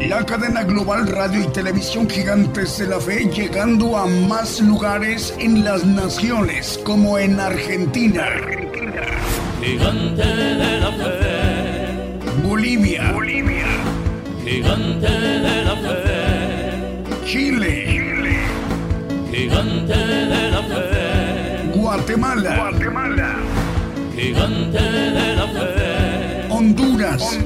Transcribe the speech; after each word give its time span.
La 0.00 0.24
cadena 0.24 0.62
global 0.62 1.06
radio 1.08 1.42
y 1.42 1.46
televisión 1.48 2.08
gigantes 2.08 2.78
de 2.78 2.86
la 2.86 3.00
fe 3.00 3.28
llegando 3.28 3.96
a 3.96 4.06
más 4.06 4.60
lugares 4.60 5.34
en 5.38 5.64
las 5.64 5.84
naciones 5.84 6.78
como 6.84 7.18
en 7.18 7.40
Argentina. 7.40 8.26
Gigante 9.60 10.22
de 10.22 10.80
la 10.80 10.92
fe. 10.92 12.46
Bolivia. 12.46 13.10
Bolivia. 13.12 13.66
Gigante 14.44 15.10
de 15.10 15.64
la 15.64 15.76
fe. 15.76 17.26
Chile. 17.26 17.86
Chile. 17.88 18.38
Gigante 19.32 19.96
de 19.96 20.50
la 20.50 20.62
fe. 20.62 21.70
Guatemala. 21.74 22.56
Guatemala. 22.56 23.36
Gigante 24.14 24.78
de 24.78 25.36
la 25.36 25.46
fe. 25.48 26.46
Honduras. 26.50 27.22
Honduras. 27.22 27.45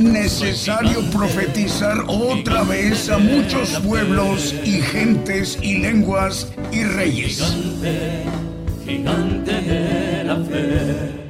Necesario 0.00 1.02
profetizar 1.10 1.98
otra 2.08 2.64
vez 2.64 3.10
a 3.10 3.18
muchos 3.18 3.78
pueblos 3.80 4.54
y 4.64 4.80
gentes 4.80 5.58
y 5.62 5.78
lenguas 5.78 6.52
y 6.72 6.84
reyes. 6.84 7.54
Gigante, 8.86 9.52
de 9.52 10.24
la 10.24 10.36
fe. 10.36 11.20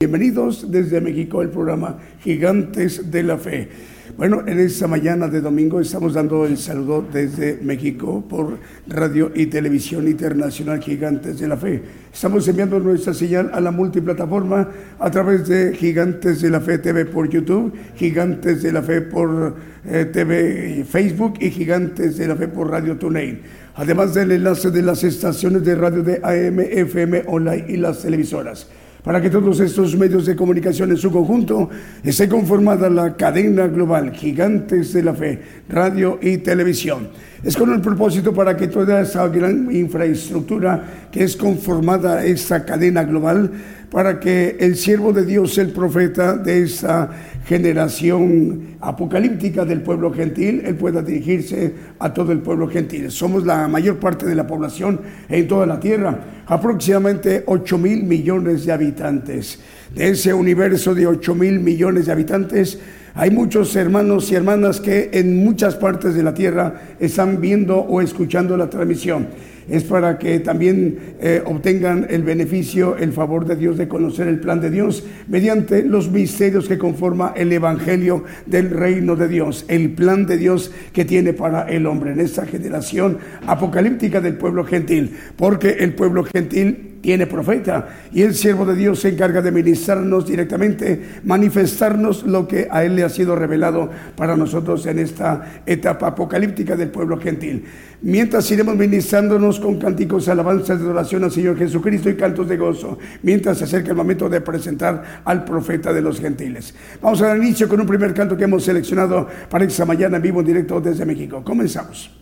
Bienvenidos 0.00 0.70
desde 0.70 1.00
México 1.00 1.40
al 1.40 1.50
programa 1.50 1.98
Gigantes 2.24 3.10
de 3.10 3.22
la 3.22 3.36
Fe. 3.36 3.68
Bueno, 4.14 4.42
en 4.46 4.60
esta 4.60 4.86
mañana 4.86 5.26
de 5.26 5.40
domingo 5.40 5.80
estamos 5.80 6.12
dando 6.12 6.44
el 6.44 6.58
saludo 6.58 7.02
desde 7.10 7.58
México 7.62 8.22
por 8.28 8.58
Radio 8.86 9.32
y 9.34 9.46
Televisión 9.46 10.06
Internacional 10.06 10.82
Gigantes 10.82 11.40
de 11.40 11.48
la 11.48 11.56
Fe. 11.56 11.82
Estamos 12.12 12.46
enviando 12.46 12.78
nuestra 12.78 13.14
señal 13.14 13.50
a 13.54 13.60
la 13.60 13.70
multiplataforma 13.70 14.68
a 14.98 15.10
través 15.10 15.48
de 15.48 15.74
Gigantes 15.74 16.42
de 16.42 16.50
la 16.50 16.60
Fe 16.60 16.78
TV 16.78 17.06
por 17.06 17.30
YouTube, 17.30 17.72
Gigantes 17.96 18.62
de 18.62 18.72
la 18.72 18.82
Fe 18.82 19.00
por 19.00 19.56
eh, 19.86 20.04
TV 20.12 20.84
Facebook 20.84 21.34
y 21.40 21.50
Gigantes 21.50 22.18
de 22.18 22.28
la 22.28 22.36
Fe 22.36 22.48
por 22.48 22.70
Radio 22.70 22.98
TuneIn. 22.98 23.40
Además 23.76 24.12
del 24.12 24.32
enlace 24.32 24.70
de 24.70 24.82
las 24.82 25.02
estaciones 25.04 25.64
de 25.64 25.74
radio 25.74 26.02
de 26.02 26.20
AM, 26.22 26.60
FM, 26.60 27.22
online 27.28 27.64
y 27.66 27.76
las 27.78 28.02
televisoras 28.02 28.68
para 29.02 29.20
que 29.20 29.30
todos 29.30 29.58
estos 29.60 29.96
medios 29.96 30.26
de 30.26 30.36
comunicación 30.36 30.90
en 30.90 30.96
su 30.96 31.10
conjunto 31.10 31.68
esté 32.04 32.28
conformada 32.28 32.88
la 32.88 33.16
cadena 33.16 33.66
global 33.66 34.12
Gigantes 34.12 34.92
de 34.92 35.02
la 35.02 35.14
Fe, 35.14 35.40
radio 35.68 36.18
y 36.22 36.38
televisión. 36.38 37.08
Es 37.42 37.56
con 37.56 37.72
el 37.72 37.80
propósito 37.80 38.32
para 38.32 38.56
que 38.56 38.68
toda 38.68 39.00
esa 39.00 39.26
gran 39.26 39.74
infraestructura 39.74 41.08
que 41.10 41.24
es 41.24 41.36
conformada 41.36 42.24
esta 42.24 42.64
cadena 42.64 43.02
global, 43.02 43.50
para 43.90 44.20
que 44.20 44.56
el 44.60 44.76
siervo 44.76 45.12
de 45.12 45.26
Dios, 45.26 45.58
el 45.58 45.70
profeta 45.70 46.36
de 46.36 46.62
esta 46.62 47.10
generación 47.44 48.76
apocalíptica 48.80 49.64
del 49.64 49.82
pueblo 49.82 50.12
gentil, 50.12 50.62
él 50.64 50.74
pueda 50.76 51.02
dirigirse 51.02 51.74
a 51.98 52.12
todo 52.12 52.32
el 52.32 52.38
pueblo 52.38 52.68
gentil. 52.68 53.10
Somos 53.10 53.44
la 53.44 53.66
mayor 53.68 53.98
parte 53.98 54.26
de 54.26 54.34
la 54.34 54.46
población 54.46 55.00
en 55.28 55.48
toda 55.48 55.66
la 55.66 55.80
tierra, 55.80 56.42
aproximadamente 56.46 57.42
8 57.46 57.78
mil 57.78 58.04
millones 58.04 58.64
de 58.64 58.72
habitantes. 58.72 59.60
De 59.94 60.10
ese 60.10 60.32
universo 60.32 60.94
de 60.94 61.06
8 61.06 61.34
mil 61.34 61.60
millones 61.60 62.06
de 62.06 62.12
habitantes, 62.12 62.78
hay 63.14 63.30
muchos 63.30 63.76
hermanos 63.76 64.32
y 64.32 64.34
hermanas 64.34 64.80
que 64.80 65.10
en 65.12 65.44
muchas 65.44 65.76
partes 65.76 66.14
de 66.14 66.22
la 66.22 66.32
tierra 66.32 66.96
están 66.98 67.40
viendo 67.40 67.78
o 67.78 68.00
escuchando 68.00 68.56
la 68.56 68.70
transmisión. 68.70 69.28
Es 69.68 69.84
para 69.84 70.18
que 70.18 70.40
también 70.40 70.98
eh, 71.20 71.42
obtengan 71.44 72.06
el 72.10 72.22
beneficio, 72.22 72.96
el 72.96 73.12
favor 73.12 73.46
de 73.46 73.56
Dios 73.56 73.76
de 73.76 73.86
conocer 73.86 74.26
el 74.28 74.40
plan 74.40 74.60
de 74.60 74.70
Dios 74.70 75.04
mediante 75.28 75.84
los 75.84 76.10
misterios 76.10 76.68
que 76.68 76.78
conforma 76.78 77.32
el 77.36 77.52
Evangelio 77.52 78.24
del 78.46 78.70
reino 78.70 79.14
de 79.14 79.28
Dios, 79.28 79.64
el 79.68 79.90
plan 79.90 80.26
de 80.26 80.38
Dios 80.38 80.72
que 80.92 81.04
tiene 81.04 81.32
para 81.32 81.68
el 81.68 81.86
hombre 81.86 82.12
en 82.12 82.20
esta 82.20 82.46
generación 82.46 83.18
apocalíptica 83.46 84.20
del 84.20 84.36
pueblo 84.36 84.64
gentil, 84.64 85.16
porque 85.36 85.76
el 85.80 85.94
pueblo 85.94 86.24
gentil 86.24 86.91
tiene 87.02 87.26
profeta 87.26 87.88
y 88.12 88.22
el 88.22 88.34
siervo 88.34 88.64
de 88.64 88.76
Dios 88.76 89.00
se 89.00 89.10
encarga 89.10 89.42
de 89.42 89.50
ministrarnos 89.50 90.26
directamente, 90.26 91.20
manifestarnos 91.24 92.22
lo 92.22 92.48
que 92.48 92.68
a 92.70 92.84
él 92.84 92.96
le 92.96 93.02
ha 93.02 93.08
sido 93.08 93.36
revelado 93.36 93.90
para 94.16 94.36
nosotros 94.36 94.86
en 94.86 95.00
esta 95.00 95.62
etapa 95.66 96.06
apocalíptica 96.06 96.76
del 96.76 96.90
pueblo 96.90 97.18
gentil. 97.18 97.64
Mientras 98.02 98.50
iremos 98.50 98.76
ministrándonos 98.76 99.60
con 99.60 99.78
cánticos, 99.78 100.28
alabanzas 100.28 100.78
de 100.78 100.84
adoración 100.84 101.24
al 101.24 101.32
Señor 101.32 101.58
Jesucristo 101.58 102.08
y 102.08 102.16
cantos 102.16 102.48
de 102.48 102.56
gozo, 102.56 102.98
mientras 103.22 103.58
se 103.58 103.64
acerca 103.64 103.90
el 103.90 103.96
momento 103.96 104.28
de 104.28 104.40
presentar 104.40 105.22
al 105.24 105.44
profeta 105.44 105.92
de 105.92 106.02
los 106.02 106.20
gentiles. 106.20 106.74
Vamos 107.00 107.20
a 107.22 107.28
dar 107.28 107.36
inicio 107.36 107.68
con 107.68 107.80
un 107.80 107.86
primer 107.86 108.14
canto 108.14 108.36
que 108.36 108.44
hemos 108.44 108.64
seleccionado 108.64 109.28
para 109.50 109.64
esta 109.64 109.84
mañana 109.84 110.16
en 110.16 110.22
vivo 110.22 110.40
en 110.40 110.46
directo 110.46 110.80
desde 110.80 111.04
México. 111.04 111.42
Comenzamos. 111.44 112.21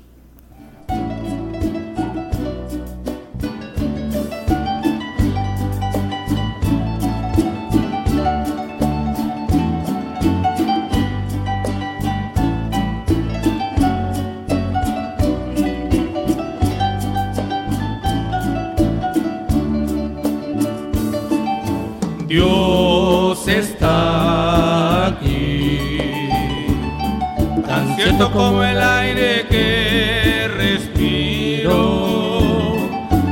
Tan 28.20 28.28
cierto 28.28 28.38
como 28.38 28.62
el 28.62 28.82
aire 28.82 29.47
que 29.48 30.47
respiro, 30.54 31.72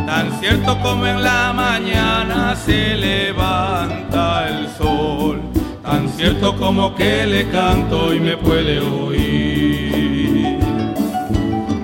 tan 0.06 0.32
cierto 0.40 0.78
como 0.80 1.06
en 1.06 1.22
la 1.22 1.52
mañana 1.52 2.56
se 2.56 2.96
levanta 2.96 4.48
el 4.48 4.66
sol, 4.78 5.42
tan 5.82 6.08
cierto 6.08 6.56
como 6.56 6.94
que 6.94 7.26
le 7.26 7.50
canto 7.50 8.14
y 8.14 8.20
me 8.20 8.38
puede 8.38 8.80
oír. 8.80 10.58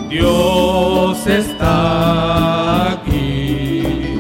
Dios 0.09 1.27
está 1.27 2.93
aquí. 2.93 4.17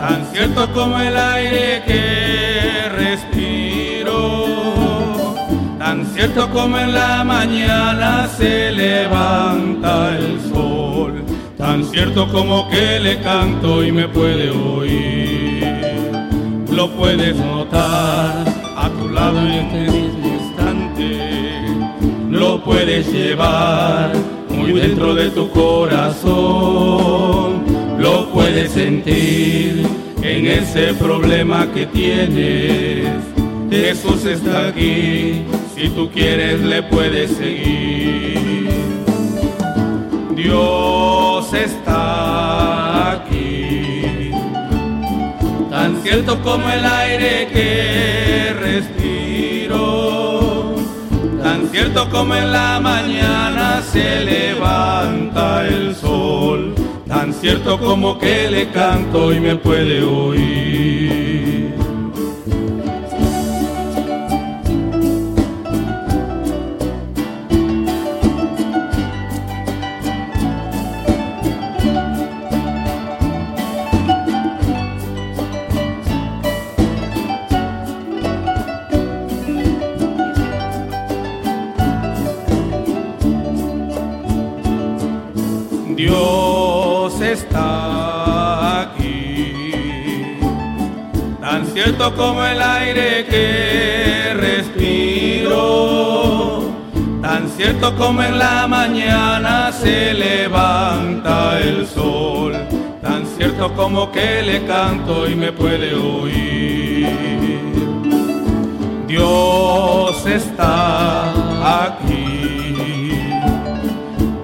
Tan 0.00 0.24
cierto 0.32 0.72
como 0.72 0.98
el 0.98 1.14
aire 1.14 1.82
que 1.86 2.88
respiro, 2.96 3.31
cierto 6.22 6.48
como 6.50 6.78
en 6.78 6.94
la 6.94 7.24
mañana 7.24 8.28
se 8.28 8.70
levanta 8.70 10.16
el 10.16 10.40
sol, 10.52 11.24
tan 11.58 11.84
cierto 11.84 12.28
como 12.28 12.68
que 12.70 13.00
le 13.00 13.18
canto 13.18 13.82
y 13.82 13.90
me 13.90 14.06
puede 14.06 14.50
oír. 14.50 15.66
Lo 16.70 16.88
puedes 16.92 17.34
notar 17.34 18.44
a 18.76 18.88
tu 18.88 19.08
lado 19.08 19.40
en 19.40 19.48
este 19.48 19.90
mismo 19.90 20.28
instante, 20.28 21.18
lo 22.30 22.62
puedes 22.62 23.12
llevar 23.12 24.12
muy 24.48 24.74
dentro 24.74 25.16
de 25.16 25.28
tu 25.30 25.50
corazón 25.50 27.02
lo 27.98 28.28
puedes 28.30 28.70
sentir 28.70 29.84
en 30.22 30.46
ese 30.46 30.94
problema 30.94 31.66
que 31.72 31.86
tienes. 31.86 33.31
Jesús 33.72 34.24
está 34.24 34.68
aquí, 34.68 35.44
si 35.74 35.88
tú 35.90 36.10
quieres 36.10 36.60
le 36.60 36.82
puedes 36.82 37.30
seguir. 37.32 38.68
Dios 40.36 41.52
está 41.52 43.12
aquí, 43.12 44.30
tan 45.70 46.02
cierto 46.02 46.40
como 46.42 46.68
el 46.68 46.84
aire 46.84 47.48
que 47.52 48.54
respiro, 48.60 49.94
tan 51.42 51.68
cierto 51.68 52.08
como 52.10 52.34
en 52.34 52.52
la 52.52 52.80
mañana 52.80 53.82
se 53.82 54.24
levanta 54.24 55.66
el 55.66 55.94
sol 55.94 56.72
cierto 57.42 57.76
como 57.76 58.20
que 58.20 58.48
le 58.48 58.70
canto 58.70 59.32
y 59.32 59.40
me 59.40 59.56
puede 59.56 60.00
oír. 60.04 61.61
Cierto 91.92 92.16
como 92.16 92.42
el 92.42 92.62
aire 92.62 93.26
que 93.26 94.32
respiro, 94.34 95.52
tan 97.20 97.50
cierto 97.50 97.94
como 97.96 98.22
en 98.22 98.38
la 98.38 98.66
mañana 98.66 99.70
se 99.72 100.14
levanta 100.14 101.60
el 101.60 101.86
sol, 101.86 102.54
tan 103.02 103.26
cierto 103.26 103.74
como 103.74 104.10
que 104.10 104.40
le 104.42 104.64
canto 104.64 105.28
y 105.28 105.34
me 105.34 105.52
puede 105.52 105.94
oír. 105.94 107.60
Dios 109.06 110.24
está 110.24 111.30
aquí, 111.84 113.10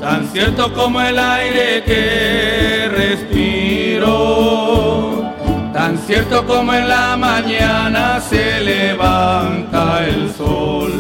tan 0.01 0.29
cierto 0.29 0.71
como 0.75 1.01
el 1.01 1.19
aire 1.19 1.83
que 1.83 2.91
respiro 2.95 4.49
Tan 5.89 5.97
cierto 6.07 6.45
como 6.45 6.75
en 6.75 6.87
la 6.87 7.17
mañana 7.17 8.21
se 8.21 8.61
levanta 8.61 10.07
el 10.07 10.31
sol, 10.35 10.93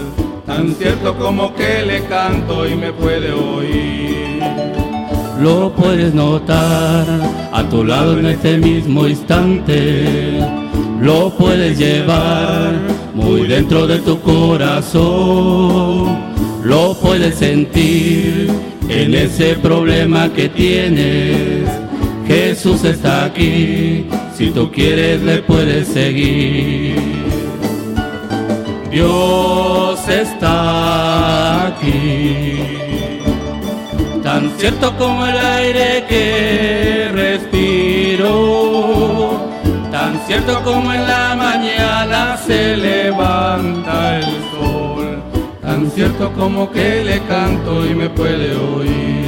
tan 0.46 0.74
cierto 0.76 1.14
como 1.14 1.54
que 1.54 1.82
le 1.84 2.04
canto 2.04 2.66
y 2.66 2.74
me 2.74 2.90
puede 2.94 3.30
oír. 3.30 4.42
Lo 5.42 5.70
puedes 5.74 6.14
notar 6.14 7.04
a 7.52 7.62
tu 7.64 7.84
lado 7.84 8.18
en 8.18 8.24
este 8.24 8.56
mismo 8.56 9.06
instante, 9.06 10.40
lo 11.02 11.36
puedes 11.36 11.76
llevar 11.76 12.72
muy 13.12 13.46
dentro 13.46 13.86
de 13.86 13.98
tu 13.98 14.18
corazón, 14.22 16.16
lo 16.64 16.94
puedes 16.94 17.34
sentir 17.34 18.50
en 18.88 19.14
ese 19.14 19.54
problema 19.56 20.32
que 20.32 20.48
tienes. 20.48 21.68
Jesús 22.26 22.84
está 22.84 23.26
aquí 23.26 24.06
si 24.38 24.50
tú 24.52 24.70
quieres 24.70 25.20
le 25.22 25.38
puedes 25.38 25.88
seguir. 25.88 26.94
Dios 28.88 30.08
está 30.08 31.66
aquí, 31.66 32.62
tan 34.22 34.48
cierto 34.56 34.96
como 34.96 35.26
el 35.26 35.36
aire 35.36 36.04
que 36.08 37.10
respiro, 37.12 38.30
tan 39.90 40.20
cierto 40.28 40.62
como 40.62 40.92
en 40.92 41.04
la 41.04 41.34
mañana 41.34 42.36
se 42.36 42.76
levanta 42.76 44.18
el 44.20 44.24
sol, 44.52 45.20
tan 45.60 45.90
cierto 45.90 46.32
como 46.34 46.70
que 46.70 47.02
le 47.02 47.18
canto 47.22 47.84
y 47.84 47.92
me 47.92 48.08
puede 48.08 48.54
oír. 48.54 49.27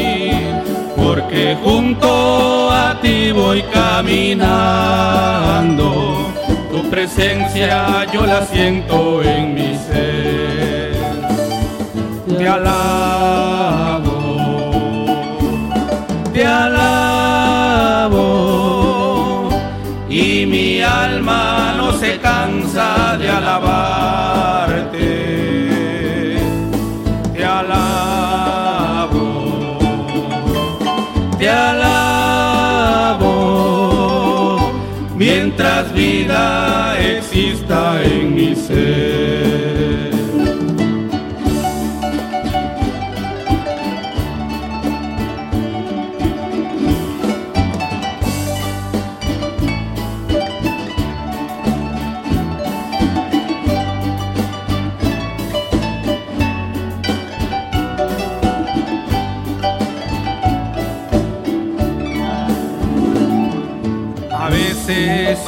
porque 1.13 1.57
junto 1.61 2.71
ti 3.01 3.31
voy 3.33 3.61
caminando, 3.63 4.31
tu 6.71 6.89
presencia 6.89 8.05
yo 8.13 8.25
la 8.25 8.45
siento 8.45 9.21
en 9.21 9.53
mi 9.53 9.75
ser. 9.75 10.95
Te 12.37 12.47
alabo, 12.47 14.15
te 16.31 16.45
alabo, 16.45 18.19
y 20.09 20.45
mi 20.45 20.81
alma 20.81 21.73
no 21.75 21.91
se 21.93 22.19
cansa 22.19 23.17
de 23.17 23.29
alabarte. 23.29 23.70
Mientras 36.31 36.70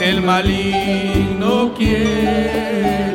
el 0.01 0.21
maligno 0.21 1.73
quiere 1.73 3.12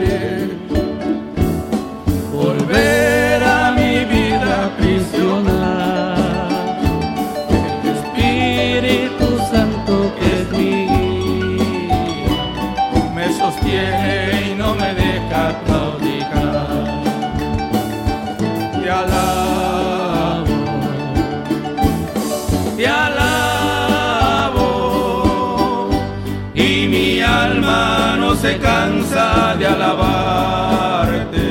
se 28.49 28.59
cansa 28.59 29.57
de 29.59 29.67
alabarte. 29.67 31.49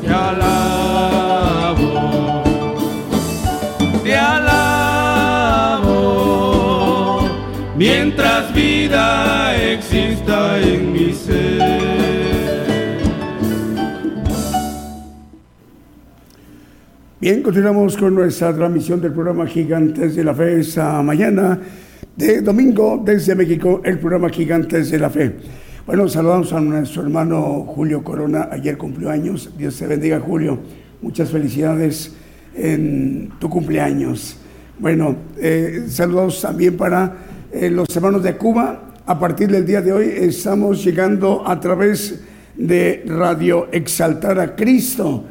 Te 0.00 0.08
alabo, 0.08 1.82
te 4.02 4.16
alabo, 4.16 4.80
mientras 7.76 8.52
vida 8.54 9.54
exista 9.72 10.58
en 10.60 10.92
mi 10.92 11.12
ser. 11.12 11.92
Bien, 17.20 17.40
continuamos 17.42 17.96
con 17.96 18.16
nuestra 18.16 18.52
transmisión 18.52 19.00
del 19.00 19.12
programa 19.12 19.46
Gigantes 19.46 20.16
de 20.16 20.24
la 20.24 20.34
Fe 20.34 20.58
esta 20.58 21.00
mañana 21.02 21.60
de 22.16 22.42
domingo 22.42 23.00
desde 23.04 23.34
México, 23.34 23.80
el 23.84 23.98
programa 23.98 24.28
Gigantes 24.28 24.90
de 24.90 24.98
la 24.98 25.08
Fe. 25.08 25.34
Bueno, 25.86 26.08
saludamos 26.08 26.52
a 26.52 26.60
nuestro 26.60 27.02
hermano 27.02 27.64
Julio 27.66 28.04
Corona, 28.04 28.48
ayer 28.52 28.76
cumplió 28.76 29.10
años, 29.10 29.50
Dios 29.56 29.76
te 29.78 29.86
bendiga 29.86 30.20
Julio, 30.20 30.58
muchas 31.00 31.30
felicidades 31.30 32.14
en 32.54 33.32
tu 33.38 33.48
cumpleaños. 33.48 34.36
Bueno, 34.78 35.16
eh, 35.38 35.86
saludos 35.88 36.40
también 36.42 36.76
para 36.76 37.16
eh, 37.50 37.70
los 37.70 37.88
hermanos 37.96 38.22
de 38.22 38.36
Cuba, 38.36 38.92
a 39.06 39.18
partir 39.18 39.50
del 39.50 39.66
día 39.66 39.80
de 39.80 39.92
hoy 39.92 40.12
estamos 40.16 40.84
llegando 40.84 41.42
a 41.46 41.58
través 41.58 42.20
de 42.56 43.02
Radio 43.06 43.68
Exaltar 43.72 44.38
a 44.38 44.54
Cristo. 44.54 45.24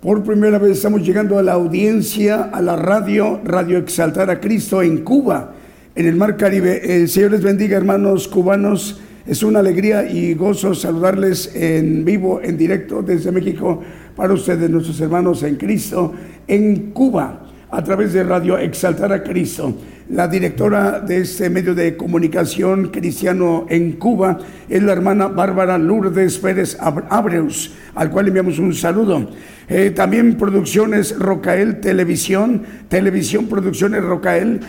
Por 0.00 0.22
primera 0.22 0.58
vez 0.58 0.72
estamos 0.72 1.02
llegando 1.02 1.38
a 1.38 1.42
la 1.42 1.52
audiencia, 1.52 2.50
a 2.52 2.60
la 2.60 2.76
radio, 2.76 3.40
Radio 3.44 3.78
Exaltar 3.78 4.28
a 4.28 4.40
Cristo 4.40 4.82
en 4.82 5.02
Cuba, 5.02 5.54
en 5.94 6.06
el 6.06 6.16
Mar 6.16 6.36
Caribe. 6.36 6.96
El 6.96 7.08
Señor 7.08 7.32
les 7.32 7.42
bendiga, 7.42 7.76
hermanos 7.76 8.28
cubanos. 8.28 9.00
Es 9.26 9.42
una 9.42 9.60
alegría 9.60 10.10
y 10.10 10.34
gozo 10.34 10.74
saludarles 10.74 11.54
en 11.54 12.04
vivo, 12.04 12.40
en 12.42 12.58
directo 12.58 13.02
desde 13.02 13.32
México 13.32 13.82
para 14.14 14.34
ustedes, 14.34 14.68
nuestros 14.68 15.00
hermanos 15.00 15.42
en 15.42 15.56
Cristo, 15.56 16.12
en 16.46 16.90
Cuba, 16.90 17.46
a 17.70 17.82
través 17.82 18.12
de 18.12 18.22
Radio 18.22 18.58
Exaltar 18.58 19.12
a 19.12 19.22
Cristo. 19.22 19.74
La 20.10 20.28
directora 20.28 21.00
de 21.00 21.22
este 21.22 21.48
medio 21.48 21.74
de 21.74 21.96
comunicación 21.96 22.88
cristiano 22.88 23.64
en 23.70 23.92
Cuba 23.92 24.38
es 24.68 24.82
la 24.82 24.92
hermana 24.92 25.28
Bárbara 25.28 25.78
Lourdes 25.78 26.36
Pérez 26.36 26.76
Abreus, 26.78 27.72
al 27.94 28.10
cual 28.10 28.28
enviamos 28.28 28.58
un 28.58 28.74
saludo. 28.74 29.30
Eh, 29.66 29.92
también 29.92 30.36
Producciones 30.36 31.18
Rocael 31.18 31.80
Televisión, 31.80 32.64
Televisión 32.88 33.46
Producciones 33.46 34.04
Rocael, 34.04 34.60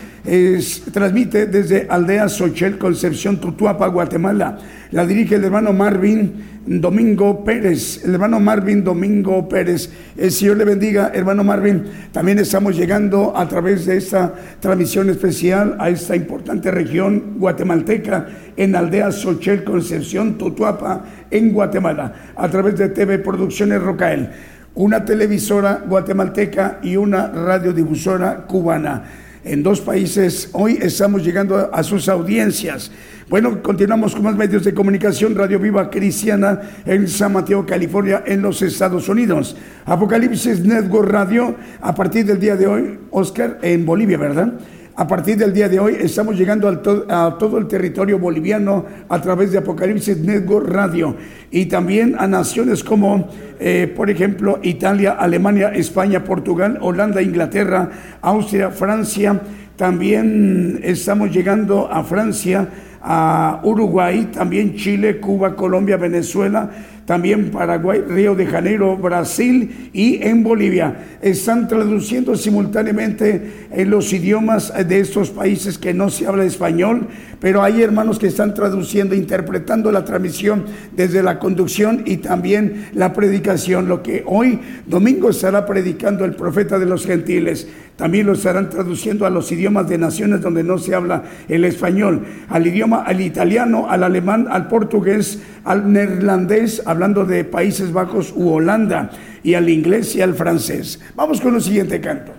transmite 0.94 1.48
desde 1.48 1.86
Aldea 1.89 2.30
Sochel, 2.30 2.77
Concepción, 2.77 3.42
Tutuapa, 3.42 3.88
Guatemala. 3.88 4.58
La 4.92 5.06
dirige 5.06 5.36
el 5.36 5.44
hermano 5.44 5.74
Marvin 5.74 6.62
Domingo 6.65 7.44
Pérez, 7.44 8.04
el 8.06 8.13
hermano 8.13 8.39
Marvin 8.39 8.84
Domingo 8.84 9.50
Pérez. 9.50 9.89
El 10.15 10.32
Señor 10.32 10.58
le 10.58 10.65
bendiga, 10.65 11.12
hermano 11.13 11.44
Marvin. 11.44 11.84
También 12.12 12.39
estamos 12.39 12.75
llegando 12.75 13.36
a 13.36 13.48
través 13.48 13.86
de 13.86 13.98
esta 13.98 14.34
transmisión 14.60 15.10
especial 15.10 15.75
a 15.80 15.89
esta 15.89 16.15
importante 16.15 16.72
región 16.72 17.36
guatemalteca 17.38 18.27
en 18.56 18.75
Aldea 18.75 19.12
Sochel, 19.12 19.63
Concepción, 19.63 20.38
Tutuapa, 20.38 21.06
en 21.32 21.51
Guatemala, 21.51 22.13
a 22.36 22.50
través 22.50 22.77
de 22.77 22.89
TV 22.89 23.20
Producciones 23.20 23.82
Rocael 23.82 24.30
una 24.75 25.06
televisora 25.06 25.84
guatemalteca 25.88 26.80
y 26.84 26.98
una 26.98 27.27
radiodifusora 27.27 28.46
cubana. 28.46 29.04
En 29.46 29.62
dos 29.62 29.80
países 29.80 30.50
hoy 30.54 30.80
estamos 30.82 31.24
llegando 31.24 31.70
a 31.72 31.84
sus 31.84 32.10
audiencias. 32.10 32.90
Bueno, 33.30 33.62
continuamos 33.62 34.16
con 34.16 34.24
más 34.24 34.36
medios 34.36 34.64
de 34.64 34.74
comunicación. 34.74 35.36
Radio 35.36 35.60
Viva 35.60 35.92
Cristiana 35.92 36.62
en 36.84 37.08
San 37.08 37.34
Mateo, 37.34 37.64
California, 37.64 38.24
en 38.25 38.42
los 38.42 38.64
Estados 38.64 39.08
Unidos. 39.08 39.56
Apocalipsis 39.86 40.66
Network 40.66 41.12
Radio 41.12 41.56
a 41.80 41.94
partir 41.94 42.25
del 42.25 42.40
día 42.40 42.56
de 42.56 42.66
hoy, 42.66 43.00
Oscar, 43.12 43.60
en 43.62 43.86
Bolivia, 43.86 44.18
¿verdad? 44.18 44.52
A 44.98 45.06
partir 45.06 45.36
del 45.36 45.52
día 45.52 45.68
de 45.68 45.78
hoy 45.78 45.98
estamos 46.00 46.38
llegando 46.38 46.70
a 46.70 47.38
todo 47.38 47.58
el 47.58 47.68
territorio 47.68 48.18
boliviano 48.18 48.86
a 49.10 49.20
través 49.20 49.52
de 49.52 49.58
Apocalipsis 49.58 50.20
Network 50.20 50.70
Radio 50.70 51.18
y 51.52 51.66
también 51.66 52.16
a 52.18 52.28
naciones 52.28 52.82
como, 52.82 53.28
eh, 53.60 53.92
por 53.94 54.10
ejemplo, 54.10 54.58
Italia, 54.64 55.18
Alemania, 55.20 55.74
España, 55.75 56.24
Portugal, 56.24 56.78
Holanda, 56.80 57.22
Inglaterra, 57.22 57.90
Austria, 58.22 58.72
Francia. 58.72 59.42
También 59.75 60.80
estamos 60.82 61.30
llegando 61.30 61.92
a 61.92 62.02
Francia, 62.06 62.70
a 63.02 63.60
Uruguay, 63.66 64.30
también 64.32 64.75
Chile, 64.75 65.20
Cuba, 65.20 65.58
Colombia, 65.58 65.98
Venezuela 65.98 66.72
también 67.06 67.52
Paraguay, 67.52 68.02
Río 68.08 68.36
de 68.36 68.48
Janeiro, 68.48 68.98
Brasil 68.98 69.92
y 69.94 70.24
en 70.24 70.44
Bolivia. 70.44 71.18
Están 71.22 71.68
traduciendo 71.68 72.36
simultáneamente 72.36 73.68
en 73.72 73.90
los 73.90 74.12
idiomas 74.12 74.74
de 74.88 75.00
estos 75.00 75.30
países 75.30 75.78
que 75.78 75.94
no 75.94 76.10
se 76.10 76.26
habla 76.26 76.46
español, 76.46 77.08
pero 77.46 77.62
hay 77.62 77.84
hermanos 77.84 78.18
que 78.18 78.25
están 78.25 78.56
traduciendo, 78.56 79.14
interpretando 79.14 79.92
la 79.92 80.04
transmisión 80.04 80.66
desde 80.96 81.22
la 81.22 81.38
conducción 81.38 82.02
y 82.04 82.18
también 82.18 82.88
la 82.96 83.14
predicación, 83.14 83.88
lo 83.88 84.02
que 84.02 84.24
hoy 84.25 84.60
domingo 84.88 85.30
estará 85.30 85.64
predicando 85.64 86.25
el 86.25 86.36
profeta 86.36 86.80
de 86.80 86.88
los 86.88 87.06
gentiles. 87.06 87.68
También 87.98 88.25
lo 88.25 88.34
estarán 88.34 88.72
traduciendo 88.72 89.28
a 89.28 89.30
los 89.30 89.52
idiomas 89.52 89.88
de 89.88 90.00
naciones 90.00 90.42
donde 90.42 90.64
no 90.64 90.80
se 90.80 90.96
habla 90.96 91.22
el 91.48 91.66
español, 91.66 92.25
al 92.50 92.66
idioma, 92.66 93.04
al 93.04 93.22
italiano, 93.22 93.92
al 93.92 94.04
alemán, 94.04 94.48
al 94.50 94.68
portugués, 94.68 95.40
al 95.66 95.94
neerlandés, 95.94 96.82
hablando 96.88 97.25
de 97.25 97.44
Países 97.44 97.94
Bajos 97.94 98.34
u 98.36 98.50
Holanda, 98.50 99.12
y 99.44 99.54
al 99.54 99.70
inglés 99.70 100.16
y 100.16 100.22
al 100.24 100.34
francés. 100.34 101.00
Vamos 101.16 101.42
con 101.42 101.54
el 101.54 101.62
siguiente 101.62 102.02
canto. 102.02 102.35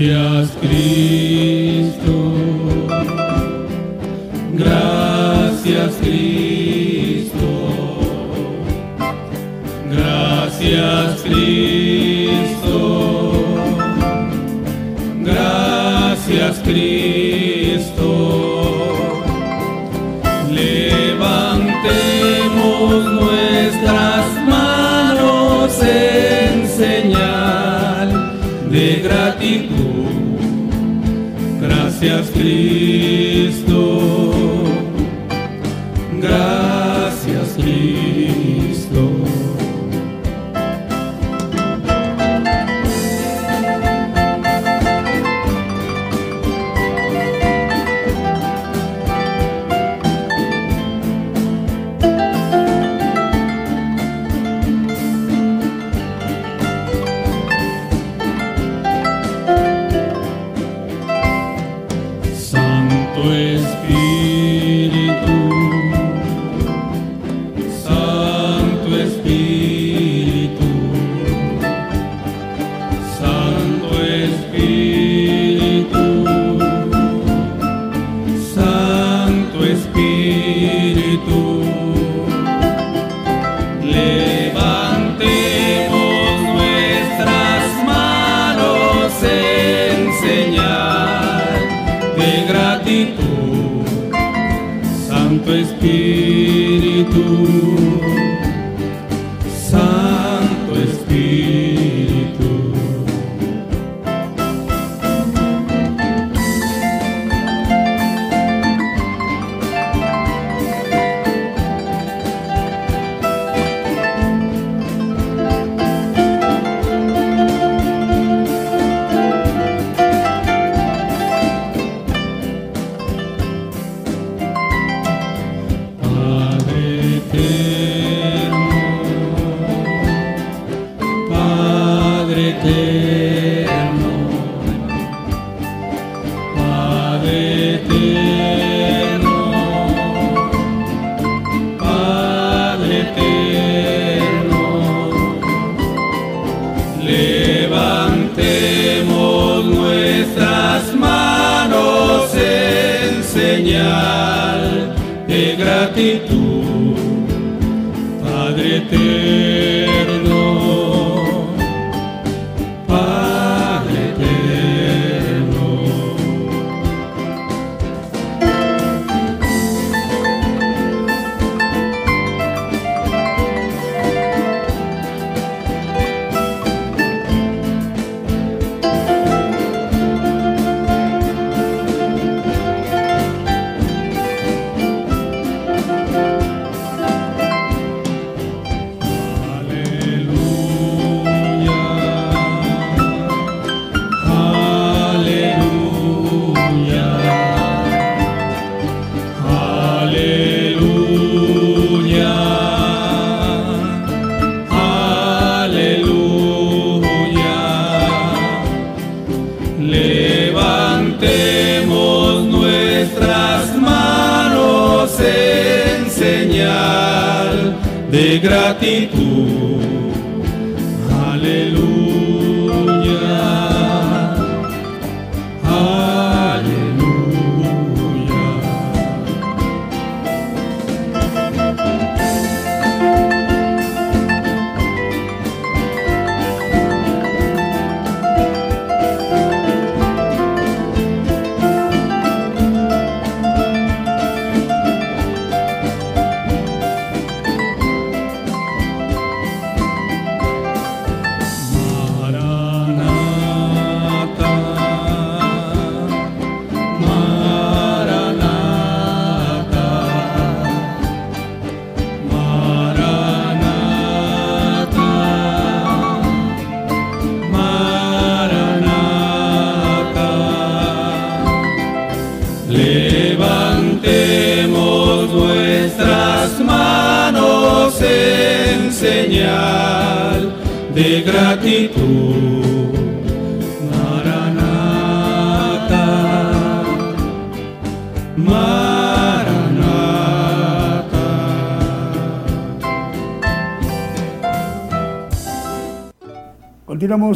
Gracias 0.00 0.56
Cristo, 0.60 1.57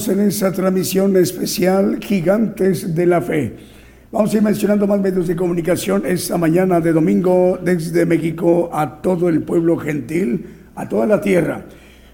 en 0.09 0.21
esa 0.21 0.53
transmisión 0.53 1.17
especial 1.17 1.99
Gigantes 2.01 2.95
de 2.95 3.07
la 3.07 3.21
Fe. 3.21 3.55
Vamos 4.11 4.33
a 4.33 4.37
ir 4.37 4.43
mencionando 4.43 4.87
más 4.87 5.01
medios 5.01 5.29
de 5.29 5.37
comunicación 5.37 6.05
esta 6.07 6.37
mañana 6.37 6.81
de 6.81 6.93
domingo 6.93 7.59
desde 7.63 8.05
México 8.07 8.71
a 8.73 9.01
todo 9.01 9.29
el 9.29 9.43
pueblo 9.43 9.77
gentil, 9.77 10.47
a 10.75 10.89
toda 10.89 11.07
la 11.07 11.21
tierra. 11.21 11.65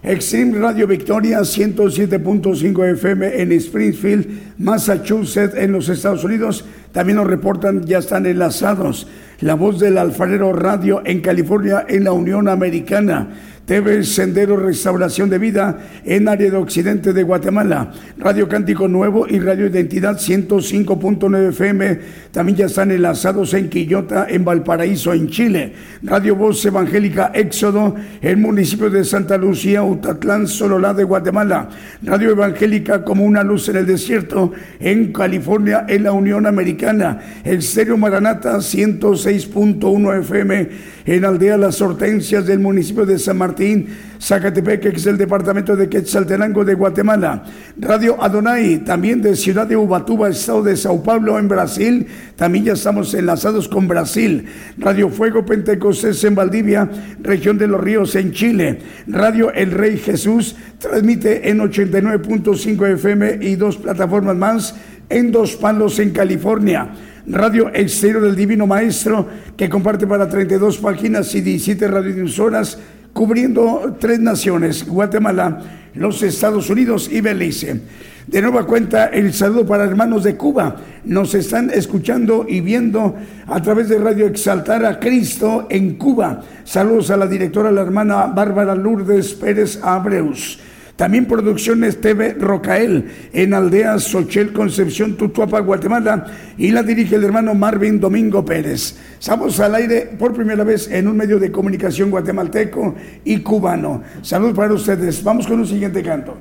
Extreme 0.03 0.59
Radio 0.59 0.87
Victoria 0.87 1.41
107.5 1.41 2.93
FM 2.93 3.43
en 3.43 3.53
Springfield, 3.53 4.57
Massachusetts, 4.59 5.57
en 5.57 5.73
los 5.73 5.89
Estados 5.89 6.23
Unidos. 6.23 6.65
También 6.93 7.17
nos 7.17 7.27
reportan, 7.27 7.85
ya 7.85 7.99
están 7.99 8.27
enlazados. 8.27 9.09
La 9.41 9.55
voz 9.55 9.81
del 9.81 9.99
alfarero 9.99 10.53
radio 10.53 11.03
en 11.05 11.21
California, 11.21 11.85
en 11.89 12.05
la 12.05 12.13
Unión 12.13 12.49
Americana. 12.49 13.29
TV 13.69 14.03
Sendero 14.03 14.57
Restauración 14.57 15.29
de 15.29 15.37
Vida 15.37 15.79
en 16.03 16.27
área 16.27 16.51
de 16.51 16.57
occidente 16.57 17.13
de 17.13 17.23
Guatemala. 17.23 17.93
Radio 18.21 18.49
Cántico 18.49 18.89
Nuevo 18.89 19.29
y 19.29 19.39
Radio 19.39 19.67
Identidad 19.67 20.19
105.9 20.19 21.51
FM 21.51 22.01
también 22.33 22.59
ya 22.59 22.67
están 22.67 22.91
enlazados 22.91 23.55
en 23.55 23.69
Quillota, 23.69 24.27
en 24.29 24.45
Valparaíso, 24.45 25.13
en 25.13 25.29
Chile. 25.29 25.73
Radio 26.03 26.35
Voz 26.35 26.65
Evangélica 26.65 27.31
Éxodo 27.33 27.95
en 28.21 28.43
municipio 28.43 28.91
de 28.91 29.05
Santa 29.05 29.39
Lucía, 29.39 29.85
Utatlán, 29.85 30.49
Sololá 30.49 30.95
de 30.95 31.05
Guatemala. 31.05 31.69
Radio 32.03 32.31
Evangélica 32.31 33.05
como 33.05 33.25
una 33.25 33.45
luz 33.45 33.69
en 33.69 33.77
el 33.77 33.87
desierto 33.87 34.51
en 34.81 35.13
California, 35.13 35.87
en 35.89 36.03
la 36.03 36.11
Unión 36.11 36.45
Americana. 36.47 37.21
El 37.45 37.63
Stereo 37.63 37.97
Maranata 37.97 38.57
106.1 38.57 40.21
FM 40.23 40.69
en 41.07 41.25
Aldea 41.25 41.57
Las 41.57 41.81
Hortensias 41.81 42.47
del 42.47 42.59
municipio 42.59 43.07
de 43.07 43.17
San 43.21 43.39
Martín 43.39 43.87
Zacatepec, 44.21 44.81
que 44.81 44.89
es 44.89 45.07
el 45.07 45.17
departamento 45.17 45.77
de 45.77 45.89
Quetzaltenango 45.89 46.65
de 46.65 46.75
Guatemala. 46.75 47.45
Radio 47.79 48.23
Adonai, 48.23 48.79
también 48.79 49.23
de 49.23 49.37
Ciudad 49.37 49.67
de 49.67 49.77
Ubatuba, 49.77 50.29
estado 50.29 50.63
de 50.63 50.77
Sao 50.77 51.03
Paulo, 51.03 51.39
en 51.39 51.49
Brasil. 51.49 52.07
También 52.37 52.65
ya 52.65 52.73
estamos 52.73 53.15
enlazados 53.15 53.69
con 53.69 53.87
Brasil. 53.87 54.47
Radio 54.79 55.09
Fuego 55.09 55.47
Pentecostés 55.47 56.23
en 56.25 56.35
Valdivia, 56.35 56.89
región 57.21 57.59
de 57.59 57.69
los 57.69 57.81
Ríos, 57.81 58.15
en 58.17 58.33
Chile. 58.33 58.79
Radio 59.07 59.53
El 59.53 59.71
Rey 59.71 59.99
Jesús 59.99 60.57
transmite 60.79 61.49
en 61.49 61.59
89.5 61.59 62.95
FM 62.95 63.39
y 63.43 63.57
dos 63.57 63.77
plataformas 63.77 64.37
más 64.37 64.75
en 65.09 65.33
Dos 65.33 65.57
Palos, 65.57 65.99
en 65.99 66.11
California. 66.11 66.89
Radio 67.27 67.71
Exterior 67.75 68.23
del 68.23 68.37
Divino 68.37 68.67
Maestro, 68.67 69.29
que 69.57 69.69
comparte 69.69 70.07
para 70.07 70.29
32 70.29 70.79
páginas 70.79 71.35
y 71.35 71.43
17 71.43 71.87
radiodifusoras 71.89 72.79
cubriendo 73.13 73.97
tres 73.99 74.21
naciones, 74.21 74.87
Guatemala, 74.87 75.61
los 75.95 76.23
Estados 76.23 76.71
Unidos 76.71 77.09
y 77.11 77.21
Belice. 77.21 77.81
De 78.29 78.43
nueva 78.43 78.67
cuenta, 78.67 79.07
el 79.07 79.33
saludo 79.33 79.67
para 79.67 79.85
hermanos 79.85 80.23
de 80.23 80.37
Cuba. 80.37 80.77
Nos 81.05 81.35
están 81.35 81.71
escuchando 81.71 82.45
y 82.47 82.61
viendo 82.61 83.17
a 83.47 83.63
través 83.63 83.89
de 83.89 83.99
Radio 83.99 84.27
Exaltar 84.27 84.85
a 84.85 85.01
Cristo 85.01 85.67
en 85.71 85.97
Cuba. 85.97 86.43
Saludos 86.63 87.11
a 87.11 87.17
la 87.17 87.27
directora, 87.27 87.73
la 87.73 87.81
hermana 87.81 88.27
Bárbara 88.27 88.75
Lourdes 88.75 89.33
Pérez 89.33 89.81
Abreus. 89.83 90.61
También 90.99 91.27
Producciones 91.27 92.01
TV 92.01 92.35
Rocael 92.35 93.05
en 93.33 93.55
Aldea 93.55 94.01
Sochel, 94.01 94.53
Concepción, 94.53 95.17
Tutuapa, 95.17 95.61
Guatemala. 95.61 96.27
Y 96.57 96.73
la 96.73 96.83
dirige 96.83 97.15
el 97.15 97.23
hermano 97.23 97.55
Marvin 97.55 98.01
Domingo 98.01 98.45
Pérez. 98.45 98.97
Estamos 99.17 99.61
al 99.61 99.77
aire 99.77 100.11
por 100.19 100.33
primera 100.33 100.65
vez 100.65 100.91
en 100.91 101.07
un 101.07 101.17
medio 101.17 101.39
de 101.39 101.53
comunicación 101.53 102.11
guatemalteco 102.11 102.97
y 103.25 103.39
cubano. 103.39 104.03
Salud 104.23 104.53
para 104.57 104.75
ustedes. 104.75 105.23
Vamos 105.23 105.47
con 105.47 105.61
un 105.61 105.69
siguiente 105.69 106.03
canto. 106.03 106.37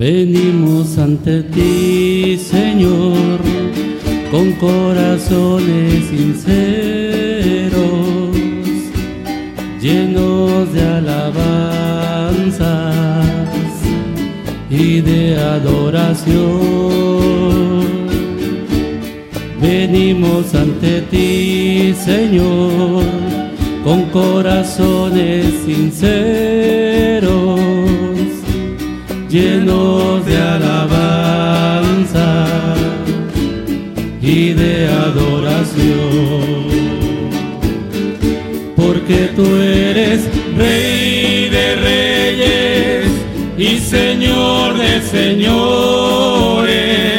Venimos 0.00 0.96
ante 0.96 1.42
ti, 1.42 2.38
Señor, 2.38 3.38
con 4.30 4.52
corazones 4.52 6.06
sinceros, 6.06 7.74
llenos 9.78 10.72
de 10.72 10.82
alabanzas 10.82 12.66
y 14.70 15.02
de 15.02 15.36
adoración. 15.36 16.80
ante 20.54 21.02
ti, 21.10 21.94
Señor, 21.94 23.04
con 23.84 24.04
corazones 24.06 25.46
sinceros, 25.64 27.29
llenos 29.30 30.26
de 30.26 30.36
alabanza 30.36 32.44
y 34.20 34.52
de 34.54 34.88
adoración. 34.88 36.50
Porque 38.76 39.30
tú 39.36 39.46
eres 39.56 40.28
Rey 40.56 41.48
de 41.48 41.76
Reyes 41.76 43.06
y 43.56 43.78
Señor 43.78 44.76
de 44.76 45.00
Señores. 45.02 47.09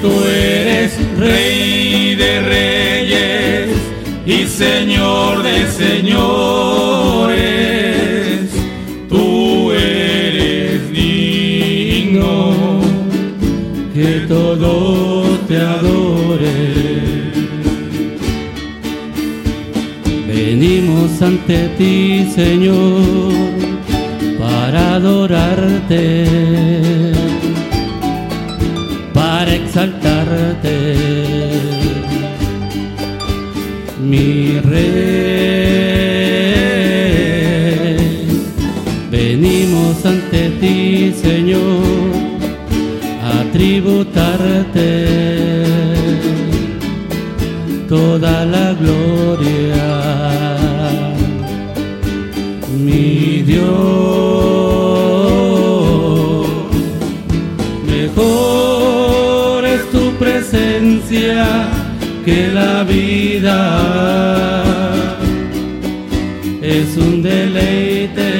Tú 0.00 0.10
eres 0.24 0.92
Rey 1.18 2.14
de 2.14 2.40
Reyes 2.40 3.70
y 4.26 4.46
Señor 4.46 5.42
de 5.42 5.66
Señores. 5.66 7.28
Tú 9.08 9.72
eres 9.72 10.90
digno 10.92 12.80
que 13.94 14.20
todos 14.28 15.46
te 15.48 15.56
adoren. 15.56 16.98
Venimos 20.26 21.22
ante 21.22 21.68
ti, 21.78 22.30
Señor, 22.34 23.02
para 24.38 24.94
adorarte, 24.94 26.24
exaltarte, 29.68 30.94
mi 34.00 34.58
rey. 34.60 34.88
Venimos 39.10 40.04
ante 40.06 40.50
ti, 40.60 41.12
Señor, 41.12 42.12
a 43.22 43.44
tributarte 43.52 44.88
toda 47.88 48.44
la 48.46 48.72
gloria, 48.72 49.86
mi 52.84 53.42
Dios. 53.42 54.57
Que 61.08 62.50
la 62.52 62.84
vida. 62.84 64.62
Es 66.60 66.98
un 66.98 67.22
deleite 67.22 68.30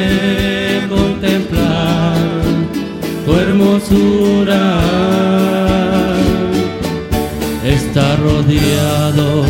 contemplar 0.91 2.15
tu 3.25 3.35
hermosura 3.35 4.83
está 7.65 8.17
rodeado 8.17 9.45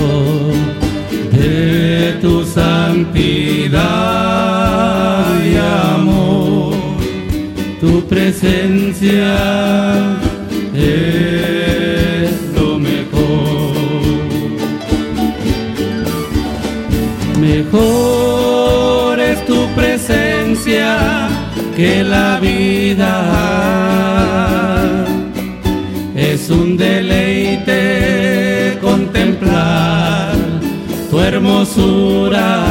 de 1.33 2.18
tu 2.20 2.44
santidad 2.44 3.78
y 5.44 5.57
amor. 5.57 6.76
Tu 7.81 8.07
presencia 8.07 9.37
es 10.72 11.38
Mejor 17.70 19.20
es 19.20 19.44
tu 19.44 19.66
presencia 19.74 21.28
que 21.76 22.02
la 22.02 22.40
vida 22.40 23.12
es 26.16 26.48
un 26.48 26.78
deleite 26.78 28.78
contemplar 28.81 30.33
tu 31.11 31.20
hermosura. 31.20 32.64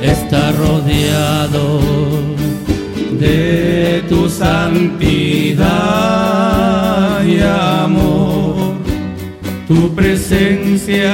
Está 0.00 0.50
rodeado 0.52 1.80
de 3.20 4.02
tu 4.08 4.30
santidad 4.30 5.68
y 7.22 7.40
amor. 7.40 8.76
Tu 9.68 9.94
presencia 9.94 11.12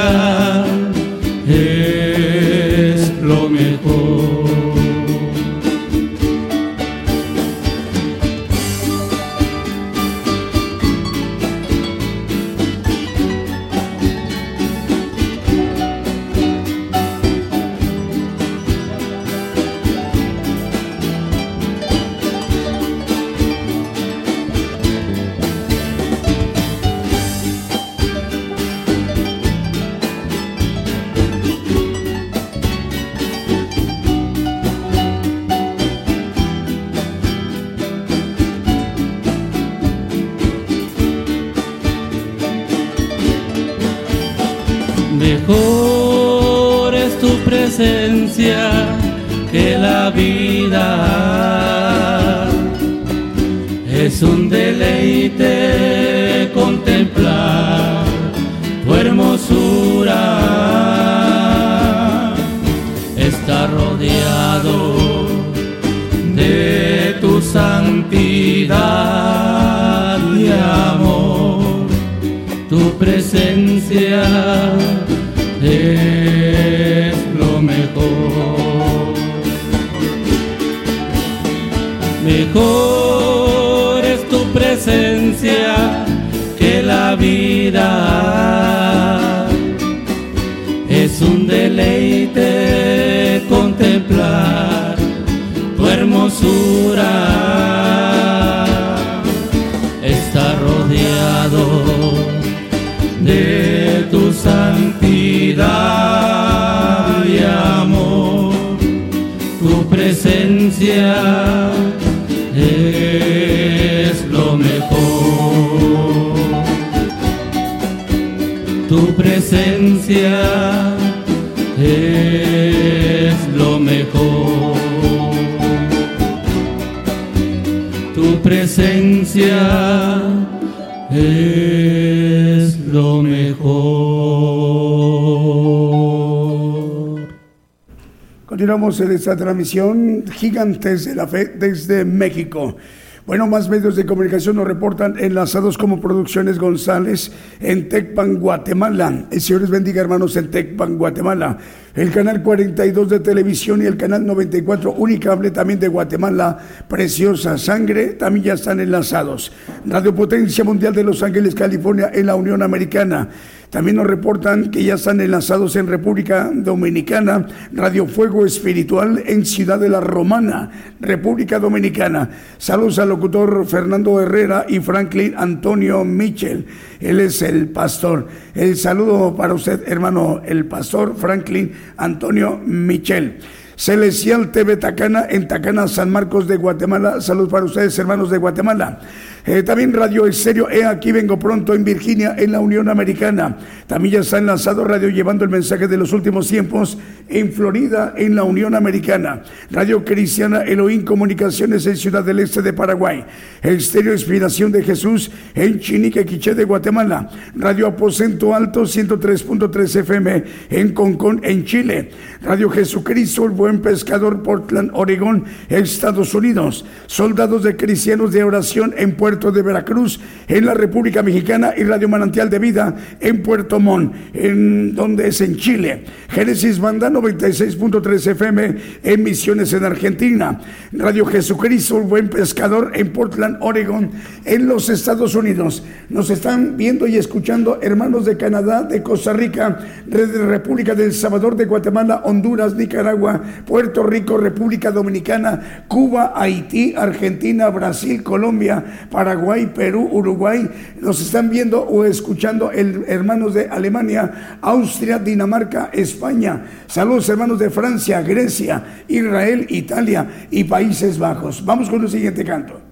continuamos 138.90 139.00
en 139.00 139.12
esta 139.12 139.36
transmisión 139.36 140.24
Gigantes 140.32 141.04
de 141.04 141.14
la 141.14 141.28
Fe 141.28 141.44
desde 141.46 142.04
México. 142.04 142.76
Bueno, 143.24 143.46
más 143.46 143.68
medios 143.68 143.94
de 143.94 144.04
comunicación 144.04 144.56
nos 144.56 144.66
reportan 144.66 145.16
enlazados 145.18 145.78
como 145.78 146.00
Producciones 146.00 146.58
González 146.58 147.30
en 147.60 147.88
Tecpan, 147.88 148.40
Guatemala. 148.40 149.26
El 149.30 149.40
Señor 149.40 149.60
les 149.60 149.70
bendiga, 149.70 150.00
hermanos, 150.00 150.34
en 150.36 150.50
Tecpan, 150.50 150.98
Guatemala. 150.98 151.56
El 151.94 152.10
canal 152.10 152.42
42 152.42 153.08
de 153.08 153.20
televisión 153.20 153.82
y 153.82 153.86
el 153.86 153.96
canal 153.96 154.26
94 154.26 154.92
Unicable 154.92 155.52
también 155.52 155.78
de 155.78 155.88
Guatemala, 155.88 156.58
Preciosa 156.88 157.58
Sangre, 157.58 158.14
también 158.14 158.46
ya 158.46 158.54
están 158.54 158.80
enlazados. 158.80 159.52
Radio 159.86 160.12
Potencia 160.14 160.64
Mundial 160.64 160.94
de 160.94 161.04
Los 161.04 161.22
Ángeles, 161.22 161.54
California, 161.54 162.10
en 162.12 162.26
la 162.26 162.34
Unión 162.34 162.62
Americana. 162.62 163.28
También 163.70 163.96
nos 163.96 164.06
reportan 164.06 164.70
que 164.72 164.82
ya 164.82 164.94
están 164.94 165.20
enlazados 165.20 165.76
en 165.76 165.86
República 165.86 166.50
Dominicana, 166.52 167.46
Radio 167.72 168.06
Fuego 168.06 168.44
Espiritual 168.44 169.22
en 169.24 169.46
Ciudad 169.46 169.78
de 169.78 169.88
la 169.88 170.00
Romana, 170.00 170.70
República 170.98 171.60
Dominicana. 171.60 172.30
Saludos 172.58 172.98
al 172.98 173.10
locutor 173.10 173.64
Fernando 173.66 174.20
Herrera 174.20 174.66
y 174.68 174.80
Franklin 174.80 175.34
Antonio 175.36 176.04
Mitchell. 176.04 176.66
Él 176.98 177.20
es 177.20 177.42
el 177.42 177.68
pastor. 177.68 178.26
El 178.56 178.76
saludo 178.76 179.36
para 179.36 179.54
usted, 179.54 179.84
hermano, 179.86 180.42
el 180.44 180.66
pastor 180.66 181.14
Franklin 181.16 181.72
Antonio 181.96 182.60
Michel. 182.64 183.38
Celestial 183.80 184.52
TV 184.52 184.76
Tacana 184.76 185.24
en 185.30 185.48
Tacana, 185.48 185.88
San 185.88 186.10
Marcos 186.10 186.46
de 186.46 186.58
Guatemala. 186.58 187.22
Saludos 187.22 187.48
para 187.48 187.64
ustedes, 187.64 187.98
hermanos 187.98 188.30
de 188.30 188.36
Guatemala. 188.36 189.00
Eh, 189.46 189.62
también 189.62 189.92
Radio 189.94 190.26
Estéreo, 190.26 190.68
he 190.68 190.84
aquí 190.84 191.12
vengo 191.12 191.38
pronto 191.38 191.72
en 191.72 191.82
Virginia, 191.82 192.34
en 192.36 192.52
la 192.52 192.60
Unión 192.60 192.88
Americana. 192.90 193.56
También 193.86 194.14
ya 194.14 194.20
está 194.20 194.38
enlazado 194.38 194.84
Radio 194.84 195.08
llevando 195.08 195.44
el 195.44 195.50
mensaje 195.50 195.88
de 195.88 195.96
los 195.96 196.12
últimos 196.12 196.46
tiempos 196.48 196.98
en 197.28 197.52
Florida, 197.52 198.12
en 198.16 198.34
la 198.34 198.44
Unión 198.44 198.74
Americana. 198.74 199.42
Radio 199.70 200.04
Cristiana 200.04 200.62
Elohim 200.62 201.04
Comunicaciones 201.04 201.86
en 201.86 201.96
Ciudad 201.96 202.22
del 202.22 202.40
Este 202.40 202.60
de 202.60 202.74
Paraguay. 202.74 203.24
Estéreo 203.62 204.12
Inspiración 204.12 204.72
de 204.72 204.82
Jesús 204.82 205.30
en 205.54 205.80
Chinique, 205.80 206.26
Quiché 206.26 206.54
de 206.54 206.64
Guatemala. 206.64 207.30
Radio 207.54 207.86
Aposento 207.86 208.54
Alto 208.54 208.82
103.3 208.82 210.00
FM 210.00 210.44
en 210.68 210.92
Concón, 210.92 211.40
en 211.44 211.64
Chile. 211.64 212.10
Radio 212.42 212.68
Jesucristo, 212.68 213.46
el 213.46 213.52
Buen 213.52 213.80
Pescador, 213.80 214.42
Portland, 214.42 214.90
Oregón, 214.92 215.44
Estados 215.68 216.34
Unidos. 216.34 216.84
Soldados 217.06 217.62
de 217.62 217.76
Cristianos 217.76 218.32
de 218.32 218.44
Oración 218.44 218.94
en 218.96 219.16
Puerto 219.16 219.29
Puerto 219.30 219.52
de 219.52 219.62
Veracruz, 219.62 220.18
en 220.48 220.66
la 220.66 220.74
República 220.74 221.22
Mexicana 221.22 221.72
y 221.76 221.84
Radio 221.84 222.08
Manantial 222.08 222.50
de 222.50 222.58
Vida 222.58 222.96
en 223.20 223.44
Puerto 223.44 223.78
Montt, 223.78 224.12
en 224.34 224.92
donde 224.92 225.28
es 225.28 225.40
en 225.40 225.54
Chile. 225.54 226.02
Génesis 226.30 226.80
Banda 226.80 227.08
96.3 227.10 228.26
FM 228.32 228.76
en 229.04 229.22
Misiones 229.22 229.72
en 229.72 229.84
Argentina. 229.84 230.60
Radio 230.90 231.24
Jesucristo, 231.26 231.98
el 231.98 232.08
buen 232.08 232.28
pescador 232.28 232.90
en 232.94 233.12
Portland, 233.12 233.58
Oregon, 233.60 234.10
en 234.44 234.66
los 234.66 234.88
Estados 234.88 235.36
Unidos. 235.36 235.84
Nos 236.08 236.28
están 236.30 236.76
viendo 236.76 237.06
y 237.06 237.16
escuchando 237.16 237.78
hermanos 237.80 238.24
de 238.24 238.36
Canadá, 238.36 238.82
de 238.82 239.00
Costa 239.00 239.32
Rica, 239.32 239.78
de 240.06 240.26
República 240.26 240.96
del 240.96 241.12
Salvador, 241.12 241.54
de 241.54 241.66
Guatemala, 241.66 242.22
Honduras, 242.24 242.74
Nicaragua, 242.74 243.40
Puerto 243.64 244.02
Rico, 244.02 244.38
República 244.38 244.90
Dominicana, 244.90 245.84
Cuba, 245.86 246.32
Haití, 246.34 246.94
Argentina, 246.96 247.68
Brasil, 247.68 248.24
Colombia, 248.24 249.06
Paraguay, 249.20 249.66
Perú, 249.66 250.08
Uruguay, 250.10 250.66
nos 250.98 251.20
están 251.20 251.50
viendo 251.50 251.82
o 251.82 252.06
escuchando 252.06 252.70
el, 252.70 253.04
hermanos 253.06 253.52
de 253.52 253.68
Alemania, 253.68 254.56
Austria, 254.62 255.18
Dinamarca, 255.18 255.90
España. 255.92 256.64
Saludos 256.86 257.28
hermanos 257.28 257.58
de 257.58 257.68
Francia, 257.68 258.22
Grecia, 258.22 259.04
Israel, 259.08 259.66
Italia 259.68 260.46
y 260.50 260.64
Países 260.64 261.18
Bajos. 261.18 261.62
Vamos 261.66 261.90
con 261.90 262.00
el 262.00 262.08
siguiente 262.08 262.42
canto. 262.46 262.89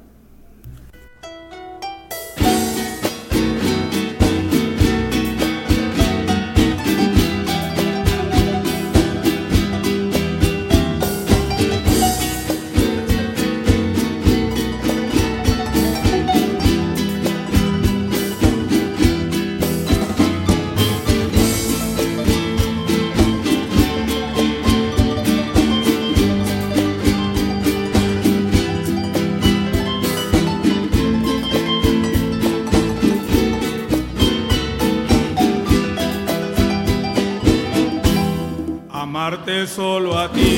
Solo 39.69 40.19
a 40.19 40.29
ti, 40.31 40.58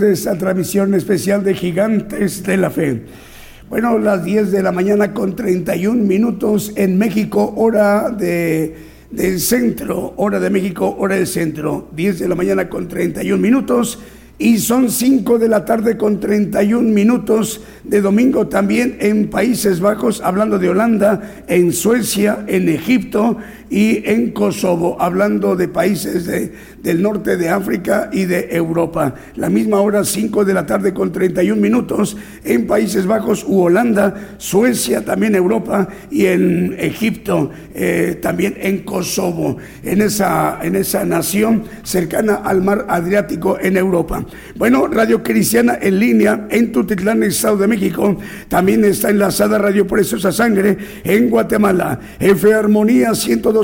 de 0.00 0.12
esta 0.12 0.36
transmisión 0.36 0.94
especial 0.94 1.44
de 1.44 1.54
Gigantes 1.54 2.42
de 2.42 2.56
la 2.56 2.70
Fe. 2.70 3.02
Bueno, 3.68 3.98
las 3.98 4.24
10 4.24 4.52
de 4.52 4.62
la 4.62 4.72
mañana 4.72 5.12
con 5.14 5.34
31 5.34 6.04
minutos 6.04 6.72
en 6.76 6.98
México, 6.98 7.54
hora 7.56 8.10
de, 8.10 8.76
del 9.10 9.40
centro, 9.40 10.14
hora 10.16 10.38
de 10.38 10.50
México, 10.50 10.94
hora 10.98 11.16
del 11.16 11.26
centro. 11.26 11.88
10 11.96 12.18
de 12.20 12.28
la 12.28 12.34
mañana 12.34 12.68
con 12.68 12.88
31 12.88 13.40
minutos. 13.40 13.98
Y 14.36 14.58
son 14.58 14.90
5 14.90 15.38
de 15.38 15.48
la 15.48 15.64
tarde 15.64 15.96
con 15.96 16.18
31 16.18 16.88
minutos 16.90 17.62
de 17.84 18.00
domingo 18.00 18.48
también 18.48 18.96
en 19.00 19.30
Países 19.30 19.78
Bajos, 19.78 20.20
hablando 20.22 20.58
de 20.58 20.70
Holanda, 20.70 21.44
en 21.46 21.72
Suecia, 21.72 22.44
en 22.48 22.68
Egipto 22.68 23.38
y 23.74 24.08
en 24.08 24.30
Kosovo, 24.30 24.96
hablando 25.00 25.56
de 25.56 25.66
países 25.66 26.26
de, 26.26 26.52
del 26.80 27.02
norte 27.02 27.36
de 27.36 27.48
África 27.48 28.08
y 28.12 28.24
de 28.24 28.50
Europa. 28.52 29.16
La 29.34 29.50
misma 29.50 29.80
hora, 29.80 30.04
5 30.04 30.44
de 30.44 30.54
la 30.54 30.64
tarde 30.64 30.94
con 30.94 31.10
31 31.10 31.60
minutos 31.60 32.16
en 32.44 32.68
Países 32.68 33.04
Bajos 33.04 33.44
u 33.44 33.62
Holanda, 33.62 34.36
Suecia, 34.38 35.04
también 35.04 35.34
Europa 35.34 35.88
y 36.08 36.26
en 36.26 36.76
Egipto, 36.78 37.50
eh, 37.74 38.16
también 38.22 38.56
en 38.60 38.84
Kosovo, 38.84 39.56
en 39.82 40.02
esa, 40.02 40.60
en 40.62 40.76
esa 40.76 41.04
nación 41.04 41.64
cercana 41.82 42.36
al 42.44 42.62
mar 42.62 42.86
Adriático 42.88 43.58
en 43.60 43.76
Europa. 43.76 44.24
Bueno, 44.54 44.86
Radio 44.86 45.20
Cristiana 45.24 45.76
en 45.82 45.98
línea 45.98 46.46
en 46.48 46.70
Tutitlán, 46.70 47.24
Estado 47.24 47.56
de 47.56 47.66
México. 47.66 48.16
También 48.46 48.84
está 48.84 49.10
enlazada 49.10 49.58
Radio 49.58 49.84
Preciosa 49.84 50.30
Sangre 50.30 50.78
en 51.02 51.28
Guatemala. 51.28 51.98
F 52.20 52.54
Armonía 52.54 53.16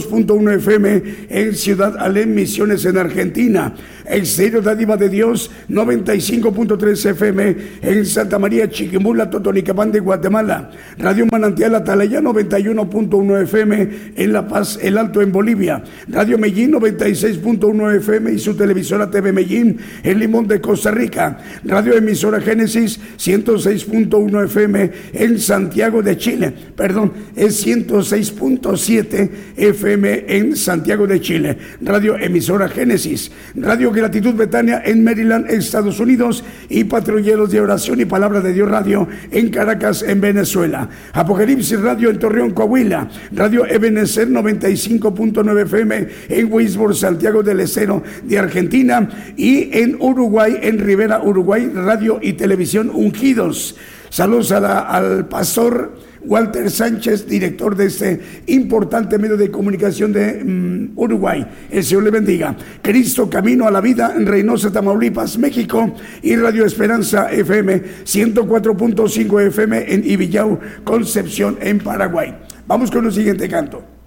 102.1 0.09 0.57
FM 0.57 1.03
en 1.29 1.55
Ciudad 1.55 1.97
Alén, 1.99 2.35
Misiones 2.35 2.85
en 2.85 2.99
Argentina. 2.99 3.75
Exterior 4.11 4.63
Dádiva 4.63 4.97
de 4.97 5.09
Dios 5.09 5.51
95.3 5.69 7.11
FM 7.11 7.57
en 7.83 8.07
Santa 8.07 8.39
María, 8.39 8.69
Chiquimula, 8.69 9.31
Totonicapán 9.31 9.93
de 9.93 10.01
Guatemala. 10.01 10.71
Radio 10.99 11.27
Manantial 11.31 11.75
Atalaya 11.75 12.21
91.1 12.21 13.43
FM 13.43 13.89
en 14.17 14.33
La 14.33 14.47
Paz, 14.47 14.79
El 14.83 14.99
Alto 14.99 15.23
en 15.23 15.33
Bolivia. 15.33 15.83
Radio 16.09 16.39
Medellín 16.39 16.73
96.1 16.73 17.97
FM 17.97 18.33
y 18.33 18.39
su 18.39 18.55
televisora 18.55 19.11
TV 19.11 19.33
Medellín 19.33 19.79
en 20.03 20.19
Limón 20.19 20.49
de 20.49 20.61
Costa 20.61 20.91
Rica. 20.91 21.39
Radio 21.65 21.95
Emisora 21.95 22.41
Génesis 22.41 23.01
106.1 23.19 24.45
FM 24.45 24.91
en 25.13 25.39
Santiago 25.39 26.03
de 26.03 26.17
Chile. 26.17 26.53
Perdón, 26.77 27.13
es 27.37 27.65
106.7 27.67 29.31
FM 29.57 30.25
en 30.29 30.57
Santiago 30.57 31.07
de 31.07 31.21
Chile. 31.21 31.57
Radio 31.81 32.17
Emisora 32.17 32.69
Génesis. 32.69 33.31
Radio 33.55 33.93
Gratitud 34.01 34.35
Betania 34.35 34.83
en 34.85 35.05
Maryland, 35.05 35.51
Estados 35.51 36.01
Unidos. 36.01 36.43
Y 36.69 36.85
Patrulleros 36.85 37.51
de 37.51 37.61
Oración 37.61 38.01
y 38.01 38.07
Palabra 38.07 38.41
de 38.41 38.53
Dios 38.53 38.71
Radio 38.71 39.07
en 39.31 39.51
Caracas, 39.51 40.03
en 40.03 40.21
Venezuela. 40.21 40.89
Apocalipsis 41.13 41.81
Radio 41.81 42.11
en 42.11 42.19
Torreón, 42.19 42.53
Coahuila. 42.53 43.09
Radio 43.33 43.67
Ebenezer 43.67 44.29
95.9 44.29 45.63
FM 45.63 46.09
en 46.29 46.53
Wisborne, 46.53 46.97
Santiago 46.97 47.43
del 47.43 47.61
Estero 47.61 48.03
de 48.23 48.39
Argentina. 48.39 49.09
Y 49.37 49.69
en 49.79 49.97
Uruguay, 50.01 50.57
en 50.63 50.79
Rivera, 50.79 51.23
Uruguay, 51.23 51.71
Radio 51.75 52.19
y 52.23 52.33
Televisión 52.33 52.91
Ungidos. 52.93 53.77
Saludos 54.11 54.51
al 54.51 55.29
pastor 55.29 55.93
Walter 56.23 56.69
Sánchez, 56.69 57.29
director 57.29 57.77
de 57.77 57.87
este 57.87 58.21
importante 58.49 59.19
medio 59.19 59.37
de 59.37 59.53
comunicación 59.53 60.13
de 60.13 60.45
mm, 60.45 60.99
Uruguay. 60.99 61.47
El 61.71 61.85
Señor 61.85 62.03
le 62.03 62.11
bendiga. 62.11 62.57
Cristo 62.83 63.31
Camino 63.31 63.69
a 63.69 63.71
la 63.71 63.81
Vida 63.81 64.13
en 64.17 64.27
Reynosa, 64.27 64.73
Tamaulipas, 64.73 65.39
México. 65.39 65.95
Y 66.23 66.35
Radio 66.35 66.67
Esperanza 66.67 67.31
FM 67.31 67.83
104.5 68.05 69.47
FM 69.47 69.95
en 69.95 70.05
Ibillau, 70.05 70.59
Concepción, 70.83 71.57
en 71.61 71.79
Paraguay. 71.79 72.37
Vamos 72.67 72.91
con 72.91 73.07
el 73.07 73.13
siguiente 73.13 73.49
canto. 73.49 74.00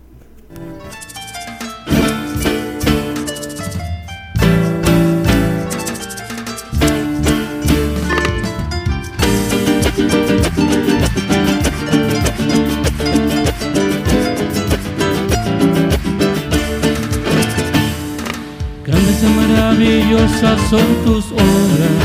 Maravillosas 19.84 20.60
son 20.70 20.88
tus 21.04 21.26
obras, 21.32 21.98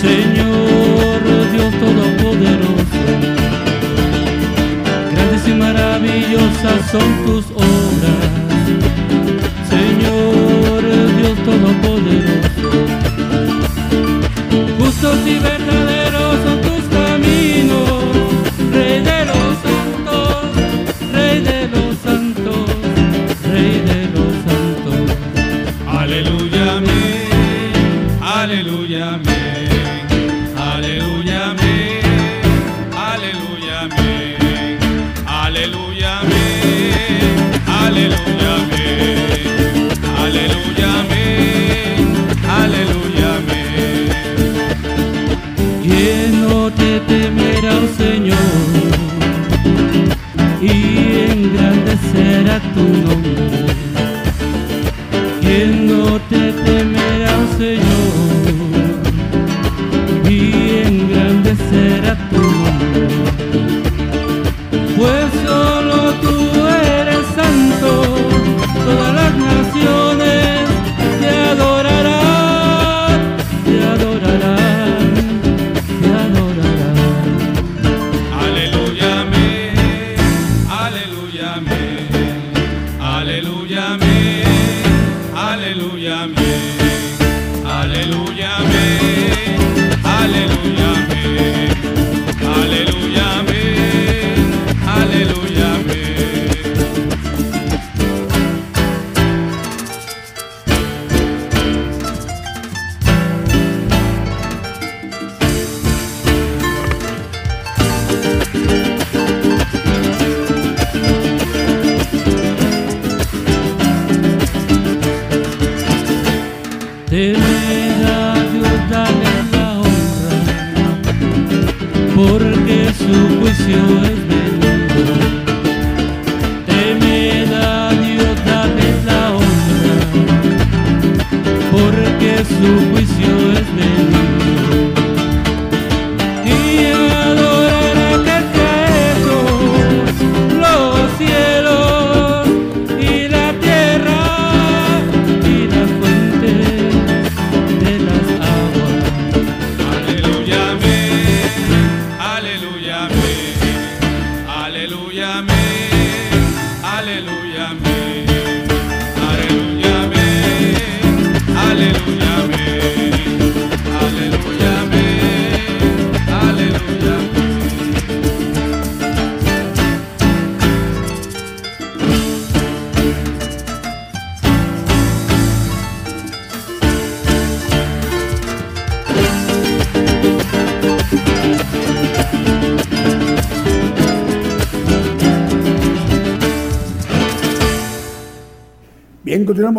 Señor 0.00 1.50
Dios 1.52 1.74
Todopoderoso. 1.80 3.02
Grandes 5.12 5.48
y 5.48 5.54
maravillosas 5.54 6.90
son 6.92 7.26
tus 7.26 7.44
obras, 7.56 8.24
Señor 9.68 10.82
Dios 11.16 11.38
Todopoderoso. 11.44 12.70
Justos 14.78 15.18
y 15.26 15.38
verdaderos 15.40 15.97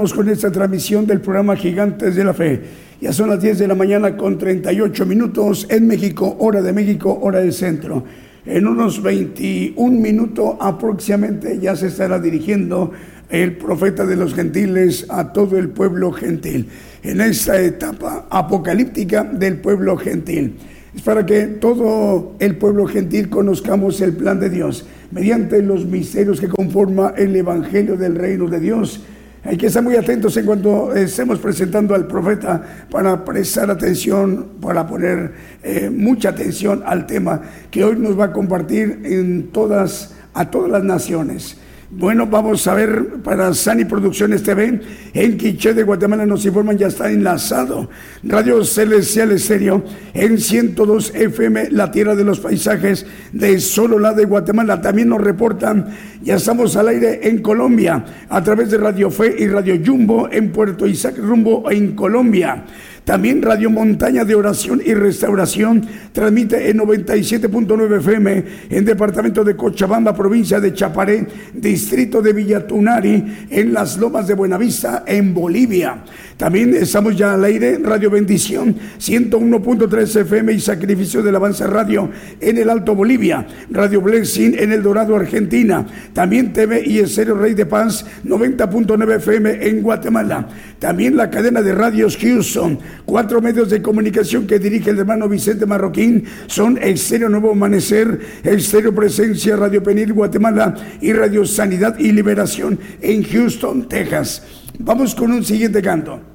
con 0.07 0.29
esta 0.29 0.49
transmisión 0.49 1.05
del 1.05 1.19
programa 1.19 1.57
Gigantes 1.57 2.15
de 2.15 2.23
la 2.23 2.33
Fe. 2.33 2.61
Ya 3.01 3.11
son 3.11 3.29
las 3.29 3.41
10 3.41 3.59
de 3.59 3.67
la 3.67 3.75
mañana 3.75 4.15
con 4.15 4.37
38 4.37 5.05
minutos 5.05 5.67
en 5.69 5.87
México, 5.87 6.37
hora 6.39 6.61
de 6.61 6.71
México, 6.71 7.19
hora 7.21 7.39
del 7.39 7.51
centro. 7.51 8.05
En 8.45 8.65
unos 8.65 9.03
21 9.03 9.99
minutos 9.99 10.55
aproximadamente 10.61 11.59
ya 11.59 11.75
se 11.75 11.87
estará 11.87 12.17
dirigiendo 12.17 12.91
el 13.29 13.57
profeta 13.57 14.05
de 14.05 14.15
los 14.15 14.33
gentiles 14.33 15.05
a 15.09 15.33
todo 15.33 15.57
el 15.57 15.69
pueblo 15.69 16.13
gentil, 16.13 16.69
en 17.03 17.19
esta 17.19 17.59
etapa 17.59 18.25
apocalíptica 18.29 19.25
del 19.25 19.57
pueblo 19.57 19.97
gentil. 19.97 20.55
Es 20.95 21.01
para 21.01 21.25
que 21.25 21.41
todo 21.43 22.35
el 22.39 22.55
pueblo 22.55 22.87
gentil 22.87 23.29
conozcamos 23.29 23.99
el 23.99 24.13
plan 24.13 24.39
de 24.39 24.49
Dios 24.49 24.85
mediante 25.11 25.61
los 25.61 25.85
misterios 25.85 26.39
que 26.39 26.47
conforma 26.47 27.13
el 27.17 27.35
Evangelio 27.35 27.97
del 27.97 28.15
Reino 28.15 28.47
de 28.47 28.61
Dios 28.61 29.03
hay 29.43 29.55
que 29.57 29.67
estar 29.67 29.81
muy 29.81 29.95
atentos 29.95 30.35
en 30.37 30.45
cuanto 30.45 30.93
estemos 30.93 31.39
presentando 31.39 31.95
al 31.95 32.07
profeta 32.07 32.61
para 32.91 33.23
prestar 33.23 33.71
atención, 33.71 34.49
para 34.61 34.85
poner 34.85 35.31
eh, 35.63 35.89
mucha 35.89 36.29
atención 36.29 36.83
al 36.85 37.07
tema 37.07 37.41
que 37.71 37.83
hoy 37.83 37.95
nos 37.95 38.19
va 38.19 38.25
a 38.25 38.33
compartir 38.33 39.01
en 39.05 39.49
todas, 39.51 40.13
a 40.33 40.51
todas 40.51 40.69
las 40.69 40.83
naciones. 40.83 41.57
Bueno, 41.91 42.27
vamos 42.27 42.67
a 42.67 42.75
ver 42.75 43.15
para 43.23 43.51
Sani 43.51 43.83
Producciones 43.83 44.43
TV. 44.43 44.79
En 45.11 45.37
Quiché 45.37 45.73
de 45.73 45.81
Guatemala 45.81 46.23
nos 46.23 46.45
informan, 46.45 46.77
ya 46.77 46.85
está 46.85 47.09
enlazado. 47.09 47.89
Radio 48.21 48.63
Celestial 48.63 49.31
Estéreo 49.31 49.83
en 50.13 50.37
102 50.37 51.15
FM, 51.15 51.71
la 51.71 51.89
tierra 51.89 52.15
de 52.15 52.23
los 52.23 52.41
paisajes 52.41 53.07
de 53.33 53.59
solo 53.59 53.97
la 53.97 54.13
de 54.13 54.25
Guatemala. 54.25 54.79
También 54.79 55.09
nos 55.09 55.19
reportan, 55.19 55.87
ya 56.21 56.35
estamos 56.35 56.75
al 56.75 56.89
aire 56.89 57.27
en 57.27 57.41
Colombia, 57.41 58.05
a 58.29 58.43
través 58.43 58.69
de 58.69 58.77
Radio 58.77 59.09
Fe 59.09 59.35
y 59.39 59.47
Radio 59.47 59.75
Jumbo 59.83 60.29
en 60.31 60.51
Puerto 60.51 60.85
Isaac 60.85 61.17
Rumbo 61.17 61.71
en 61.71 61.95
Colombia. 61.95 62.65
También 63.09 63.41
Radio 63.41 63.71
Montaña 63.71 64.23
de 64.23 64.35
Oración 64.35 64.83
y 64.85 64.93
Restauración 64.93 65.83
transmite 66.11 66.69
en 66.69 66.77
97.9 66.77 67.97
FM 67.97 68.45
en 68.69 68.85
departamento 68.85 69.43
de 69.43 69.55
Cochabamba, 69.55 70.13
provincia 70.13 70.59
de 70.59 70.75
Chaparé, 70.75 71.25
distrito 71.51 72.21
de 72.21 72.33
Villatunari, 72.33 73.47
en 73.49 73.73
las 73.73 73.97
Lomas 73.97 74.27
de 74.27 74.35
Buenavista, 74.35 75.05
en 75.07 75.33
Bolivia. 75.33 76.03
También 76.39 76.73
estamos 76.73 77.17
ya 77.17 77.33
al 77.33 77.43
aire, 77.43 77.79
Radio 77.83 78.09
Bendición, 78.09 78.73
101.3 78.97 80.21
FM 80.21 80.53
y 80.53 80.61
Sacrificio 80.61 81.21
del 81.21 81.35
Avance 81.35 81.67
Radio 81.67 82.09
en 82.39 82.57
el 82.57 82.69
Alto 82.69 82.95
Bolivia, 82.95 83.45
Radio 83.69 83.99
Blessing 83.99 84.55
en 84.57 84.71
El 84.71 84.81
Dorado, 84.81 85.17
Argentina, 85.17 85.85
también 86.13 86.53
TV 86.53 86.81
y 86.85 86.99
Estéreo 86.99 87.35
Rey 87.35 87.55
de 87.55 87.65
Paz, 87.65 88.05
90.9 88.23 89.17
FM 89.17 89.67
en 89.67 89.81
Guatemala, 89.81 90.47
también 90.79 91.17
la 91.17 91.29
cadena 91.29 91.61
de 91.61 91.75
radios 91.75 92.15
Houston, 92.15 92.79
cuatro 93.03 93.41
medios 93.41 93.69
de 93.69 93.81
comunicación 93.81 94.47
que 94.47 94.59
dirige 94.59 94.91
el 94.91 94.99
hermano 94.99 95.27
Vicente 95.27 95.65
Marroquín 95.65 96.23
son 96.47 96.77
Estéreo 96.77 97.27
Nuevo 97.27 97.51
Amanecer, 97.51 98.17
Estéreo 98.45 98.95
Presencia, 98.95 99.57
Radio 99.57 99.83
Penil 99.83 100.13
Guatemala 100.13 100.73
y 101.01 101.11
Radio 101.11 101.45
Sanidad 101.45 101.99
y 101.99 102.13
Liberación 102.13 102.79
en 103.01 103.23
Houston, 103.23 103.89
Texas. 103.89 104.41
Vamos 104.77 105.13
con 105.13 105.33
un 105.33 105.43
siguiente 105.43 105.81
canto. 105.81 106.28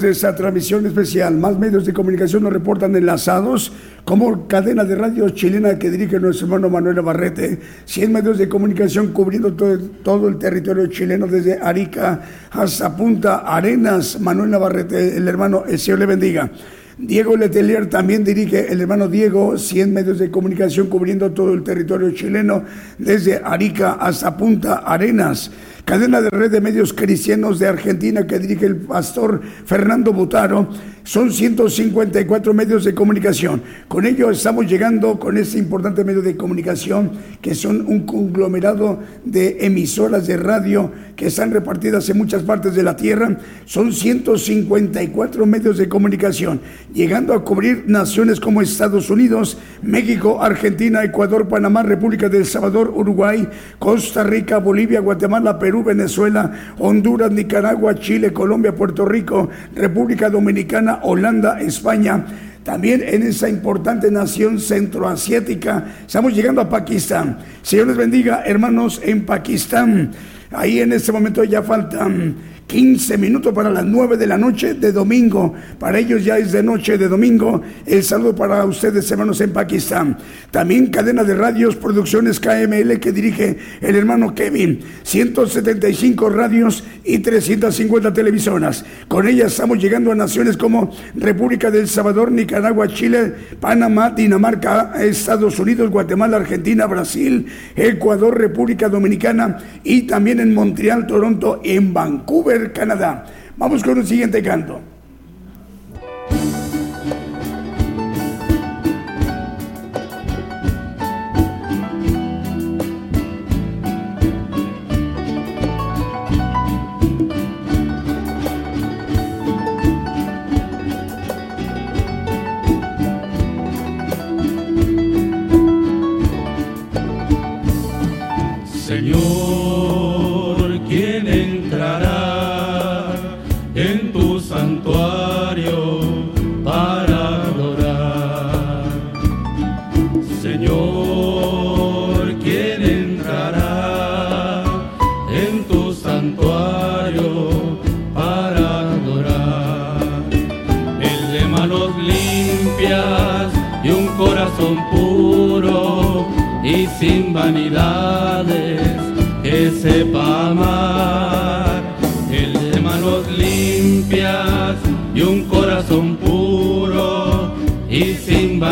De 0.00 0.10
esta 0.10 0.34
transmisión 0.34 0.86
especial. 0.86 1.36
Más 1.36 1.58
medios 1.58 1.84
de 1.84 1.92
comunicación 1.92 2.42
nos 2.42 2.52
reportan 2.52 2.94
enlazados, 2.96 3.72
como 4.04 4.46
cadena 4.48 4.84
de 4.84 4.94
radio 4.94 5.28
chilena 5.30 5.78
que 5.78 5.90
dirige 5.90 6.18
nuestro 6.18 6.46
hermano 6.46 6.70
Manuel 6.70 6.96
Navarrete. 6.96 7.58
100 7.84 8.12
medios 8.12 8.38
de 8.38 8.48
comunicación 8.48 9.08
cubriendo 9.08 9.52
todo, 9.52 9.78
todo 10.02 10.28
el 10.28 10.38
territorio 10.38 10.86
chileno, 10.86 11.26
desde 11.26 11.58
Arica 11.60 12.22
hasta 12.50 12.96
Punta 12.96 13.38
Arenas. 13.38 14.20
Manuel 14.20 14.50
Navarrete, 14.50 15.16
el 15.16 15.28
hermano, 15.28 15.64
el 15.68 15.78
Señor 15.78 16.00
le 16.00 16.06
bendiga. 16.06 16.50
Diego 16.98 17.36
Letelier 17.36 17.88
también 17.88 18.24
dirige 18.24 18.70
el 18.70 18.80
hermano 18.82 19.08
Diego, 19.08 19.56
100 19.56 19.92
medios 19.92 20.18
de 20.18 20.30
comunicación 20.30 20.88
cubriendo 20.88 21.30
todo 21.32 21.54
el 21.54 21.62
territorio 21.62 22.10
chileno, 22.10 22.64
desde 22.98 23.40
Arica 23.42 23.92
hasta 23.92 24.36
Punta 24.36 24.82
Arenas. 24.84 25.50
Cadena 25.90 26.20
de 26.20 26.30
red 26.30 26.52
de 26.52 26.60
medios 26.60 26.92
cristianos 26.92 27.58
de 27.58 27.66
Argentina 27.66 28.24
que 28.24 28.38
dirige 28.38 28.64
el 28.64 28.76
pastor 28.76 29.40
Fernando 29.64 30.12
Butaro. 30.12 30.68
Son 31.04 31.32
154 31.32 32.52
medios 32.52 32.84
de 32.84 32.94
comunicación. 32.94 33.62
Con 33.88 34.04
ello 34.04 34.30
estamos 34.30 34.66
llegando 34.66 35.18
con 35.18 35.38
este 35.38 35.58
importante 35.58 36.04
medio 36.04 36.20
de 36.20 36.36
comunicación 36.36 37.12
que 37.40 37.54
son 37.54 37.86
un 37.86 38.00
conglomerado 38.06 39.00
de 39.24 39.64
emisoras 39.64 40.26
de 40.26 40.36
radio 40.36 40.92
que 41.16 41.26
están 41.26 41.52
repartidas 41.52 42.08
en 42.10 42.18
muchas 42.18 42.42
partes 42.42 42.74
de 42.74 42.82
la 42.82 42.96
tierra. 42.96 43.38
Son 43.64 43.92
154 43.92 45.46
medios 45.46 45.78
de 45.78 45.88
comunicación, 45.88 46.60
llegando 46.92 47.34
a 47.34 47.44
cubrir 47.44 47.84
naciones 47.86 48.38
como 48.38 48.60
Estados 48.60 49.10
Unidos, 49.10 49.58
México, 49.82 50.42
Argentina, 50.42 51.02
Ecuador, 51.02 51.48
Panamá, 51.48 51.82
República 51.82 52.28
del 52.28 52.44
Salvador, 52.44 52.92
Uruguay, 52.94 53.48
Costa 53.78 54.22
Rica, 54.22 54.58
Bolivia, 54.58 55.00
Guatemala, 55.00 55.58
Perú, 55.58 55.82
Venezuela, 55.82 56.74
Honduras, 56.78 57.30
Nicaragua, 57.32 57.94
Chile, 57.94 58.32
Colombia, 58.32 58.74
Puerto 58.74 59.06
Rico, 59.06 59.48
República 59.74 60.28
Dominicana, 60.28 60.89
Holanda, 61.02 61.60
España. 61.60 62.24
También 62.64 63.02
en 63.06 63.22
esa 63.22 63.48
importante 63.48 64.10
nación 64.10 64.60
centroasiática, 64.60 65.84
estamos 66.06 66.34
llegando 66.34 66.60
a 66.60 66.68
Pakistán. 66.68 67.38
Señor 67.62 67.86
les 67.86 67.96
bendiga, 67.96 68.42
hermanos, 68.44 69.00
en 69.02 69.24
Pakistán. 69.24 70.10
Ahí 70.52 70.80
en 70.80 70.92
este 70.92 71.12
momento 71.12 71.44
ya 71.44 71.62
faltan 71.62 72.34
15 72.70 73.18
minutos 73.18 73.52
para 73.52 73.68
las 73.68 73.84
9 73.84 74.16
de 74.16 74.28
la 74.28 74.38
noche 74.38 74.74
de 74.74 74.92
domingo. 74.92 75.52
Para 75.76 75.98
ellos 75.98 76.24
ya 76.24 76.38
es 76.38 76.52
de 76.52 76.62
noche 76.62 76.96
de 76.96 77.08
domingo. 77.08 77.60
El 77.84 78.04
saludo 78.04 78.36
para 78.36 78.64
ustedes, 78.64 79.10
hermanos, 79.10 79.40
en 79.40 79.52
Pakistán. 79.52 80.16
También 80.52 80.86
cadena 80.86 81.24
de 81.24 81.34
radios, 81.34 81.74
producciones 81.74 82.38
KML 82.38 83.00
que 83.00 83.10
dirige 83.10 83.58
el 83.80 83.96
hermano 83.96 84.36
Kevin. 84.36 84.78
175 85.02 86.30
radios 86.30 86.84
y 87.02 87.18
350 87.18 88.12
televisoras. 88.12 88.84
Con 89.08 89.26
ellas 89.26 89.50
estamos 89.50 89.78
llegando 89.78 90.12
a 90.12 90.14
naciones 90.14 90.56
como 90.56 90.94
República 91.16 91.72
del 91.72 91.88
Salvador, 91.88 92.30
Nicaragua, 92.30 92.86
Chile, 92.86 93.34
Panamá, 93.58 94.10
Dinamarca, 94.10 94.92
Estados 95.02 95.58
Unidos, 95.58 95.90
Guatemala, 95.90 96.36
Argentina, 96.36 96.86
Brasil, 96.86 97.46
Ecuador, 97.74 98.38
República 98.38 98.88
Dominicana 98.88 99.58
y 99.82 100.02
también 100.02 100.38
en 100.38 100.54
Montreal, 100.54 101.08
Toronto, 101.08 101.60
en 101.64 101.92
Vancouver. 101.92 102.59
Canadá. 102.68 103.24
Vamos 103.56 103.82
con 103.82 103.98
un 103.98 104.06
siguiente 104.06 104.42
canto. 104.42 104.80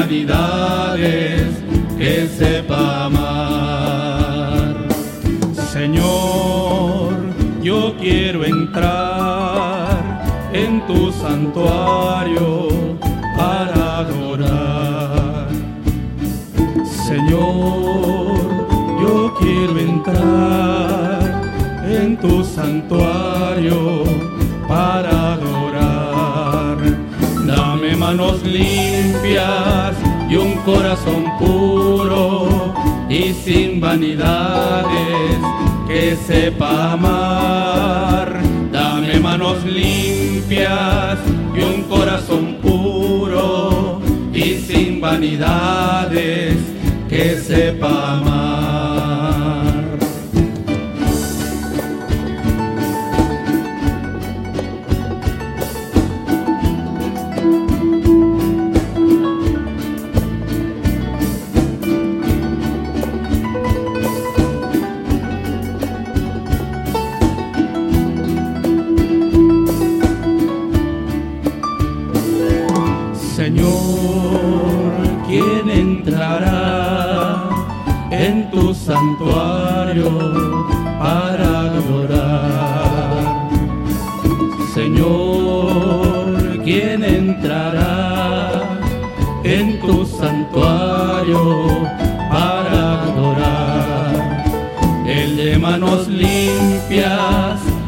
Sin 0.07 0.27
vanidades 0.27 1.49
que 1.97 2.29
sepa 2.29 3.07
amar. 3.07 4.77
Señor, 5.73 7.15
yo 7.63 7.95
quiero 7.99 8.45
entrar 8.45 9.99
en 10.53 10.87
tu 10.87 11.13
santuario 11.13 12.69
para 13.37 13.99
adorar. 13.99 15.49
Señor, 17.07 18.39
yo 19.03 19.35
quiero 19.39 19.79
entrar 19.79 21.21
en 21.85 22.17
tu 22.19 22.45
santuario 22.45 24.05
para 24.69 25.35
adorar. 25.35 26.77
Dame 27.47 27.97
manos 27.97 28.45
y 30.31 30.37
un 30.37 30.55
corazón 30.65 31.25
puro 31.39 32.75
y 33.09 33.33
sin 33.33 33.81
vanidades, 33.81 35.39
que 35.87 36.17
sepa 36.17 36.93
amar. 36.93 38.41
Dame 38.71 39.19
manos 39.19 39.65
limpias 39.65 41.19
y 41.55 41.61
un 41.61 41.83
corazón 41.85 42.59
puro 42.63 44.01
y 44.33 44.55
sin 44.55 45.01
vanidades, 45.01 46.57
que 47.09 47.37
sepa 47.37 48.19
amar. 48.19 48.98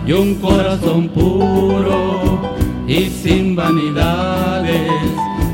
Y 0.07 0.13
un 0.13 0.37
corazón 0.37 1.09
puro 1.09 2.41
y 2.87 3.07
sin 3.07 3.57
vanidades 3.57 4.91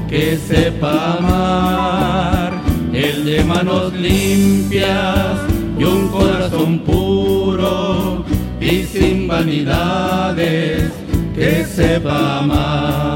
que 0.09 0.37
sepa 0.37 1.17
amar. 1.19 2.63
El 2.93 3.25
de 3.25 3.45
manos 3.45 3.93
limpias 3.95 5.41
y 5.79 5.85
un 5.85 6.09
corazón 6.09 6.81
puro 6.81 8.25
y 8.61 8.85
sin 8.85 9.27
vanidades 9.27 10.93
que 11.35 11.65
sepa 11.65 12.39
amar. 12.39 13.16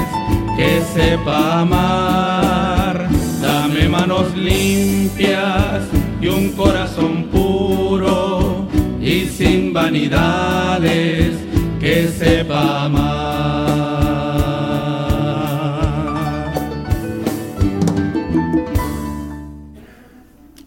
que 0.81 1.01
sepa 1.01 1.61
amar. 1.61 3.07
Dame 3.41 3.87
manos 3.87 4.35
limpias 4.35 5.83
y 6.19 6.27
un 6.27 6.51
corazón 6.53 7.25
puro 7.25 8.67
y 8.99 9.25
sin 9.25 9.73
vanidades 9.73 11.35
que 11.79 12.07
sepa 12.07 12.85
amar. 12.85 13.61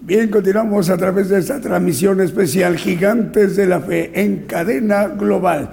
Bien, 0.00 0.28
continuamos 0.28 0.90
a 0.90 0.96
través 0.96 1.28
de 1.28 1.38
esta 1.40 1.60
transmisión 1.60 2.20
especial 2.20 2.76
Gigantes 2.76 3.56
de 3.56 3.66
la 3.66 3.80
Fe 3.80 4.12
en 4.20 4.44
cadena 4.46 5.08
global. 5.08 5.70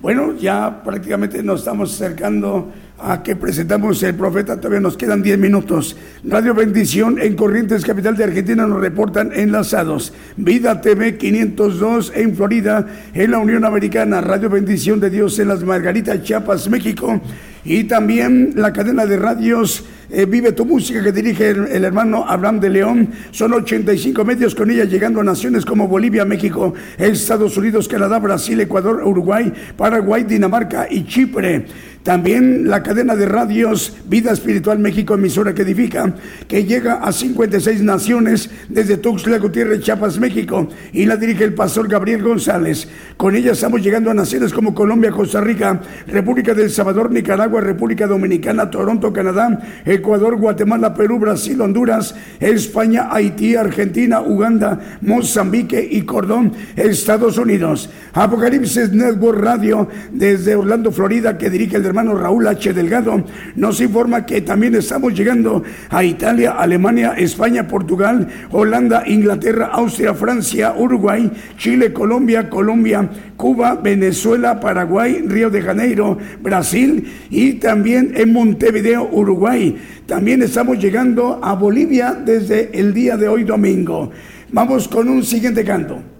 Bueno, 0.00 0.34
ya 0.36 0.82
prácticamente 0.84 1.42
nos 1.42 1.60
estamos 1.60 1.94
acercando 1.94 2.70
a 3.00 3.22
que 3.22 3.36
presentamos 3.36 4.02
el 4.02 4.14
profeta, 4.14 4.56
todavía 4.56 4.80
nos 4.80 4.96
quedan 4.96 5.22
10 5.22 5.38
minutos. 5.38 5.96
Radio 6.24 6.54
Bendición 6.54 7.18
en 7.20 7.36
Corrientes, 7.36 7.84
capital 7.84 8.16
de 8.16 8.24
Argentina, 8.24 8.66
nos 8.66 8.80
reportan 8.80 9.30
enlazados. 9.32 10.12
Vida 10.36 10.80
TV 10.80 11.16
502 11.16 12.12
en 12.14 12.34
Florida, 12.34 12.86
en 13.14 13.30
la 13.30 13.38
Unión 13.38 13.64
Americana. 13.64 14.20
Radio 14.20 14.50
Bendición 14.50 15.00
de 15.00 15.10
Dios 15.10 15.38
en 15.38 15.48
las 15.48 15.62
Margaritas, 15.62 16.22
Chiapas, 16.22 16.68
México. 16.68 17.20
Y 17.64 17.84
también 17.84 18.52
la 18.56 18.72
cadena 18.72 19.06
de 19.06 19.16
radios 19.16 19.84
eh, 20.10 20.24
Vive 20.24 20.52
tu 20.52 20.64
música 20.64 21.02
que 21.02 21.12
dirige 21.12 21.50
el, 21.50 21.84
hermano 21.84 22.24
Abraham 22.26 22.60
de 22.60 22.70
León. 22.70 23.10
Son 23.30 23.52
85 23.52 24.24
medios 24.24 24.54
con 24.54 24.70
ella 24.70 24.84
llegando 24.84 25.20
a 25.20 25.24
naciones 25.24 25.66
como 25.66 25.86
Bolivia, 25.86 26.24
México, 26.24 26.72
Estados 26.96 27.58
Unidos, 27.58 27.88
Canadá, 27.88 28.18
Brasil, 28.18 28.58
Ecuador, 28.58 29.02
Uruguay, 29.04 29.52
Paraguay, 29.76 30.24
Dinamarca 30.24 30.86
y 30.90 31.04
Chipre. 31.04 31.66
También 32.02 32.68
la 32.68 32.82
cadena 32.82 33.16
de 33.16 33.26
radios 33.26 33.96
Vida 34.06 34.32
Espiritual 34.32 34.78
México, 34.78 35.14
emisora 35.14 35.54
que 35.54 35.62
edifica, 35.62 36.14
que 36.46 36.64
llega 36.64 36.94
a 36.94 37.12
56 37.12 37.82
naciones 37.82 38.50
desde 38.68 38.96
Tuxtla 38.96 39.38
Gutiérrez, 39.38 39.82
Chiapas, 39.82 40.18
México, 40.18 40.68
y 40.92 41.04
la 41.04 41.16
dirige 41.16 41.44
el 41.44 41.54
pastor 41.54 41.88
Gabriel 41.88 42.22
González. 42.22 42.88
Con 43.16 43.36
ella 43.36 43.52
estamos 43.52 43.82
llegando 43.82 44.10
a 44.10 44.14
naciones 44.14 44.52
como 44.52 44.74
Colombia, 44.74 45.10
Costa 45.10 45.40
Rica, 45.40 45.80
República 46.06 46.54
del 46.54 46.70
Salvador, 46.70 47.10
Nicaragua, 47.10 47.60
República 47.60 48.06
Dominicana, 48.06 48.70
Toronto, 48.70 49.12
Canadá, 49.12 49.60
Ecuador, 49.84 50.36
Guatemala, 50.36 50.94
Perú, 50.94 51.18
Brasil, 51.18 51.60
Honduras, 51.60 52.14
España, 52.40 53.08
Haití, 53.10 53.54
Argentina, 53.56 54.20
Uganda, 54.20 54.98
Mozambique 55.02 55.86
y 55.90 56.02
Cordón, 56.02 56.52
Estados 56.76 57.38
Unidos. 57.38 57.90
Apocalipsis 58.12 58.92
Network 58.92 59.38
Radio 59.40 59.88
desde 60.12 60.56
Orlando, 60.56 60.90
Florida, 60.90 61.36
que 61.36 61.50
dirige 61.50 61.76
el 61.76 61.82
hermano 61.88 62.14
Raúl 62.14 62.46
H. 62.46 62.72
Delgado, 62.72 63.24
nos 63.56 63.80
informa 63.80 64.24
que 64.24 64.40
también 64.40 64.74
estamos 64.74 65.14
llegando 65.14 65.62
a 65.90 66.04
Italia, 66.04 66.52
Alemania, 66.52 67.14
España, 67.16 67.66
Portugal, 67.66 68.28
Holanda, 68.50 69.02
Inglaterra, 69.06 69.70
Austria, 69.72 70.14
Francia, 70.14 70.74
Uruguay, 70.76 71.30
Chile, 71.56 71.92
Colombia, 71.92 72.48
Colombia, 72.48 73.08
Cuba, 73.36 73.74
Venezuela, 73.74 74.60
Paraguay, 74.60 75.24
Río 75.26 75.50
de 75.50 75.62
Janeiro, 75.62 76.18
Brasil 76.40 77.10
y 77.30 77.54
también 77.54 78.12
en 78.14 78.32
Montevideo, 78.32 79.08
Uruguay. 79.10 79.76
También 80.06 80.42
estamos 80.42 80.78
llegando 80.78 81.40
a 81.42 81.54
Bolivia 81.54 82.12
desde 82.12 82.70
el 82.78 82.94
día 82.94 83.16
de 83.16 83.28
hoy 83.28 83.44
domingo. 83.44 84.10
Vamos 84.50 84.88
con 84.88 85.08
un 85.08 85.22
siguiente 85.22 85.64
canto. 85.64 86.17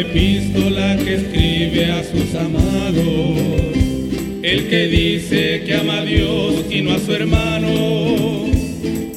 Epístola 0.00 0.96
que 0.98 1.14
escribe 1.14 1.90
a 1.90 2.04
sus 2.04 2.34
amados, 2.34 3.40
el 4.42 4.68
que 4.68 4.88
dice 4.88 5.62
que 5.64 5.74
ama 5.74 5.98
a 6.00 6.04
Dios 6.04 6.66
y 6.70 6.82
no 6.82 6.92
a 6.92 6.98
su 6.98 7.14
hermano, 7.14 8.46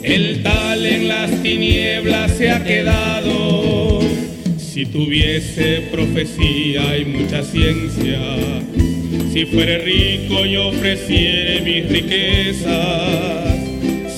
el 0.02 0.42
tal 0.42 0.86
en 0.86 1.10
las 1.10 1.44
tinieblas 1.44 2.32
se 2.32 2.52
ha 2.52 2.64
quedado. 2.64 4.00
Si 4.58 4.86
tuviese 4.86 5.82
profecía 5.92 6.98
y 6.98 7.06
mucha 7.06 7.44
ciencia, 7.44 8.20
si 9.34 9.46
fuere 9.46 9.80
rico 9.80 10.46
y 10.46 10.56
ofreciere 10.56 11.60
mis 11.62 11.90
riquezas, 11.90 13.59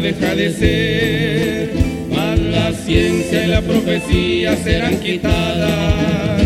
deja 0.00 0.34
de 0.34 0.50
ser, 0.50 1.70
mas 2.08 2.38
la 2.38 2.72
ciencia 2.72 3.44
y 3.44 3.48
la 3.48 3.60
profecía 3.60 4.56
serán 4.56 4.98
quitadas. 4.98 6.42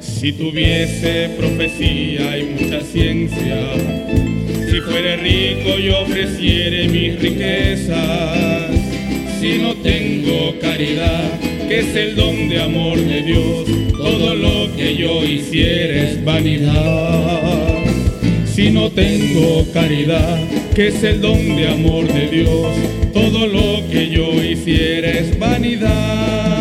Si 0.00 0.32
tuviese 0.32 1.30
profecía 1.38 2.38
y 2.38 2.44
mucha 2.44 2.80
ciencia, 2.80 3.56
si 4.70 4.80
fuere 4.80 5.16
rico 5.16 5.78
y 5.78 5.90
ofreciere 5.90 6.88
mis 6.88 7.20
riquezas, 7.20 8.70
si 9.40 9.58
no 9.58 9.74
tengo 9.76 10.58
caridad, 10.60 11.30
que 11.68 11.80
es 11.80 11.94
el 11.94 12.16
don 12.16 12.48
de 12.48 12.60
amor 12.60 12.98
de 12.98 13.22
Dios, 13.22 13.66
todo 13.92 14.34
lo 14.34 14.74
que 14.76 14.96
yo 14.96 15.24
hiciera 15.24 16.10
es 16.10 16.24
vanidad. 16.24 17.75
Si 18.56 18.70
no 18.70 18.90
tengo 18.90 19.70
caridad, 19.70 20.38
que 20.74 20.88
es 20.88 21.04
el 21.04 21.20
don 21.20 21.56
de 21.56 21.68
amor 21.68 22.10
de 22.10 22.26
Dios, 22.26 22.74
todo 23.12 23.46
lo 23.46 23.86
que 23.90 24.08
yo 24.08 24.42
hiciera 24.42 25.10
es 25.10 25.38
vanidad. 25.38 26.55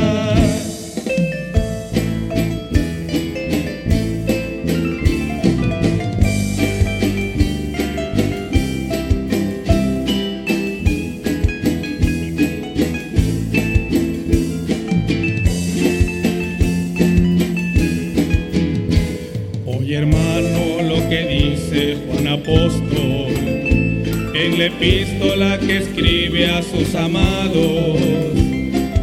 Epístola 24.78 25.58
que 25.60 25.78
escribe 25.78 26.48
a 26.48 26.62
sus 26.62 26.96
amados, 26.96 27.98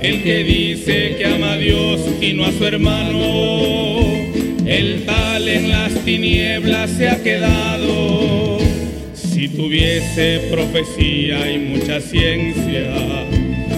el 0.02 0.22
que 0.22 0.44
dice 0.44 1.16
que 1.16 1.24
ama 1.24 1.52
a 1.52 1.56
Dios 1.56 2.00
y 2.20 2.34
no 2.34 2.44
a 2.44 2.52
su 2.52 2.64
hermano, 2.64 4.00
el 4.66 5.04
tal 5.06 5.48
en 5.48 5.70
las 5.70 5.92
tinieblas 6.04 6.90
se 6.90 7.08
ha 7.08 7.22
quedado. 7.22 8.58
Si 9.14 9.48
tuviese 9.48 10.40
profecía 10.50 11.50
y 11.50 11.58
mucha 11.58 12.00
ciencia, 12.00 12.94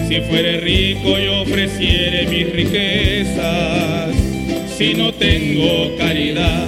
si 0.07 0.21
fuere 0.21 0.59
rico 0.59 1.17
y 1.17 1.27
ofreciere 1.27 2.27
mis 2.27 2.51
riquezas, 2.51 4.13
si 4.77 4.93
no 4.95 5.13
tengo 5.13 5.95
caridad, 5.97 6.67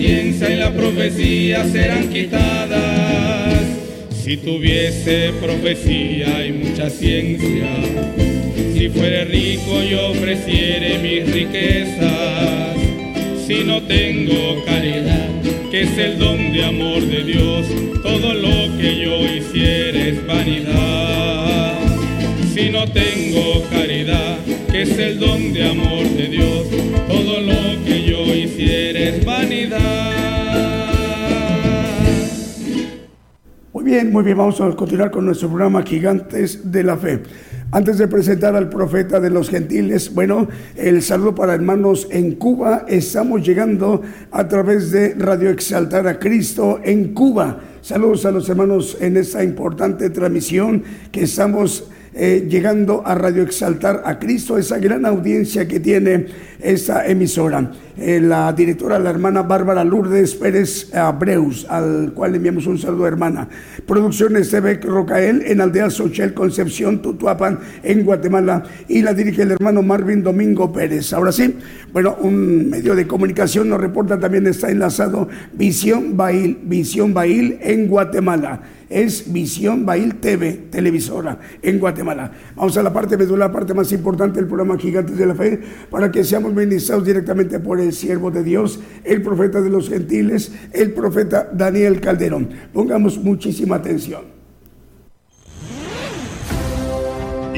ciencia 0.00 0.48
y 0.48 0.56
la 0.56 0.72
profecía 0.72 1.62
serán 1.66 2.08
quitadas. 2.08 3.60
Si 4.24 4.38
tuviese 4.38 5.30
profecía 5.42 6.46
y 6.46 6.52
mucha 6.52 6.88
ciencia, 6.88 7.68
si 8.72 8.88
fuere 8.88 9.26
rico 9.26 9.82
y 9.82 9.92
ofreciere 9.92 10.98
mis 11.00 11.30
riquezas, 11.30 12.78
si 13.46 13.62
no 13.62 13.82
tengo 13.82 14.64
caridad, 14.64 15.28
que 15.70 15.82
es 15.82 15.98
el 15.98 16.18
don 16.18 16.50
de 16.50 16.64
amor 16.64 17.02
de 17.02 17.22
Dios, 17.22 17.66
todo 18.02 18.32
lo 18.32 18.78
que 18.78 19.00
yo 19.04 19.26
hiciera 19.26 19.98
es 19.98 20.26
vanidad. 20.26 21.78
Si 22.54 22.70
no 22.70 22.90
tengo 22.90 23.62
caridad, 23.70 24.38
que 24.72 24.82
es 24.82 24.98
el 24.98 25.18
don 25.18 25.52
de 25.52 25.62
amor 25.62 26.08
de 26.08 26.28
Dios, 26.28 26.66
todo 27.06 27.40
lo 27.40 27.69
vanidad. 29.24 30.20
Muy 33.72 33.84
bien, 33.84 34.12
muy 34.12 34.24
bien, 34.24 34.36
vamos 34.36 34.60
a 34.60 34.70
continuar 34.76 35.10
con 35.10 35.24
nuestro 35.24 35.48
programa 35.48 35.82
Gigantes 35.82 36.70
de 36.70 36.82
la 36.82 36.96
Fe. 36.96 37.22
Antes 37.72 37.98
de 37.98 38.08
presentar 38.08 38.56
al 38.56 38.68
profeta 38.68 39.20
de 39.20 39.30
los 39.30 39.48
gentiles, 39.48 40.12
bueno, 40.12 40.48
el 40.76 41.02
saludo 41.02 41.36
para 41.36 41.54
hermanos 41.54 42.08
en 42.10 42.32
Cuba. 42.34 42.84
Estamos 42.88 43.46
llegando 43.46 44.02
a 44.32 44.48
través 44.48 44.90
de 44.90 45.14
Radio 45.14 45.50
Exaltar 45.50 46.08
a 46.08 46.18
Cristo 46.18 46.80
en 46.82 47.14
Cuba. 47.14 47.60
Saludos 47.80 48.26
a 48.26 48.32
los 48.32 48.48
hermanos 48.48 48.98
en 49.00 49.16
esta 49.16 49.44
importante 49.44 50.10
transmisión 50.10 50.82
que 51.12 51.22
estamos 51.22 51.84
eh, 52.12 52.48
llegando 52.50 53.02
a 53.06 53.14
Radio 53.14 53.44
Exaltar 53.44 54.02
a 54.04 54.18
Cristo, 54.18 54.58
esa 54.58 54.78
gran 54.78 55.06
audiencia 55.06 55.68
que 55.68 55.78
tiene 55.78 56.26
esta 56.60 57.06
emisora. 57.06 57.70
Eh, 58.02 58.18
la 58.18 58.50
directora, 58.54 58.98
la 58.98 59.10
hermana 59.10 59.42
Bárbara 59.42 59.84
Lourdes 59.84 60.34
Pérez 60.34 60.88
Abreus, 60.94 61.66
al 61.68 62.14
cual 62.14 62.34
enviamos 62.34 62.66
un 62.66 62.78
saludo, 62.78 63.06
hermana. 63.06 63.46
Producciones 63.84 64.48
TV 64.48 64.76
Rocael 64.76 65.42
en 65.44 65.60
Aldea 65.60 65.90
Sochel, 65.90 66.32
Concepción, 66.32 67.02
Tutuapan, 67.02 67.58
en 67.82 68.02
Guatemala. 68.02 68.62
Y 68.88 69.02
la 69.02 69.12
dirige 69.12 69.42
el 69.42 69.50
hermano 69.50 69.82
Marvin 69.82 70.22
Domingo 70.22 70.72
Pérez. 70.72 71.12
Ahora 71.12 71.30
sí, 71.30 71.58
bueno, 71.92 72.16
un 72.22 72.70
medio 72.70 72.94
de 72.94 73.06
comunicación 73.06 73.68
nos 73.68 73.78
reporta 73.78 74.18
también 74.18 74.46
está 74.46 74.70
enlazado 74.70 75.28
Visión 75.52 76.16
Bail, 76.16 76.58
Visión 76.64 77.12
Bail 77.12 77.58
en 77.60 77.86
Guatemala 77.86 78.62
es 78.90 79.32
Visión 79.32 79.86
Bail 79.86 80.16
TV, 80.16 80.64
televisora 80.68 81.38
en 81.62 81.78
Guatemala. 81.78 82.32
Vamos 82.56 82.76
a 82.76 82.82
la 82.82 82.92
parte 82.92 83.16
medular, 83.16 83.48
la 83.48 83.52
parte 83.52 83.72
más 83.72 83.90
importante 83.92 84.40
del 84.40 84.48
programa 84.48 84.76
Gigantes 84.76 85.16
de 85.16 85.26
la 85.26 85.34
Fe, 85.34 85.60
para 85.88 86.10
que 86.10 86.24
seamos 86.24 86.52
ministrados 86.52 87.06
directamente 87.06 87.60
por 87.60 87.80
el 87.80 87.89
siervo 87.92 88.30
de 88.30 88.42
Dios, 88.42 88.80
el 89.04 89.22
profeta 89.22 89.60
de 89.60 89.70
los 89.70 89.88
gentiles, 89.88 90.52
el 90.72 90.92
profeta 90.92 91.48
Daniel 91.52 92.00
Calderón. 92.00 92.50
Pongamos 92.72 93.18
muchísima 93.18 93.76
atención. 93.76 94.40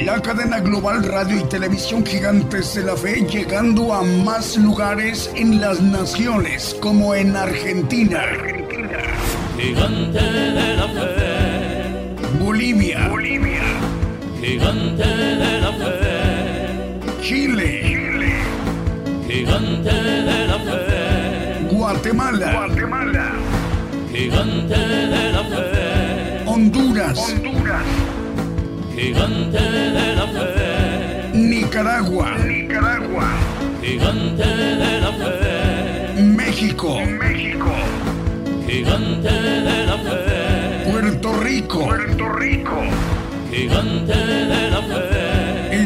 La 0.05 0.21
cadena 0.21 0.59
global 0.59 1.05
radio 1.05 1.39
y 1.39 1.45
televisión 1.45 2.05
Gigantes 2.05 2.75
de 2.75 2.83
la 2.83 2.97
Fe 2.97 3.25
llegando 3.25 3.95
a 3.95 4.03
más 4.03 4.57
lugares 4.57 5.31
en 5.37 5.61
las 5.61 5.81
naciones 5.81 6.77
como 6.81 7.15
en 7.15 7.37
Argentina, 7.37 8.23
Gigante 9.57 10.19
de 10.19 10.77
la 10.77 10.89
fe, 10.89 12.45
Bolivia, 12.45 13.11
gigante 14.41 15.07
de 15.07 15.61
la 15.61 15.73
fe, 15.73 17.23
Chile, 17.23 18.02
gigante 19.33 19.91
de 19.91 20.47
la 20.47 20.59
fe, 20.59 21.67
Guatemala, 21.71 22.51
gigante 24.13 24.77
de 24.77 25.33
la 25.33 25.43
fe, 25.45 26.45
Honduras, 26.45 27.35
gigante 28.95 29.63
de 29.97 30.17
la 30.17 30.27
fe, 30.27 31.31
Nicaragua, 31.33 32.29
gigante 33.81 34.49
de 34.83 35.01
la 35.01 35.13
fe, 35.21 36.23
México, 36.23 36.99
gigante 38.69 39.33
de 39.69 39.87
la 39.87 39.97
fe, 39.97 40.91
Puerto 40.91 41.33
Rico, 41.41 41.89
gigante 43.51 44.15
de 44.53 44.71
la 44.71 44.83
fe, 44.83 45.12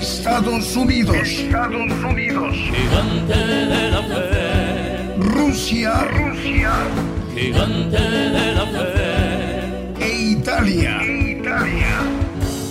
Estados 0.06 0.76
Unidos. 0.76 1.16
Estados 1.16 1.92
Unidos. 2.08 2.54
Gigante 2.54 3.36
de 3.36 3.90
la. 3.90 4.00
Rusia. 5.18 6.04
Rusia. 6.04 6.72
Gigante 7.34 8.00
de 8.00 8.54
la 8.54 8.66
fe. 8.66 10.04
E 10.04 10.08
Italia. 10.30 11.00
E 11.02 11.32
Italia. 11.32 11.96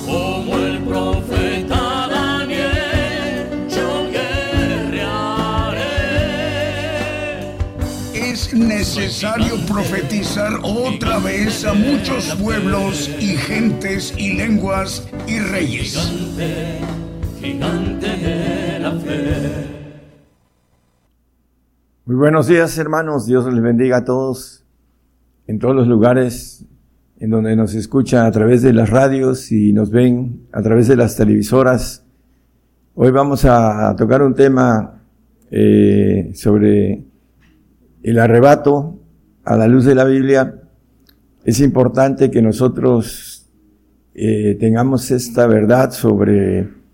Como 0.06 0.58
el 0.60 0.80
profeta 0.80 2.08
Daniel, 2.10 3.68
yo 3.70 4.08
guerrearé. 4.14 5.84
Es 8.14 8.54
necesario 8.54 9.58
profetizar 9.66 10.54
otra 10.64 11.20
vez 11.20 11.66
a 11.66 11.74
muchos 11.74 12.34
pueblos 12.36 13.10
y 13.20 13.36
gentes 13.36 14.14
y 14.18 14.36
lenguas 14.36 15.04
y 15.28 15.40
reyes. 15.40 15.98
Muy 22.06 22.16
buenos 22.16 22.48
días 22.48 22.78
hermanos, 22.78 23.26
Dios 23.26 23.52
les 23.52 23.64
bendiga 23.64 23.98
a 23.98 24.06
todos 24.06 24.64
en 25.48 25.58
todos 25.58 25.76
los 25.76 25.88
lugares 25.88 26.66
en 27.20 27.30
donde 27.32 27.56
nos 27.56 27.74
escucha 27.74 28.26
a 28.26 28.32
través 28.32 28.62
de 28.62 28.74
las 28.74 28.90
radios 28.90 29.52
y 29.52 29.74
nos 29.74 29.90
ven 29.90 30.48
a 30.52 30.62
través 30.62 30.88
de 30.88 30.96
las 30.96 31.16
televisoras. 31.16 32.06
Hoy 32.94 33.12
vamos 33.12 33.44
a 33.46 33.96
tocar 33.98 34.22
un 34.22 34.36
tema 34.36 35.02
eh, 35.50 36.32
sobre 36.36 37.06
el 38.04 38.20
arrebato 38.20 39.00
a 39.44 39.58
la 39.58 39.68
luz 39.68 39.86
de 39.86 39.96
la 39.96 40.06
Biblia. 40.06 40.62
Es 41.44 41.60
importante 41.60 42.30
que 42.30 42.42
nosotros 42.42 43.50
eh, 44.14 44.58
tengamos 44.60 45.10
esta 45.12 45.48
verdad 45.48 45.92
sobre 45.92 46.85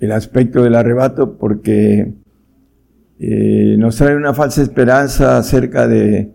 el 0.00 0.12
aspecto 0.12 0.62
del 0.62 0.74
arrebato 0.74 1.36
porque 1.38 2.14
eh, 3.18 3.76
nos 3.78 3.96
trae 3.96 4.16
una 4.16 4.34
falsa 4.34 4.62
esperanza 4.62 5.38
acerca 5.38 5.88
de 5.88 6.32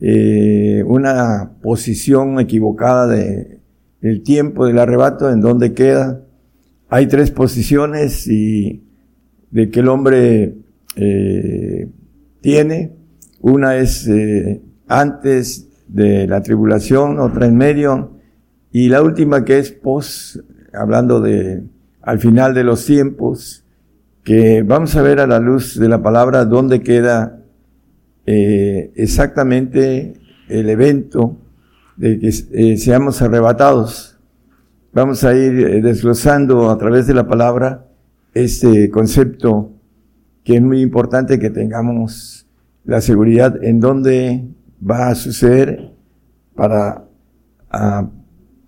eh, 0.00 0.82
una 0.86 1.52
posición 1.62 2.38
equivocada 2.40 3.06
de, 3.06 3.60
del 4.00 4.22
tiempo 4.22 4.66
del 4.66 4.78
arrebato, 4.78 5.30
en 5.30 5.40
donde 5.40 5.72
queda. 5.72 6.20
Hay 6.90 7.06
tres 7.06 7.30
posiciones 7.30 8.26
y 8.28 8.84
de 9.50 9.70
que 9.70 9.80
el 9.80 9.88
hombre 9.88 10.56
eh, 10.96 11.88
tiene. 12.42 12.92
Una 13.40 13.76
es 13.76 14.06
eh, 14.06 14.60
antes 14.88 15.68
de 15.88 16.26
la 16.26 16.42
tribulación, 16.42 17.18
otra 17.18 17.46
en 17.46 17.56
medio, 17.56 18.18
y 18.70 18.90
la 18.90 19.02
última 19.02 19.44
que 19.44 19.58
es 19.58 19.72
pos, 19.72 20.42
hablando 20.74 21.22
de 21.22 21.62
al 22.04 22.18
final 22.18 22.54
de 22.54 22.64
los 22.64 22.84
tiempos, 22.84 23.64
que 24.22 24.62
vamos 24.62 24.94
a 24.96 25.02
ver 25.02 25.20
a 25.20 25.26
la 25.26 25.38
luz 25.38 25.78
de 25.78 25.88
la 25.88 26.02
palabra 26.02 26.44
dónde 26.44 26.82
queda 26.82 27.40
eh, 28.26 28.92
exactamente 28.94 30.14
el 30.48 30.68
evento 30.68 31.38
de 31.96 32.18
que 32.18 32.28
eh, 32.28 32.76
seamos 32.76 33.22
arrebatados. 33.22 34.18
Vamos 34.92 35.24
a 35.24 35.34
ir 35.34 35.60
eh, 35.60 35.82
desglosando 35.82 36.70
a 36.70 36.78
través 36.78 37.06
de 37.06 37.14
la 37.14 37.26
palabra 37.26 37.86
este 38.34 38.90
concepto 38.90 39.72
que 40.42 40.56
es 40.56 40.62
muy 40.62 40.80
importante 40.82 41.38
que 41.38 41.50
tengamos 41.50 42.46
la 42.84 43.00
seguridad 43.00 43.62
en 43.64 43.80
dónde 43.80 44.44
va 44.86 45.08
a 45.08 45.14
suceder 45.14 45.92
para 46.54 47.04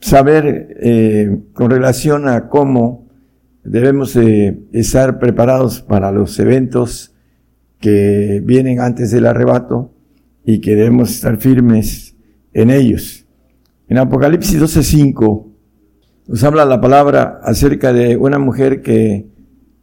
saber 0.01 1.45
con 1.53 1.71
relación 1.71 2.29
a 2.29 2.49
cómo 2.49 3.06
debemos 3.67 4.17
estar 4.17 5.19
preparados 5.19 5.83
para 5.83 6.13
los 6.13 6.39
eventos 6.39 7.15
que 7.81 8.41
vienen 8.45 8.81
antes 8.81 9.11
del 9.11 9.27
arrebato 9.27 9.93
y 10.45 10.61
que 10.61 10.77
debemos 10.77 11.11
estar 11.11 11.37
firmes 11.39 12.17
en 12.53 12.71
ellos. 12.71 13.27
En 13.89 13.99
Apocalipsis 13.99 14.61
12:5 14.61 15.47
nos 16.29 16.43
habla 16.43 16.65
la 16.65 16.81
palabra 16.81 17.41
acerca 17.43 17.93
de 17.93 18.17
una 18.17 18.39
mujer 18.39 18.83
que 18.83 19.29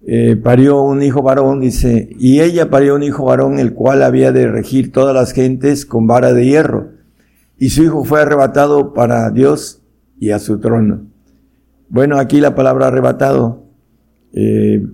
eh, 0.05 0.35
parió 0.35 0.81
un 0.81 1.01
hijo 1.01 1.21
varón, 1.21 1.61
dice, 1.61 2.09
y 2.19 2.41
ella 2.41 2.69
parió 2.69 2.95
un 2.95 3.03
hijo 3.03 3.23
varón, 3.23 3.59
el 3.59 3.73
cual 3.73 4.03
había 4.03 4.33
de 4.33 4.51
regir 4.51 4.91
todas 4.91 5.15
las 5.15 5.31
gentes 5.31 5.85
con 5.85 6.07
vara 6.07 6.33
de 6.33 6.45
hierro. 6.45 6.89
Y 7.57 7.69
su 7.69 7.83
hijo 7.83 8.03
fue 8.03 8.21
arrebatado 8.21 8.93
para 8.93 9.29
Dios 9.29 9.81
y 10.19 10.31
a 10.31 10.39
su 10.39 10.59
trono. 10.59 11.05
Bueno, 11.87 12.19
aquí 12.19 12.41
la 12.41 12.55
palabra 12.55 12.87
arrebatado, 12.87 13.62
eh, 14.33 14.85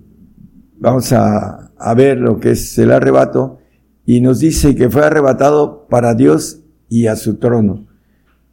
vamos 0.80 1.12
a 1.14 1.70
a 1.80 1.94
ver 1.94 2.20
lo 2.20 2.40
que 2.40 2.52
es 2.52 2.78
el 2.78 2.92
arrebato 2.92 3.60
y 4.06 4.22
nos 4.22 4.40
dice 4.40 4.76
que 4.76 4.90
fue 4.90 5.06
arrebatado 5.06 5.88
para 5.90 6.14
Dios 6.14 6.62
y 6.90 7.08
a 7.08 7.16
su 7.16 7.38
trono. 7.38 7.88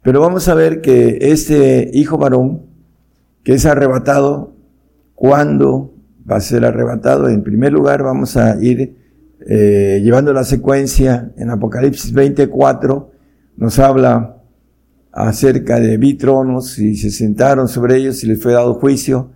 Pero 0.01 0.21
vamos 0.21 0.47
a 0.47 0.55
ver 0.55 0.81
que 0.81 1.17
este 1.21 1.91
hijo 1.93 2.17
varón 2.17 2.65
que 3.43 3.53
es 3.53 3.65
arrebatado, 3.65 4.55
¿cuándo 5.13 5.93
va 6.29 6.37
a 6.37 6.41
ser 6.41 6.65
arrebatado? 6.65 7.29
En 7.29 7.43
primer 7.43 7.73
lugar 7.73 8.03
vamos 8.03 8.37
a 8.37 8.61
ir 8.61 8.95
eh, 9.45 10.01
llevando 10.03 10.33
la 10.33 10.43
secuencia 10.43 11.31
en 11.37 11.49
Apocalipsis 11.49 12.13
24, 12.13 13.11
nos 13.57 13.79
habla 13.79 14.37
acerca 15.11 15.79
de 15.79 15.97
vi 15.97 16.13
tronos 16.13 16.77
y 16.79 16.95
se 16.95 17.09
sentaron 17.09 17.67
sobre 17.67 17.97
ellos 17.97 18.23
y 18.23 18.27
les 18.27 18.41
fue 18.41 18.53
dado 18.53 18.75
juicio 18.75 19.31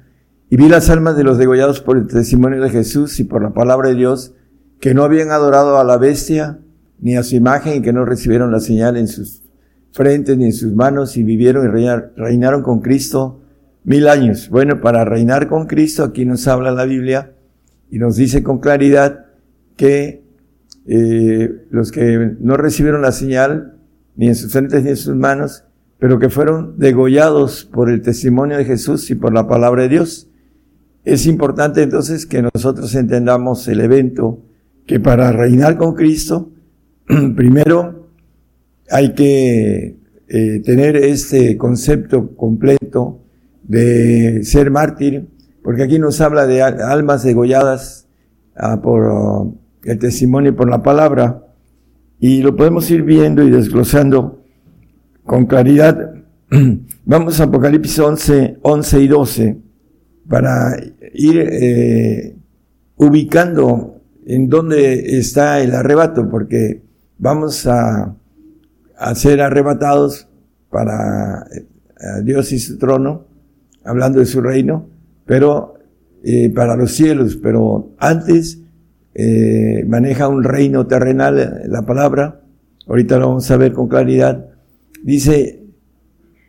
y 0.52 0.58
vi 0.58 0.68
las 0.68 0.90
almas 0.90 1.16
de 1.16 1.24
los 1.24 1.38
degollados 1.38 1.80
por 1.80 1.98
el 1.98 2.08
testimonio 2.08 2.62
de 2.62 2.70
Jesús 2.70 3.22
y 3.22 3.24
por 3.24 3.42
la 3.42 3.52
palabra 3.52 3.88
de 3.88 3.96
Dios, 3.96 4.34
que 4.82 4.94
no 4.94 5.06
habían 5.06 5.32
adorado 5.32 5.78
a 5.78 5.86
la 5.86 5.98
bestia 5.98 6.60
ni 7.00 7.16
a 7.16 7.24
su 7.24 7.38
imagen 7.38 7.78
y 7.78 7.82
que 7.82 7.94
no 7.94 8.04
recibieron 8.04 8.52
la 8.52 8.60
señal 8.60 8.98
en 8.98 9.08
sus 9.08 9.44
frentes 9.94 10.38
ni 10.38 10.44
en 10.44 10.52
sus 10.52 10.74
manos 10.74 11.16
y 11.16 11.24
vivieron 11.24 11.66
y 11.66 11.88
reinaron 12.18 12.64
con 12.64 12.82
Cristo 12.82 13.40
mil 13.86 14.10
años. 14.10 14.50
Bueno, 14.50 14.82
para 14.82 15.06
reinar 15.06 15.48
con 15.48 15.68
Cristo, 15.68 16.04
aquí 16.04 16.26
nos 16.26 16.46
habla 16.50 16.72
la 16.72 16.84
Biblia 16.84 17.32
y 17.90 18.00
nos 18.00 18.18
dice 18.18 18.44
con 18.44 18.60
claridad 18.60 19.28
que 19.78 20.22
eh, 20.86 21.50
los 21.70 21.94
que 21.94 22.36
no 22.42 22.58
recibieron 22.58 23.02
la 23.02 23.14
señal 23.14 23.78
ni 24.18 24.28
en 24.28 24.36
sus 24.36 24.52
frentes 24.52 24.84
ni 24.84 24.90
en 24.90 24.98
sus 24.98 25.16
manos, 25.16 25.64
pero 25.98 26.20
que 26.20 26.30
fueron 26.30 26.78
degollados 26.78 27.64
por 27.64 27.90
el 27.90 28.02
testimonio 28.02 28.58
de 28.58 28.66
Jesús 28.66 29.10
y 29.12 29.16
por 29.16 29.34
la 29.34 29.48
palabra 29.48 29.84
de 29.84 29.88
Dios, 29.88 30.28
es 31.04 31.26
importante 31.26 31.82
entonces 31.82 32.26
que 32.26 32.42
nosotros 32.42 32.94
entendamos 32.96 33.68
el 33.68 33.82
evento 33.82 34.40
que 34.86 35.00
para 35.00 35.32
reinar 35.32 35.78
con 35.78 35.96
Cristo, 35.96 36.52
primero 37.36 38.10
hay 38.90 39.14
que 39.14 39.98
eh, 40.28 40.62
tener 40.64 40.96
este 40.96 41.58
concepto 41.58 42.36
completo 42.36 43.22
de 43.64 44.44
ser 44.44 44.70
mártir, 44.70 45.28
porque 45.64 45.84
aquí 45.84 45.98
nos 45.98 46.22
habla 46.22 46.46
de 46.46 46.62
almas 46.62 47.24
degolladas 47.24 48.08
ah, 48.56 48.82
por 48.82 49.54
el 49.84 49.98
testimonio 49.98 50.52
y 50.52 50.56
por 50.56 50.70
la 50.70 50.84
palabra, 50.84 51.48
y 52.20 52.42
lo 52.42 52.56
podemos 52.56 52.90
ir 52.92 53.02
viendo 53.04 53.44
y 53.44 53.50
desglosando 53.50 54.44
con 55.24 55.46
claridad. 55.48 56.14
Vamos 57.06 57.40
a 57.40 57.46
Apocalipsis 57.46 57.98
11, 57.98 58.58
11 58.62 59.02
y 59.02 59.08
12 59.08 59.71
para 60.32 60.78
ir 61.14 61.40
eh, 61.40 62.36
ubicando 62.96 64.02
en 64.26 64.48
dónde 64.48 65.18
está 65.18 65.60
el 65.60 65.76
arrebato, 65.76 66.30
porque 66.30 66.82
vamos 67.18 67.68
a, 67.68 68.16
a 68.98 69.16
ser 69.16 69.42
arrebatados 69.42 70.30
para 70.70 71.46
eh, 71.52 72.24
Dios 72.24 72.54
y 72.54 72.60
su 72.60 72.78
trono, 72.78 73.26
hablando 73.84 74.20
de 74.20 74.26
su 74.26 74.42
reino, 74.42 74.88
pero 75.26 75.74
eh, 76.24 76.50
para 76.50 76.78
los 76.78 76.94
cielos, 76.94 77.36
pero 77.36 77.92
antes 77.98 78.62
eh, 79.14 79.84
maneja 79.86 80.30
un 80.30 80.46
reino 80.46 80.88
terrenal, 80.88 81.64
la 81.68 81.82
palabra, 81.82 82.40
ahorita 82.88 83.18
lo 83.18 83.28
vamos 83.28 83.52
a 83.52 83.58
ver 83.58 83.74
con 83.74 83.90
claridad, 83.90 84.46
dice, 85.04 85.60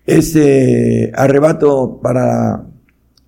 este 0.07 1.11
arrebato 1.15 1.99
para 2.01 2.72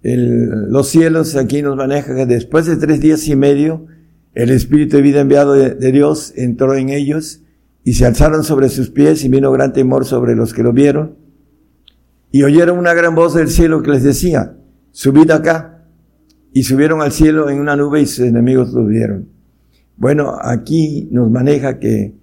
los 0.05 0.89
cielos 0.89 1.35
aquí 1.35 1.63
nos 1.63 1.77
maneja 1.77 2.15
que 2.15 2.27
después 2.27 2.67
de 2.67 2.77
tres 2.77 3.01
días 3.01 3.27
y 3.27 3.37
medio, 3.37 3.87
el 4.35 4.51
Espíritu 4.51 4.97
de 4.97 5.03
vida 5.03 5.21
enviado 5.21 5.55
de, 5.55 5.93
Dios 5.93 6.35
entró 6.37 6.75
en 6.75 6.91
ellos 6.91 7.41
y 7.85 7.95
se 7.95 8.05
alzaron 8.05 8.45
sobre 8.45 8.69
sus 8.69 8.91
pies 8.91 9.25
y 9.25 9.29
vino 9.29 9.51
gran 9.51 9.73
temor 9.73 10.05
sobre 10.05 10.37
los 10.37 10.53
que 10.53 10.63
lo 10.63 10.75
vieron. 10.75 11.17
Y 12.31 12.43
oyeron 12.43 12.79
una 12.79 12.93
gran 12.93 13.15
voz 13.15 13.35
del 13.35 13.49
cielo 13.49 13.83
que 13.83 13.93
les 13.93 14.03
decía, 14.03 14.57
subid 14.91 15.31
acá. 15.31 15.87
Y 16.53 16.65
subieron 16.65 17.01
al 17.01 17.11
cielo 17.11 17.49
en 17.49 17.59
una 17.59 17.75
nube 17.75 18.01
y 18.01 18.07
sus 18.07 18.27
enemigos 18.27 18.73
los 18.73 18.87
vieron. 18.87 19.29
Bueno, 19.97 20.37
aquí 20.41 21.09
nos 21.11 21.31
maneja 21.31 21.79
que 21.79 22.15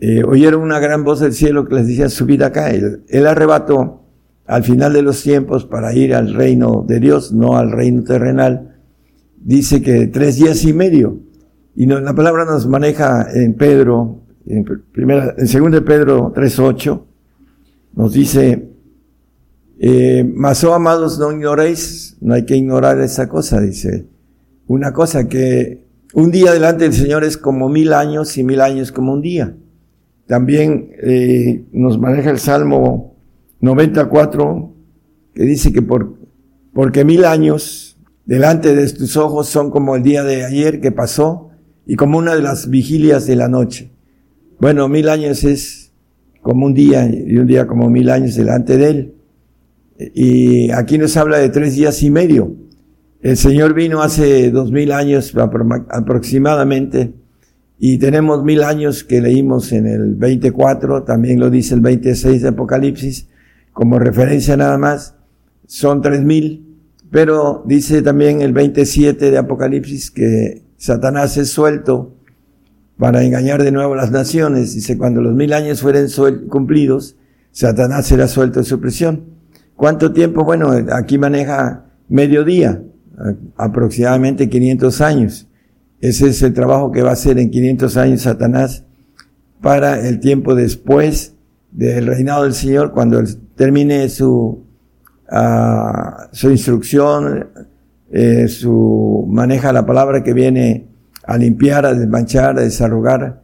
eh, 0.00 0.22
oyeron 0.24 0.62
una 0.62 0.78
gran 0.78 1.04
voz 1.04 1.20
del 1.20 1.32
cielo 1.32 1.66
que 1.66 1.76
les 1.76 1.86
decía, 1.86 2.08
subid 2.08 2.42
acá. 2.42 2.70
El, 2.70 3.04
el 3.08 3.26
arrebato 3.26 4.07
al 4.48 4.64
final 4.64 4.94
de 4.94 5.02
los 5.02 5.22
tiempos 5.22 5.66
para 5.66 5.94
ir 5.94 6.14
al 6.14 6.32
reino 6.32 6.84
de 6.88 7.00
Dios, 7.00 7.32
no 7.32 7.58
al 7.58 7.70
reino 7.70 8.02
terrenal, 8.02 8.76
dice 9.36 9.82
que 9.82 10.06
tres 10.06 10.36
días 10.36 10.64
y 10.64 10.72
medio. 10.72 11.20
Y 11.76 11.84
la 11.84 12.14
palabra 12.14 12.46
nos 12.46 12.66
maneja 12.66 13.28
en 13.32 13.54
Pedro, 13.54 14.22
en, 14.46 14.64
primera, 14.90 15.34
en 15.36 15.70
2 15.70 15.82
Pedro 15.82 16.32
3.8, 16.34 17.02
nos 17.94 18.12
dice, 18.14 18.70
eh, 19.78 20.24
mas 20.34 20.64
oh 20.64 20.72
amados, 20.72 21.18
no 21.18 21.30
ignoréis, 21.30 22.16
no 22.22 22.32
hay 22.32 22.46
que 22.46 22.56
ignorar 22.56 22.98
esa 23.00 23.28
cosa, 23.28 23.60
dice. 23.60 24.06
Una 24.66 24.94
cosa 24.94 25.28
que 25.28 25.84
un 26.14 26.30
día 26.30 26.52
delante 26.52 26.84
del 26.84 26.94
Señor 26.94 27.22
es 27.22 27.36
como 27.36 27.68
mil 27.68 27.92
años 27.92 28.38
y 28.38 28.44
mil 28.44 28.62
años 28.62 28.92
como 28.92 29.12
un 29.12 29.20
día. 29.20 29.54
también 30.26 30.90
eh, 31.02 31.64
nos 31.72 31.98
maneja 31.98 32.30
el 32.30 32.38
Salmo 32.38 33.17
94, 33.60 34.74
que 35.34 35.42
dice 35.44 35.72
que 35.72 35.82
por, 35.82 36.18
porque 36.72 37.04
mil 37.04 37.24
años 37.24 37.98
delante 38.24 38.74
de 38.74 38.88
tus 38.92 39.16
ojos 39.16 39.48
son 39.48 39.70
como 39.70 39.96
el 39.96 40.02
día 40.02 40.22
de 40.22 40.44
ayer 40.44 40.80
que 40.80 40.92
pasó 40.92 41.50
y 41.86 41.96
como 41.96 42.18
una 42.18 42.34
de 42.34 42.42
las 42.42 42.68
vigilias 42.68 43.26
de 43.26 43.36
la 43.36 43.48
noche. 43.48 43.90
Bueno, 44.60 44.88
mil 44.88 45.08
años 45.08 45.44
es 45.44 45.92
como 46.42 46.66
un 46.66 46.74
día 46.74 47.08
y 47.08 47.36
un 47.36 47.46
día 47.46 47.66
como 47.66 47.88
mil 47.88 48.10
años 48.10 48.34
delante 48.34 48.76
de 48.76 48.90
él. 48.90 49.14
Y 50.14 50.70
aquí 50.70 50.98
nos 50.98 51.16
habla 51.16 51.38
de 51.38 51.48
tres 51.48 51.74
días 51.74 52.02
y 52.02 52.10
medio. 52.10 52.54
El 53.20 53.36
Señor 53.36 53.74
vino 53.74 54.02
hace 54.02 54.50
dos 54.50 54.70
mil 54.70 54.92
años 54.92 55.34
aproximadamente 55.88 57.14
y 57.78 57.98
tenemos 57.98 58.44
mil 58.44 58.62
años 58.62 59.04
que 59.04 59.20
leímos 59.20 59.72
en 59.72 59.86
el 59.86 60.14
24, 60.16 61.04
también 61.04 61.38
lo 61.38 61.48
dice 61.48 61.74
el 61.74 61.80
26 61.80 62.42
de 62.42 62.48
Apocalipsis, 62.48 63.28
como 63.78 64.00
referencia 64.00 64.56
nada 64.56 64.76
más, 64.76 65.14
son 65.68 66.02
tres 66.02 66.24
mil, 66.24 66.80
pero 67.12 67.62
dice 67.64 68.02
también 68.02 68.42
el 68.42 68.52
27 68.52 69.30
de 69.30 69.38
Apocalipsis 69.38 70.10
que 70.10 70.64
Satanás 70.76 71.36
es 71.36 71.50
suelto 71.50 72.16
para 72.98 73.22
engañar 73.22 73.62
de 73.62 73.70
nuevo 73.70 73.92
a 73.92 73.96
las 73.96 74.10
naciones. 74.10 74.74
Dice, 74.74 74.98
cuando 74.98 75.20
los 75.20 75.32
mil 75.36 75.52
años 75.52 75.80
fueren 75.80 76.08
cumplidos, 76.48 77.14
Satanás 77.52 78.08
será 78.08 78.26
suelto 78.26 78.58
de 78.58 78.64
su 78.64 78.80
prisión. 78.80 79.26
¿Cuánto 79.76 80.12
tiempo? 80.12 80.42
Bueno, 80.42 80.72
aquí 80.90 81.16
maneja 81.16 81.84
mediodía, 82.08 82.82
aproximadamente 83.56 84.48
500 84.48 85.00
años. 85.02 85.48
Ese 86.00 86.30
es 86.30 86.42
el 86.42 86.52
trabajo 86.52 86.90
que 86.90 87.02
va 87.02 87.10
a 87.10 87.12
hacer 87.12 87.38
en 87.38 87.52
500 87.52 87.96
años 87.96 88.22
Satanás 88.22 88.84
para 89.60 90.04
el 90.04 90.18
tiempo 90.18 90.56
después 90.56 91.37
del 91.70 92.06
reinado 92.06 92.44
del 92.44 92.54
Señor, 92.54 92.92
cuando 92.92 93.22
termine 93.54 94.08
su, 94.08 94.64
uh, 95.30 96.26
su 96.32 96.50
instrucción, 96.50 97.48
eh, 98.10 98.48
su 98.48 99.26
maneja 99.28 99.72
la 99.72 99.84
palabra 99.84 100.22
que 100.22 100.32
viene 100.32 100.86
a 101.24 101.36
limpiar, 101.36 101.84
a 101.84 101.94
desmanchar, 101.94 102.58
a 102.58 102.62
desarrugar, 102.62 103.42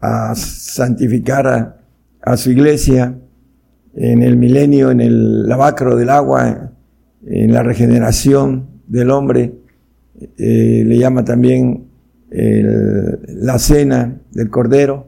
a 0.00 0.34
santificar 0.36 1.46
a, 1.46 1.76
a 2.22 2.36
su 2.36 2.50
iglesia 2.50 3.16
en 3.96 4.22
el 4.22 4.36
milenio, 4.36 4.90
en 4.90 5.00
el 5.00 5.48
lavacro 5.48 5.96
del 5.96 6.10
agua, 6.10 6.70
en 7.26 7.52
la 7.52 7.62
regeneración 7.62 8.68
del 8.86 9.10
hombre. 9.10 9.54
Eh, 10.38 10.84
le 10.86 10.96
llama 10.96 11.24
también 11.24 11.88
la 12.30 13.60
cena 13.60 14.16
del 14.32 14.50
Cordero, 14.50 15.06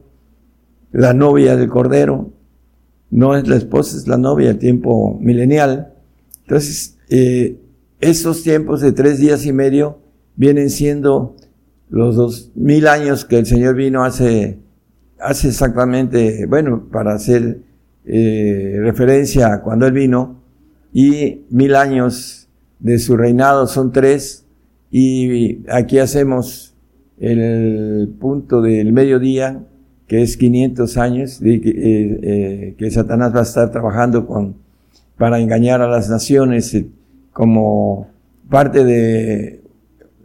la 0.93 1.12
novia 1.12 1.57
del 1.57 1.69
Cordero, 1.69 2.31
no 3.11 3.36
es 3.36 3.46
la 3.48 3.57
esposa, 3.57 3.96
es 3.96 4.07
la 4.09 4.16
novia, 4.16 4.50
el 4.50 4.59
tiempo 4.59 5.18
milenial. 5.20 5.92
Entonces, 6.42 6.96
eh, 7.09 7.59
esos 8.00 8.42
tiempos 8.42 8.80
de 8.80 8.92
tres 8.92 9.18
días 9.18 9.46
y 9.46 9.52
medio 9.52 9.98
vienen 10.36 10.70
siendo 10.70 11.34
los 11.88 12.16
dos 12.16 12.50
mil 12.54 12.86
años 12.88 13.24
que 13.24 13.38
el 13.38 13.46
Señor 13.46 13.76
vino 13.76 14.04
hace, 14.04 14.59
hace 15.18 15.48
exactamente, 15.48 16.46
bueno, 16.46 16.88
para 16.90 17.14
hacer 17.14 17.61
eh, 18.04 18.78
referencia 18.80 19.52
a 19.52 19.62
cuando 19.62 19.86
Él 19.86 19.92
vino, 19.92 20.42
y 20.92 21.42
mil 21.50 21.74
años 21.74 22.48
de 22.80 22.98
su 22.98 23.16
reinado 23.16 23.66
son 23.66 23.92
tres, 23.92 24.44
y 24.90 25.68
aquí 25.70 25.98
hacemos 25.98 26.74
el 27.18 28.14
punto 28.20 28.61
del 28.61 28.92
mediodía, 28.92 29.64
que 30.07 30.22
es 30.22 30.36
500 30.36 30.96
años, 30.98 31.42
eh, 31.42 31.61
eh, 31.64 32.74
que 32.78 32.90
Satanás 32.90 33.34
va 33.34 33.40
a 33.40 33.42
estar 33.42 33.70
trabajando 33.70 34.26
con, 34.26 34.57
para 35.16 35.40
engañar 35.40 35.82
a 35.82 35.88
las 35.88 36.09
naciones 36.09 36.72
eh, 36.74 36.86
como 37.32 38.09
parte 38.48 38.84
de 38.84 39.62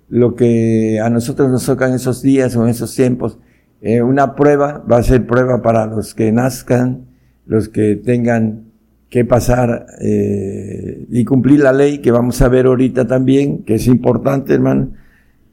lo 0.10 0.36
que 0.36 1.00
a 1.00 1.10
nosotros 1.10 1.50
nos 1.50 1.66
toca 1.66 1.88
en 1.88 1.96
esos 1.96 2.22
días 2.22 2.56
o 2.56 2.64
en 2.64 2.70
esos 2.70 2.94
tiempos. 2.96 3.40
una 4.04 4.36
prueba 4.36 4.84
va 4.90 4.98
a 4.98 5.04
ser 5.04 5.26
prueba 5.26 5.62
para 5.62 5.88
los 5.88 6.14
que 6.14 6.32
nazcan, 6.32 7.06
los 7.46 7.70
que 7.70 7.96
tengan 7.96 8.66
que 9.10 9.26
pasar 9.26 9.88
y 10.00 11.26
cumplir 11.26 11.62
la 11.62 11.74
ley 11.74 12.00
que 12.00 12.12
vamos 12.12 12.42
a 12.42 12.50
ver 12.50 12.66
ahorita 12.66 13.08
también, 13.08 13.64
que 13.64 13.76
es 13.76 13.88
importante, 13.88 14.54
hermano 14.54 14.92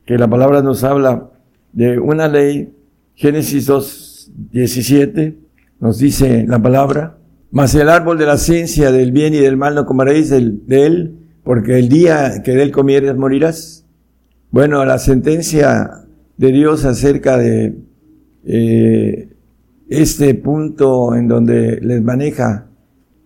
que 0.08 0.16
la 0.16 0.26
palabra 0.26 0.62
nos 0.62 0.84
habla 0.84 1.28
de 1.74 1.98
una 1.98 2.28
ley, 2.28 2.72
Génesis 3.14 3.66
2, 3.66 4.07
17, 4.52 5.38
nos 5.80 5.98
dice 5.98 6.44
la 6.46 6.60
palabra, 6.60 7.18
mas 7.50 7.74
el 7.74 7.88
árbol 7.88 8.18
de 8.18 8.26
la 8.26 8.36
ciencia 8.36 8.92
del 8.92 9.12
bien 9.12 9.34
y 9.34 9.38
del 9.38 9.56
mal 9.56 9.74
no 9.74 9.86
comeréis 9.86 10.30
de 10.30 10.86
él, 10.86 11.18
porque 11.44 11.78
el 11.78 11.88
día 11.88 12.42
que 12.44 12.52
de 12.52 12.62
él 12.62 12.72
comieres 12.72 13.16
morirás. 13.16 13.86
Bueno, 14.50 14.84
la 14.84 14.98
sentencia 14.98 16.04
de 16.36 16.52
Dios 16.52 16.84
acerca 16.84 17.36
de 17.36 17.74
eh, 18.44 19.28
este 19.88 20.34
punto 20.34 21.14
en 21.14 21.28
donde 21.28 21.80
les 21.80 22.02
maneja 22.02 22.66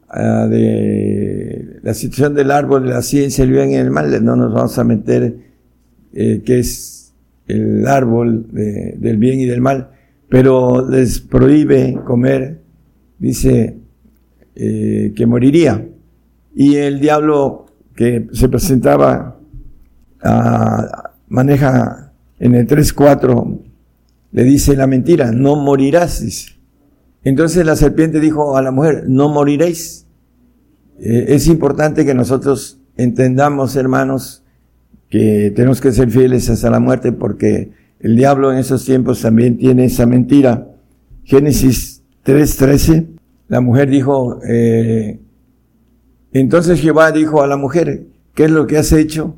uh, 0.08 0.48
de 0.48 1.80
la 1.82 1.94
situación 1.94 2.34
del 2.34 2.50
árbol 2.50 2.84
de 2.84 2.90
la 2.90 3.02
ciencia, 3.02 3.44
el 3.44 3.50
bien 3.50 3.70
y 3.70 3.76
el 3.76 3.90
mal, 3.90 4.24
no 4.24 4.36
nos 4.36 4.52
vamos 4.52 4.78
a 4.78 4.84
meter 4.84 5.36
eh, 6.12 6.42
que 6.44 6.60
es 6.60 7.14
el 7.46 7.86
árbol 7.86 8.46
del 8.52 9.16
bien 9.18 9.40
y 9.40 9.46
del 9.46 9.60
mal, 9.60 9.90
pero 10.32 10.88
les 10.88 11.20
prohíbe 11.20 12.00
comer, 12.06 12.62
dice 13.18 13.76
eh, 14.54 15.12
que 15.14 15.26
moriría. 15.26 15.86
Y 16.54 16.76
el 16.76 17.00
diablo 17.00 17.66
que 17.94 18.28
se 18.32 18.48
presentaba 18.48 19.38
maneja 21.28 22.14
en 22.38 22.54
el 22.54 22.66
3.4, 22.66 23.60
le 24.30 24.44
dice 24.44 24.74
la 24.74 24.86
mentira, 24.86 25.32
no 25.32 25.56
morirás. 25.56 26.24
Entonces 27.24 27.66
la 27.66 27.76
serpiente 27.76 28.18
dijo 28.18 28.56
a 28.56 28.62
la 28.62 28.70
mujer, 28.70 29.04
no 29.08 29.28
moriréis. 29.28 30.06
Eh, 30.98 31.26
es 31.28 31.46
importante 31.46 32.06
que 32.06 32.14
nosotros 32.14 32.80
entendamos, 32.96 33.76
hermanos, 33.76 34.42
que 35.10 35.52
tenemos 35.54 35.82
que 35.82 35.92
ser 35.92 36.10
fieles 36.10 36.48
hasta 36.48 36.70
la 36.70 36.80
muerte 36.80 37.12
porque 37.12 37.81
el 38.02 38.16
diablo 38.16 38.52
en 38.52 38.58
esos 38.58 38.84
tiempos 38.84 39.22
también 39.22 39.56
tiene 39.56 39.84
esa 39.84 40.06
mentira. 40.06 40.68
Génesis 41.22 42.02
3:13, 42.24 43.06
la 43.48 43.60
mujer 43.60 43.88
dijo, 43.88 44.40
eh, 44.42 45.20
entonces 46.32 46.80
Jehová 46.80 47.12
dijo 47.12 47.42
a 47.42 47.46
la 47.46 47.56
mujer, 47.56 48.06
¿qué 48.34 48.44
es 48.44 48.50
lo 48.50 48.66
que 48.66 48.76
has 48.76 48.92
hecho? 48.92 49.36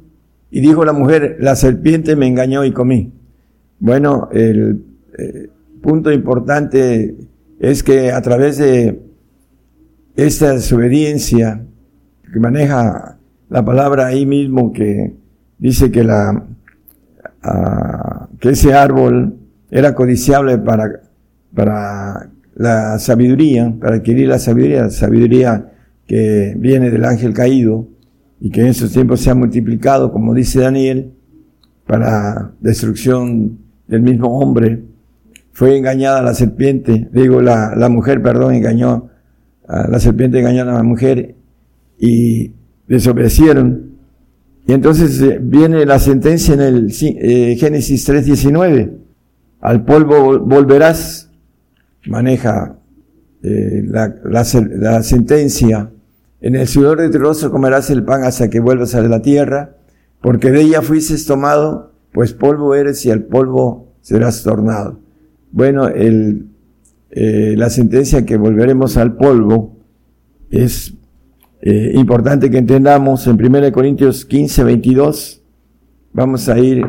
Y 0.51 0.61
dijo 0.61 0.85
la 0.85 0.95
mujer, 0.95 1.37
la 1.41 1.57
serpiente 1.57 2.17
me 2.17 2.27
engañó 2.27 2.65
y 2.65 2.73
comí. 2.73 3.13
Bueno, 3.81 4.29
el 4.33 4.83
eh, 5.19 5.49
punto 5.83 6.11
importante 6.11 7.15
es 7.59 7.83
que 7.83 8.13
a 8.13 8.23
través 8.23 8.57
de 8.57 9.03
esta 10.17 10.55
desobediencia 10.55 11.67
que 12.33 12.41
maneja 12.41 13.19
la 13.51 13.65
palabra 13.65 14.07
ahí 14.07 14.25
mismo 14.25 14.73
que 14.73 15.15
dice 15.59 15.91
que 15.91 16.05
la 16.05 16.47
ah, 17.43 18.14
que 18.45 18.51
ese 18.51 18.75
árbol 18.75 19.39
era 19.71 19.95
codiciable 19.95 20.59
para 20.59 21.01
para 21.55 22.29
la 22.55 22.99
sabiduría, 22.99 23.75
para 23.81 23.97
adquirir 23.97 24.29
la 24.29 24.39
sabiduría, 24.39 24.83
la 24.83 24.91
sabiduría 24.91 25.73
que 26.07 26.55
viene 26.59 26.91
del 26.91 27.07
ángel 27.07 27.33
caído 27.33 27.89
y 28.41 28.51
que 28.51 28.61
en 28.61 28.67
esos 28.67 28.93
tiempos 28.93 29.21
se 29.23 29.31
ha 29.31 29.35
multiplicado, 29.35 30.13
como 30.13 30.35
dice 30.35 30.61
Daniel, 30.61 31.15
para 31.87 32.53
destrucción 32.61 33.61
del 33.89 34.03
mismo 34.03 34.39
hombre. 34.39 34.85
Fue 35.53 35.79
engañada 35.79 36.21
la 36.21 36.35
serpiente, 36.35 37.09
digo 37.15 37.41
la, 37.41 37.75
la 37.75 37.89
mujer, 37.89 38.21
perdón, 38.21 38.53
engañó, 38.53 39.09
la 39.67 39.99
serpiente 39.99 40.41
engañó 40.41 40.65
a 40.65 40.67
la 40.67 40.83
mujer 40.83 41.35
y 41.99 42.53
desobedecieron 42.89 43.84
y 44.67 44.73
entonces 44.73 45.21
eh, 45.21 45.39
viene 45.41 45.85
la 45.85 45.99
sentencia 45.99 46.55
en 46.55 46.61
el 46.61 46.91
eh, 46.91 47.57
Génesis 47.59 48.09
3.19. 48.09 48.93
Al 49.61 49.85
polvo 49.85 50.39
volverás, 50.41 51.31
maneja 52.07 52.77
eh, 53.43 53.85
la, 53.85 55.03
sentencia. 55.03 55.91
En 56.41 56.57
el 56.57 56.67
sudor 56.67 57.01
de 57.01 57.11
tu 57.11 57.19
rostro 57.19 57.51
comerás 57.51 57.91
el 57.91 58.05
pan 58.05 58.25
hasta 58.25 58.49
que 58.49 58.61
vuelvas 58.61 58.95
a 58.95 59.03
la 59.03 59.21
tierra, 59.21 59.77
porque 60.21 60.51
de 60.51 60.63
ella 60.63 60.83
fuiste 60.83 61.15
tomado, 61.27 61.93
pues 62.13 62.33
polvo 62.33 62.75
eres 62.75 63.05
y 63.05 63.11
al 63.11 63.23
polvo 63.23 63.93
serás 64.01 64.43
tornado. 64.43 64.99
Bueno, 65.51 65.89
el, 65.89 66.49
la 67.11 67.71
sentencia 67.71 68.27
que 68.27 68.37
volveremos 68.37 68.97
al 68.97 69.17
polvo 69.17 69.77
es 70.51 70.95
eh, 71.67 71.93
importante 71.95 72.51
que 72.51 72.59
entendamos 72.59 73.27
en 73.27 73.43
1 73.43 73.73
Corintios 73.73 74.27
15, 74.27 74.65
22, 74.65 75.43
vamos 76.13 76.51
a 76.51 76.59
ir 76.59 76.87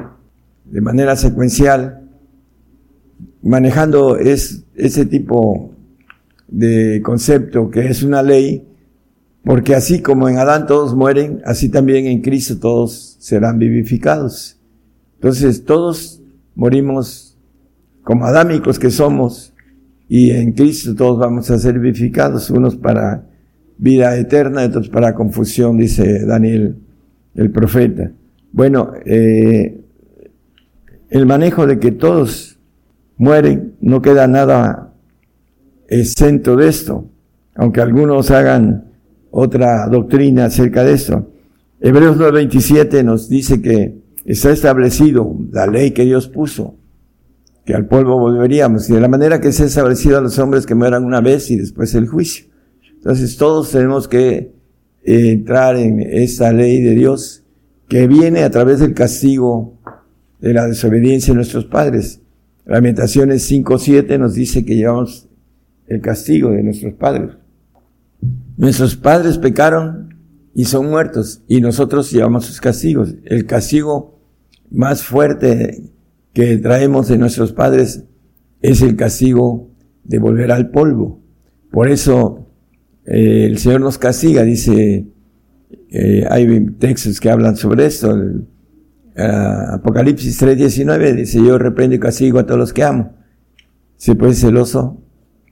de 0.65 0.81
manera 0.81 1.15
secuencial 1.15 2.01
manejando 3.41 4.17
es, 4.17 4.65
ese 4.75 5.05
tipo 5.05 5.71
de 6.49 7.01
concepto 7.05 7.69
que 7.69 7.87
es 7.87 8.03
una 8.03 8.21
ley, 8.21 8.67
porque 9.45 9.75
así 9.75 10.01
como 10.01 10.27
en 10.27 10.39
Adán 10.39 10.67
todos 10.67 10.93
mueren, 10.93 11.41
así 11.45 11.69
también 11.69 12.07
en 12.07 12.21
Cristo 12.21 12.59
todos 12.59 13.15
serán 13.19 13.57
vivificados. 13.57 14.59
Entonces 15.13 15.63
todos 15.63 16.21
morimos 16.53 17.37
como 18.03 18.25
adámicos 18.25 18.77
que 18.77 18.91
somos 18.91 19.53
y 20.09 20.31
en 20.31 20.51
Cristo 20.51 20.95
todos 20.95 21.17
vamos 21.17 21.49
a 21.49 21.59
ser 21.59 21.79
vivificados, 21.79 22.49
unos 22.49 22.75
para 22.75 23.23
vida 23.77 24.17
eterna 24.17 24.63
y 24.63 24.67
otros 24.67 24.89
para 24.89 25.13
confusión, 25.13 25.77
dice 25.77 26.25
Daniel 26.25 26.77
el 27.35 27.51
profeta. 27.51 28.11
Bueno, 28.51 28.93
eh, 29.05 29.81
el 31.09 31.25
manejo 31.25 31.67
de 31.67 31.79
que 31.79 31.91
todos 31.91 32.57
mueren, 33.17 33.75
no 33.81 34.01
queda 34.01 34.27
nada 34.27 34.93
exento 35.87 36.55
de 36.55 36.69
esto, 36.69 37.09
aunque 37.55 37.81
algunos 37.81 38.31
hagan 38.31 38.91
otra 39.31 39.87
doctrina 39.87 40.45
acerca 40.45 40.83
de 40.83 40.93
esto. 40.93 41.31
Hebreos 41.79 42.17
9:27 42.17 43.03
nos 43.03 43.29
dice 43.29 43.61
que 43.61 44.01
está 44.23 44.51
establecido 44.51 45.35
la 45.51 45.67
ley 45.67 45.91
que 45.91 46.05
Dios 46.05 46.27
puso, 46.27 46.75
que 47.65 47.75
al 47.75 47.85
polvo 47.87 48.17
volveríamos, 48.17 48.89
y 48.89 48.93
de 48.93 49.01
la 49.01 49.07
manera 49.07 49.41
que 49.41 49.51
se 49.51 49.63
ha 49.63 49.65
establecido 49.67 50.17
a 50.17 50.21
los 50.21 50.39
hombres 50.39 50.65
que 50.65 50.75
mueran 50.75 51.03
una 51.03 51.21
vez 51.21 51.51
y 51.51 51.57
después 51.57 51.93
el 51.95 52.07
juicio. 52.07 52.45
Entonces 53.05 53.37
todos 53.37 53.69
tenemos 53.69 54.07
que 54.07 54.51
entrar 55.03 55.77
en 55.77 55.99
esa 55.99 56.51
ley 56.51 56.81
de 56.81 56.95
Dios 56.95 57.43
que 57.87 58.07
viene 58.07 58.43
a 58.43 58.49
través 58.49 58.79
del 58.79 58.95
castigo 58.95 59.77
de 60.39 60.55
la 60.55 60.65
desobediencia 60.65 61.31
de 61.31 61.35
nuestros 61.35 61.65
padres. 61.65 62.21
Lamentaciones 62.65 63.47
5.7 63.51 64.17
nos 64.17 64.33
dice 64.33 64.65
que 64.65 64.75
llevamos 64.75 65.27
el 65.85 66.01
castigo 66.01 66.49
de 66.49 66.63
nuestros 66.63 66.95
padres. 66.95 67.37
Nuestros 68.57 68.95
padres 68.95 69.37
pecaron 69.37 70.15
y 70.55 70.65
son 70.65 70.89
muertos 70.89 71.43
y 71.47 71.61
nosotros 71.61 72.11
llevamos 72.11 72.47
sus 72.47 72.59
castigos. 72.59 73.13
El 73.25 73.45
castigo 73.45 74.19
más 74.71 75.03
fuerte 75.03 75.91
que 76.33 76.57
traemos 76.57 77.07
de 77.09 77.19
nuestros 77.19 77.53
padres 77.53 78.03
es 78.63 78.81
el 78.81 78.95
castigo 78.95 79.69
de 80.03 80.17
volver 80.17 80.51
al 80.51 80.71
polvo. 80.71 81.21
Por 81.69 81.87
eso 81.87 82.44
eh, 83.05 83.45
el 83.45 83.57
Señor 83.57 83.81
nos 83.81 83.97
castiga, 83.97 84.43
dice, 84.43 85.05
eh, 85.89 86.25
hay 86.29 86.65
textos 86.79 87.19
que 87.19 87.29
hablan 87.29 87.55
sobre 87.55 87.85
esto. 87.85 88.17
Ah, 89.17 89.75
Apocalipsis 89.75 90.41
3:19 90.41 91.15
dice, 91.15 91.37
yo 91.37 91.57
reprendo 91.57 91.95
y 91.95 91.99
castigo 91.99 92.39
a 92.39 92.45
todos 92.45 92.59
los 92.59 92.73
que 92.73 92.83
amo. 92.83 93.15
Se 93.97 94.15
puede 94.15 94.33
celoso 94.33 95.01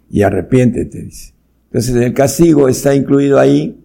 y 0.10 0.22
arrepiéntete, 0.24 1.04
dice. 1.04 1.34
Entonces 1.66 1.96
el 1.96 2.14
castigo 2.14 2.68
está 2.70 2.94
incluido 2.94 3.40
ahí, 3.40 3.80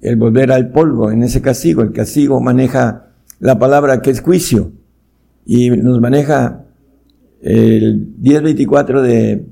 el 0.00 0.16
volver 0.16 0.52
al 0.52 0.70
polvo 0.70 1.10
en 1.10 1.22
ese 1.22 1.42
castigo. 1.42 1.82
El 1.82 1.92
castigo 1.92 2.40
maneja 2.40 3.12
la 3.40 3.58
palabra 3.58 4.00
que 4.00 4.10
es 4.10 4.20
juicio 4.20 4.72
y 5.44 5.70
nos 5.70 6.00
maneja 6.00 6.64
el 7.42 8.16
10.24 8.20 9.02
de 9.02 9.46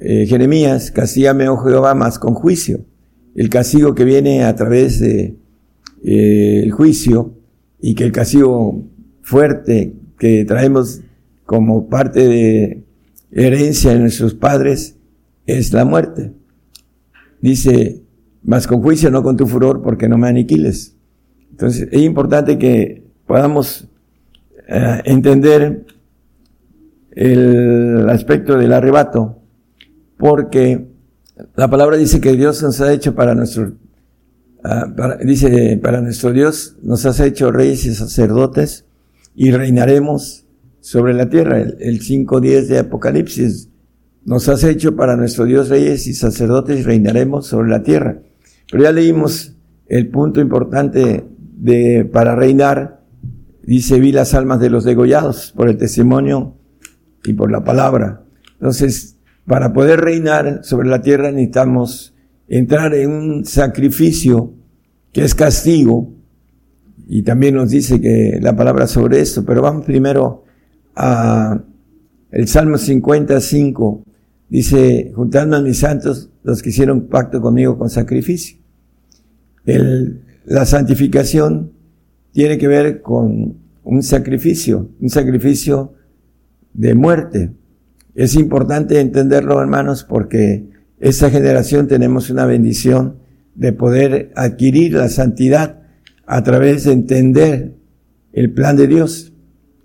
eh, 0.00 0.26
Jeremías, 0.26 0.90
castígame, 0.90 1.48
oh 1.48 1.58
Jehová, 1.58 1.94
más 1.94 2.18
con 2.18 2.34
juicio. 2.34 2.80
El 3.34 3.48
castigo 3.48 3.94
que 3.94 4.04
viene 4.04 4.44
a 4.44 4.54
través 4.56 4.98
de 4.98 5.36
eh, 6.02 6.68
juicio 6.70 7.34
y 7.80 7.94
que 7.94 8.04
el 8.04 8.12
castigo 8.12 8.82
fuerte 9.22 9.94
que 10.18 10.44
traemos 10.44 11.02
como 11.44 11.88
parte 11.88 12.26
de 12.26 12.84
herencia 13.30 13.92
de 13.92 14.00
nuestros 14.00 14.34
padres 14.34 14.96
es 15.46 15.72
la 15.72 15.84
muerte. 15.84 16.32
Dice, 17.40 18.02
más 18.42 18.66
con 18.66 18.82
juicio, 18.82 19.10
no 19.10 19.22
con 19.22 19.36
tu 19.36 19.46
furor, 19.46 19.82
porque 19.82 20.08
no 20.08 20.18
me 20.18 20.28
aniquiles. 20.28 20.96
Entonces, 21.50 21.88
es 21.90 22.00
importante 22.02 22.58
que 22.58 23.04
podamos 23.26 23.88
eh, 24.68 25.00
entender 25.04 25.84
el 27.12 28.08
aspecto 28.08 28.56
del 28.56 28.72
arrebato, 28.72 29.39
porque 30.20 30.86
la 31.56 31.68
palabra 31.68 31.96
dice 31.96 32.20
que 32.20 32.36
Dios 32.36 32.62
nos 32.62 32.80
ha 32.82 32.92
hecho 32.92 33.14
para 33.14 33.34
nuestro, 33.34 33.72
ah, 34.62 34.86
dice, 35.24 35.80
para 35.82 36.02
nuestro 36.02 36.32
Dios 36.32 36.76
nos 36.82 37.06
has 37.06 37.18
hecho 37.20 37.50
reyes 37.50 37.86
y 37.86 37.94
sacerdotes 37.94 38.84
y 39.34 39.50
reinaremos 39.50 40.44
sobre 40.80 41.14
la 41.14 41.30
tierra. 41.30 41.58
El, 41.58 41.76
el 41.80 42.00
5.10 42.00 42.66
de 42.66 42.78
Apocalipsis 42.80 43.70
nos 44.26 44.48
has 44.50 44.62
hecho 44.62 44.94
para 44.94 45.16
nuestro 45.16 45.46
Dios 45.46 45.70
reyes 45.70 46.06
y 46.06 46.12
sacerdotes 46.12 46.78
y 46.78 46.82
reinaremos 46.82 47.46
sobre 47.46 47.70
la 47.70 47.82
tierra. 47.82 48.20
Pero 48.70 48.84
ya 48.84 48.92
leímos 48.92 49.56
el 49.86 50.08
punto 50.08 50.42
importante 50.42 51.24
de 51.56 52.04
para 52.04 52.36
reinar. 52.36 53.00
Dice, 53.62 53.98
vi 54.00 54.12
las 54.12 54.34
almas 54.34 54.60
de 54.60 54.68
los 54.68 54.84
degollados 54.84 55.52
por 55.56 55.70
el 55.70 55.78
testimonio 55.78 56.56
y 57.24 57.32
por 57.32 57.50
la 57.50 57.64
palabra. 57.64 58.22
Entonces, 58.54 59.16
para 59.50 59.72
poder 59.72 60.00
reinar 60.00 60.60
sobre 60.62 60.88
la 60.88 61.02
tierra 61.02 61.32
necesitamos 61.32 62.14
entrar 62.46 62.94
en 62.94 63.10
un 63.10 63.44
sacrificio 63.44 64.54
que 65.10 65.24
es 65.24 65.34
castigo. 65.34 66.14
Y 67.08 67.22
también 67.22 67.56
nos 67.56 67.70
dice 67.70 68.00
que 68.00 68.38
la 68.40 68.54
palabra 68.54 68.86
sobre 68.86 69.18
esto, 69.18 69.44
pero 69.44 69.60
vamos 69.60 69.84
primero 69.84 70.44
a 70.94 71.64
el 72.30 72.46
Salmo 72.46 72.78
55, 72.78 74.04
Dice, 74.48 75.10
juntando 75.16 75.56
a 75.56 75.62
mis 75.62 75.78
santos, 75.78 76.30
los 76.44 76.62
que 76.62 76.68
hicieron 76.68 77.08
pacto 77.08 77.40
conmigo 77.40 77.76
con 77.76 77.90
sacrificio. 77.90 78.56
La 80.44 80.64
santificación 80.64 81.72
tiene 82.30 82.56
que 82.56 82.68
ver 82.68 83.02
con 83.02 83.56
un 83.82 84.02
sacrificio, 84.04 84.90
un 85.00 85.10
sacrificio 85.10 85.94
de 86.72 86.94
muerte. 86.94 87.50
Es 88.14 88.34
importante 88.34 89.00
entenderlo, 89.00 89.60
hermanos, 89.60 90.04
porque 90.04 90.68
esta 90.98 91.30
generación 91.30 91.86
tenemos 91.88 92.30
una 92.30 92.46
bendición 92.46 93.16
de 93.54 93.72
poder 93.72 94.32
adquirir 94.36 94.94
la 94.94 95.08
santidad 95.08 95.82
a 96.26 96.42
través 96.42 96.84
de 96.84 96.92
entender 96.92 97.74
el 98.32 98.52
plan 98.52 98.76
de 98.76 98.86
Dios. 98.86 99.32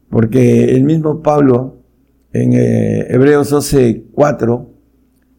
Porque 0.09 0.75
el 0.75 0.83
mismo 0.83 1.21
Pablo 1.21 1.83
en 2.35 2.53
eh, 2.53 3.07
Hebreos 3.09 3.49
12, 3.49 4.07
4, 4.11 4.73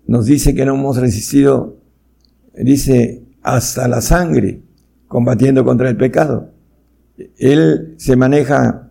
nos 0.07 0.27
dice 0.27 0.55
que 0.55 0.65
no 0.65 0.75
hemos 0.75 0.97
resistido, 0.97 1.77
dice, 2.59 3.23
hasta 3.43 3.87
la 3.87 4.01
sangre, 4.01 4.63
combatiendo 5.07 5.63
contra 5.63 5.91
el 5.91 5.97
pecado. 5.99 6.53
Él 7.37 7.95
se 7.99 8.17
maneja 8.17 8.91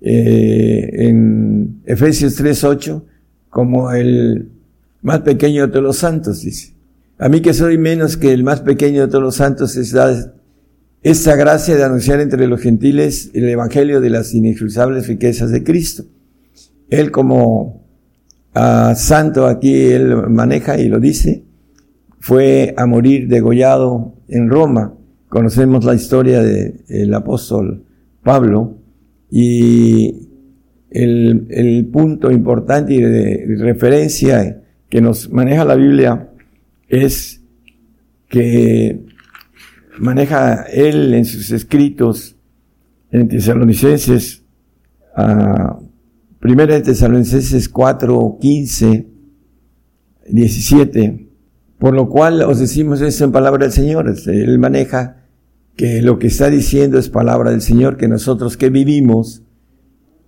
eh, 0.00 0.90
en 0.94 1.80
Efesios 1.84 2.34
3, 2.34 2.64
8 2.64 3.06
como 3.50 3.92
el 3.92 4.50
más 5.02 5.20
pequeño 5.20 5.66
de 5.66 5.72
todos 5.72 5.84
los 5.84 5.96
santos, 5.98 6.42
dice. 6.42 6.74
A 7.18 7.28
mí 7.28 7.40
que 7.40 7.52
soy 7.54 7.78
menos 7.78 8.16
que 8.16 8.32
el 8.32 8.44
más 8.44 8.60
pequeño 8.60 9.02
de 9.02 9.08
todos 9.08 9.24
los 9.24 9.36
santos 9.36 9.76
es 9.76 9.92
da 9.92 10.34
esa 11.02 11.36
gracia 11.36 11.76
de 11.76 11.84
anunciar 11.84 12.20
entre 12.20 12.46
los 12.46 12.60
gentiles 12.60 13.30
el 13.34 13.48
evangelio 13.48 14.00
de 14.00 14.10
las 14.10 14.34
inexcusables 14.34 15.06
riquezas 15.06 15.50
de 15.50 15.62
Cristo 15.62 16.04
él 16.90 17.10
como 17.10 17.84
ah, 18.54 18.94
santo 18.96 19.46
aquí, 19.46 19.74
él 19.74 20.28
maneja 20.28 20.78
y 20.78 20.88
lo 20.88 21.00
dice, 21.00 21.44
fue 22.18 22.74
a 22.76 22.86
morir 22.86 23.28
degollado 23.28 24.14
en 24.28 24.48
Roma. 24.48 24.94
Conocemos 25.28 25.84
la 25.84 25.94
historia 25.94 26.42
del 26.42 27.12
apóstol 27.14 27.84
Pablo 28.22 28.78
y 29.30 30.27
el, 30.90 31.46
el, 31.50 31.86
punto 31.86 32.30
importante 32.30 32.94
y 32.94 33.00
de 33.00 33.56
referencia 33.58 34.62
que 34.88 35.00
nos 35.00 35.30
maneja 35.30 35.64
la 35.64 35.74
Biblia 35.74 36.30
es 36.88 37.42
que 38.28 39.00
maneja 39.98 40.62
él 40.62 41.14
en 41.14 41.24
sus 41.24 41.50
escritos 41.50 42.36
en 43.10 43.28
Tesalonicenses 43.28 44.44
a 45.14 45.78
Primera 46.40 46.74
de 46.74 46.82
Tesalonicenses 46.82 47.68
4, 47.68 48.38
15, 48.40 49.06
17. 50.28 51.28
Por 51.78 51.94
lo 51.94 52.08
cual 52.08 52.42
os 52.42 52.60
decimos 52.60 53.00
eso 53.00 53.24
en 53.24 53.32
palabra 53.32 53.64
del 53.64 53.72
Señor. 53.72 54.12
Él 54.26 54.58
maneja 54.58 55.24
que 55.76 56.00
lo 56.00 56.18
que 56.18 56.28
está 56.28 56.48
diciendo 56.48 56.98
es 56.98 57.08
palabra 57.08 57.50
del 57.50 57.60
Señor, 57.60 57.96
que 57.96 58.08
nosotros 58.08 58.56
que 58.56 58.70
vivimos, 58.70 59.42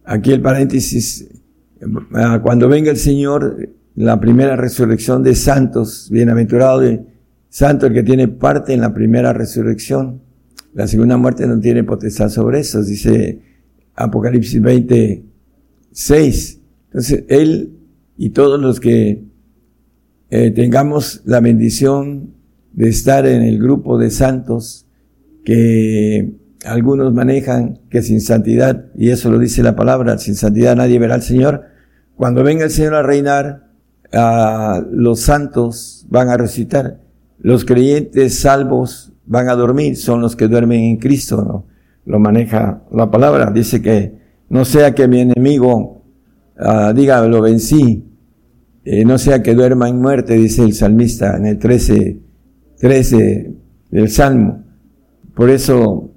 aquí 0.05 0.33
el 0.33 0.41
paréntesis, 0.41 1.29
ah, 2.15 2.41
cuando 2.43 2.69
venga 2.69 2.91
el 2.91 2.97
Señor, 2.97 3.71
la 3.95 4.21
primera 4.21 4.57
resurrección 4.57 5.23
de 5.23 5.35
santos, 5.35 6.09
bienaventurado 6.11 6.81
de 6.81 7.05
santo 7.49 7.87
el 7.87 7.93
que 7.93 8.03
tiene 8.03 8.29
parte 8.29 8.73
en 8.73 8.81
la 8.81 8.95
primera 8.95 9.33
resurrección. 9.33 10.23
La 10.73 10.87
segunda 10.87 11.17
muerte 11.17 11.47
no 11.47 11.59
tiene 11.59 11.85
potestad 11.85 12.29
sobre 12.29 12.61
eso, 12.61 12.83
dice 12.83 13.41
Apocalipsis 13.95 14.63
20, 14.63 15.25
Seis. 15.93 16.61
Entonces, 16.87 17.25
él 17.29 17.77
y 18.17 18.31
todos 18.31 18.61
los 18.61 18.79
que 18.81 19.25
eh, 20.31 20.51
tengamos 20.53 21.23
la 21.25 21.41
bendición 21.41 22.35
de 22.73 22.89
estar 22.89 23.27
en 23.27 23.43
el 23.43 23.59
grupo 23.59 23.99
de 23.99 24.11
santos 24.11 24.87
que 25.45 26.33
algunos 26.65 27.13
manejan 27.13 27.81
que 27.89 28.03
sin 28.03 28.21
santidad, 28.21 28.87
y 28.95 29.11
eso 29.11 29.31
lo 29.31 29.39
dice 29.39 29.63
la 29.63 29.77
palabra, 29.77 30.19
sin 30.19 30.35
santidad 30.35 30.77
nadie 30.77 30.99
verá 30.99 31.15
al 31.15 31.23
Señor. 31.23 31.65
Cuando 32.17 32.43
venga 32.45 32.65
el 32.65 32.71
Señor 32.71 32.95
a 32.95 33.03
reinar, 33.03 33.71
a 34.13 34.83
los 34.91 35.21
santos 35.21 36.07
van 36.09 36.29
a 36.29 36.37
resucitar. 36.37 37.01
Los 37.39 37.65
creyentes 37.65 38.41
salvos 38.41 39.13
van 39.27 39.49
a 39.49 39.55
dormir, 39.55 39.97
son 39.97 40.21
los 40.21 40.37
que 40.37 40.49
duermen 40.49 40.81
en 40.81 40.97
Cristo, 40.97 41.43
¿no? 41.43 41.67
Lo 42.05 42.19
maneja 42.19 42.83
la 42.93 43.11
palabra. 43.11 43.51
Dice 43.51 43.81
que 43.81 44.19
no 44.49 44.65
sea 44.65 44.95
que 44.95 45.07
mi 45.07 45.21
enemigo 45.21 46.03
uh, 46.59 46.93
diga 46.93 47.25
lo 47.27 47.41
vencí, 47.41 48.05
eh, 48.85 49.05
no 49.05 49.19
sea 49.19 49.43
que 49.43 49.55
duerma 49.55 49.89
en 49.89 50.01
muerte, 50.01 50.35
dice 50.35 50.65
el 50.65 50.75
salmista 50.75 51.37
en 51.37 51.47
el 51.47 51.59
13, 51.59 52.21
13 52.79 53.55
del 53.91 54.09
Salmo. 54.11 54.65
Por 55.35 55.51
eso 55.51 56.10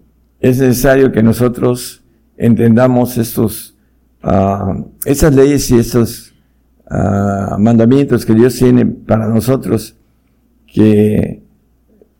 es 0.44 0.60
necesario 0.60 1.14
que 1.14 1.24
nosotros 1.24 2.04
entendamos 2.36 3.18
estos, 3.18 3.78
uh, 4.26 4.84
esas 5.06 5.34
leyes 5.34 5.72
y 5.72 5.80
estos 5.80 6.34
uh, 6.92 7.58
mandamientos 7.58 8.26
que 8.26 8.34
Dios 8.34 8.54
tiene 8.58 8.86
para 8.86 9.30
nosotros, 9.30 9.96
que 10.68 11.44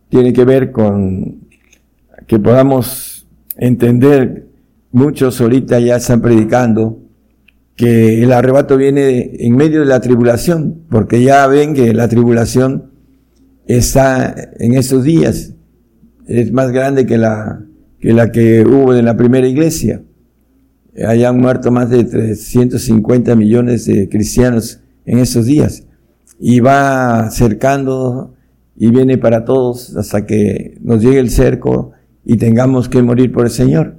tiene 0.08 0.32
que 0.32 0.44
ver 0.46 0.72
con 0.72 1.40
que 2.26 2.38
podamos 2.38 3.26
entender, 3.58 4.46
muchos 4.90 5.38
ahorita 5.42 5.78
ya 5.80 5.96
están 5.96 6.22
predicando, 6.22 7.02
que 7.76 8.22
el 8.22 8.32
arrebato 8.32 8.78
viene 8.78 9.32
en 9.38 9.54
medio 9.54 9.80
de 9.80 9.86
la 9.86 10.00
tribulación, 10.00 10.86
porque 10.88 11.22
ya 11.22 11.46
ven 11.46 11.74
que 11.74 11.92
la 11.92 12.08
tribulación 12.08 12.90
está 13.66 14.34
en 14.58 14.76
estos 14.76 15.04
días, 15.04 15.52
es 16.26 16.52
más 16.52 16.72
grande 16.72 17.04
que 17.04 17.18
la 17.18 17.60
que, 18.04 18.12
la 18.12 18.30
que 18.30 18.66
hubo 18.66 18.94
en 18.94 19.06
la 19.06 19.16
primera 19.16 19.48
iglesia. 19.48 20.02
Hayan 21.08 21.40
muerto 21.40 21.70
más 21.70 21.88
de 21.88 22.04
350 22.04 23.34
millones 23.34 23.86
de 23.86 24.10
cristianos 24.10 24.82
en 25.06 25.20
esos 25.20 25.46
días. 25.46 25.86
Y 26.38 26.60
va 26.60 27.20
acercando 27.20 28.34
y 28.76 28.90
viene 28.90 29.16
para 29.16 29.46
todos 29.46 29.96
hasta 29.96 30.26
que 30.26 30.76
nos 30.82 31.02
llegue 31.02 31.18
el 31.18 31.30
cerco 31.30 31.92
y 32.26 32.36
tengamos 32.36 32.90
que 32.90 33.02
morir 33.02 33.32
por 33.32 33.46
el 33.46 33.50
Señor. 33.50 33.96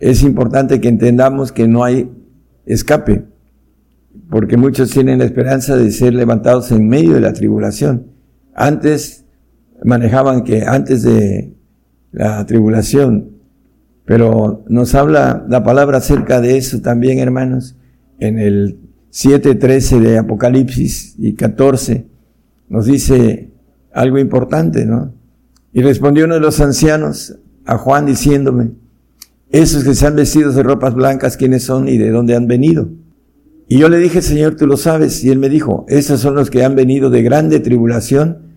Es 0.00 0.22
importante 0.22 0.78
que 0.82 0.88
entendamos 0.88 1.50
que 1.50 1.66
no 1.66 1.82
hay 1.82 2.10
escape, 2.66 3.24
porque 4.28 4.58
muchos 4.58 4.90
tienen 4.90 5.20
la 5.20 5.24
esperanza 5.24 5.78
de 5.78 5.90
ser 5.92 6.12
levantados 6.12 6.72
en 6.72 6.86
medio 6.86 7.14
de 7.14 7.20
la 7.20 7.32
tribulación. 7.32 8.08
Antes 8.54 9.24
manejaban 9.82 10.44
que 10.44 10.62
antes 10.62 11.02
de 11.02 11.54
la 12.12 12.44
tribulación, 12.46 13.30
pero 14.04 14.64
nos 14.68 14.94
habla 14.94 15.44
la 15.48 15.62
palabra 15.62 15.98
acerca 15.98 16.40
de 16.40 16.56
eso 16.56 16.80
también, 16.80 17.18
hermanos, 17.18 17.76
en 18.18 18.38
el 18.38 18.78
7.13 19.12 20.00
de 20.00 20.18
Apocalipsis 20.18 21.14
y 21.18 21.34
14, 21.34 22.06
nos 22.68 22.86
dice 22.86 23.50
algo 23.92 24.18
importante, 24.18 24.86
¿no? 24.86 25.12
Y 25.72 25.82
respondió 25.82 26.24
uno 26.24 26.34
de 26.34 26.40
los 26.40 26.60
ancianos 26.60 27.36
a 27.64 27.78
Juan 27.78 28.06
diciéndome, 28.06 28.72
esos 29.50 29.82
que 29.84 29.94
se 29.94 30.06
han 30.06 30.16
vestido 30.16 30.52
de 30.52 30.62
ropas 30.62 30.94
blancas, 30.94 31.36
¿quiénes 31.36 31.64
son 31.64 31.88
y 31.88 31.98
de 31.98 32.10
dónde 32.10 32.36
han 32.36 32.46
venido? 32.46 32.88
Y 33.68 33.78
yo 33.78 33.88
le 33.88 33.98
dije, 33.98 34.22
Señor, 34.22 34.56
tú 34.56 34.66
lo 34.66 34.76
sabes. 34.76 35.22
Y 35.22 35.30
él 35.30 35.38
me 35.38 35.48
dijo, 35.48 35.86
esos 35.88 36.20
son 36.20 36.34
los 36.34 36.50
que 36.50 36.64
han 36.64 36.74
venido 36.74 37.08
de 37.10 37.22
grande 37.22 37.60
tribulación 37.60 38.49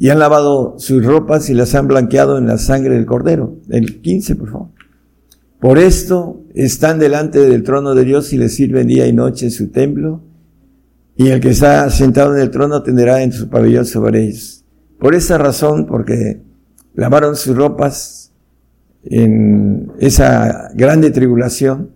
y 0.00 0.08
han 0.08 0.18
lavado 0.18 0.76
sus 0.78 1.04
ropas 1.04 1.50
y 1.50 1.54
las 1.54 1.74
han 1.74 1.86
blanqueado 1.86 2.38
en 2.38 2.46
la 2.46 2.56
sangre 2.56 2.94
del 2.94 3.04
cordero. 3.04 3.58
El 3.68 4.00
15, 4.00 4.34
por 4.34 4.50
favor. 4.50 4.68
Por 5.60 5.78
esto 5.78 6.40
están 6.54 6.98
delante 6.98 7.38
del 7.38 7.62
trono 7.62 7.94
de 7.94 8.06
Dios 8.06 8.32
y 8.32 8.38
le 8.38 8.48
sirven 8.48 8.86
día 8.86 9.06
y 9.06 9.12
noche 9.12 9.44
en 9.44 9.50
su 9.50 9.68
templo. 9.68 10.22
Y 11.16 11.28
el 11.28 11.40
que 11.40 11.50
está 11.50 11.90
sentado 11.90 12.34
en 12.34 12.40
el 12.40 12.50
trono 12.50 12.82
tendrá 12.82 13.22
en 13.22 13.30
su 13.30 13.50
pabellón 13.50 13.84
sobre 13.84 14.24
ellos. 14.24 14.64
Por 14.98 15.14
esa 15.14 15.36
razón, 15.36 15.84
porque 15.84 16.40
lavaron 16.94 17.36
sus 17.36 17.54
ropas 17.54 18.32
en 19.04 19.92
esa 19.98 20.70
grande 20.72 21.10
tribulación, 21.10 21.90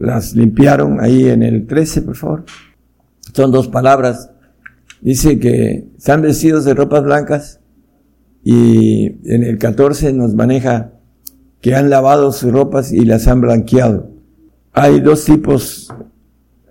las 0.00 0.34
limpiaron 0.34 0.98
ahí 1.00 1.28
en 1.28 1.44
el 1.44 1.64
13, 1.64 2.02
por 2.02 2.16
favor. 2.16 2.44
Son 3.32 3.52
dos 3.52 3.68
palabras. 3.68 4.32
Dice 5.00 5.38
que 5.38 5.88
están 5.96 6.22
vestidos 6.22 6.64
de 6.64 6.74
ropas 6.74 7.04
blancas 7.04 7.60
y 8.42 9.06
en 9.32 9.44
el 9.44 9.58
14 9.58 10.12
nos 10.12 10.34
maneja 10.34 10.92
que 11.60 11.74
han 11.74 11.90
lavado 11.90 12.32
sus 12.32 12.52
ropas 12.52 12.92
y 12.92 13.04
las 13.04 13.26
han 13.28 13.40
blanqueado. 13.40 14.10
Hay 14.72 15.00
dos 15.00 15.24
tipos 15.24 15.92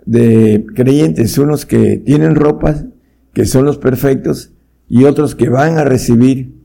de 0.06 0.66
creyentes, 0.74 1.38
unos 1.38 1.66
que 1.66 1.98
tienen 1.98 2.36
ropas, 2.36 2.86
que 3.34 3.46
son 3.46 3.66
los 3.66 3.78
perfectos, 3.78 4.54
y 4.88 5.04
otros 5.04 5.36
que 5.36 5.50
van 5.50 5.78
a 5.78 5.84
recibir 5.84 6.56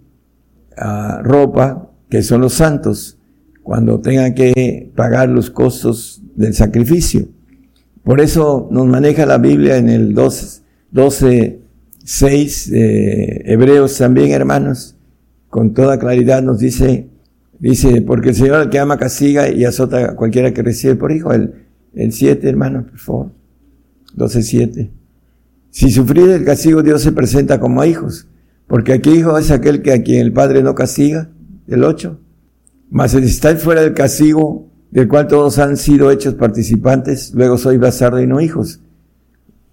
uh, 0.79 1.23
ropa 1.23 1.91
que 2.09 2.23
son 2.23 2.43
los 2.43 2.55
santos, 2.55 3.19
cuando 3.63 4.01
tengan 4.01 4.35
que 4.35 4.93
pagar 4.95 5.29
los 5.29 5.51
costos 5.51 6.23
del 6.37 6.55
sacrificio. 6.55 7.29
Por 8.05 8.21
eso 8.21 8.69
nos 8.71 8.87
maneja 8.87 9.27
la 9.27 9.39
Biblia 9.39 9.77
en 9.77 9.89
el 9.89 10.15
12, 10.15 10.62
12 10.93 11.63
6 12.05 12.71
de 12.71 13.43
Hebreos 13.47 13.97
también, 13.97 14.33
hermanos, 14.33 14.97
con 15.49 15.73
toda 15.73 15.99
claridad 15.99 16.43
nos 16.43 16.59
dice, 16.59 17.09
dice, 17.59 18.03
porque 18.03 18.31
el 18.31 18.35
Señor 18.35 18.57
al 18.57 18.71
que 18.71 18.79
ama 18.79 18.99
castiga 18.99 19.51
y 19.51 19.65
azota 19.65 20.11
a 20.11 20.17
cualquiera 20.17 20.53
que 20.53 20.63
recibe 20.63 20.97
por 20.97 21.13
hijo. 21.13 21.33
El, 21.33 21.55
el 21.95 22.13
7, 22.13 22.49
hermanos, 22.49 22.87
por 22.91 22.99
favor. 22.99 23.33
12, 24.15 24.43
7. 24.43 24.91
Si 25.71 25.91
sufrir 25.91 26.29
el 26.31 26.45
castigo, 26.45 26.83
Dios 26.83 27.03
se 27.03 27.13
presenta 27.13 27.61
como 27.61 27.85
hijos, 27.85 28.29
porque 28.67 28.93
aquí 28.93 29.11
hijo 29.11 29.39
es 29.39 29.51
aquel 29.51 29.83
que 29.83 29.93
a 29.93 30.03
quien 30.03 30.21
el 30.21 30.33
Padre 30.33 30.63
no 30.63 30.75
castiga, 30.75 31.31
el 31.69 31.85
8. 31.85 32.19
Mas 32.91 33.13
si 33.13 33.19
estáis 33.19 33.63
fuera 33.63 33.83
del 33.83 33.95
castigo, 33.95 34.69
del 34.91 35.09
cual 35.09 35.29
todos 35.29 35.59
han 35.59 35.79
sido 35.79 36.11
hechos 36.11 36.35
participantes, 36.35 37.33
luego 37.35 37.57
sois 37.57 37.81
bastardo 37.81 38.21
y 38.21 38.27
no 38.27 38.41
hijos. 38.41 38.82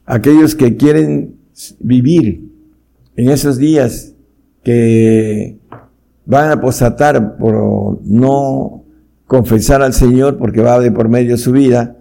Aquellos 0.09 0.55
que 0.55 0.75
quieren 0.75 1.35
vivir 1.79 2.49
en 3.15 3.29
esos 3.29 3.57
días 3.57 4.15
que 4.63 5.57
van 6.25 6.49
a 6.49 6.53
apostatar 6.53 7.37
por 7.37 8.01
no 8.03 8.83
confesar 9.25 9.81
al 9.81 9.93
Señor 9.93 10.37
porque 10.37 10.61
va 10.61 10.79
de 10.79 10.91
por 10.91 11.09
medio 11.09 11.37
su 11.37 11.51
vida, 11.51 11.97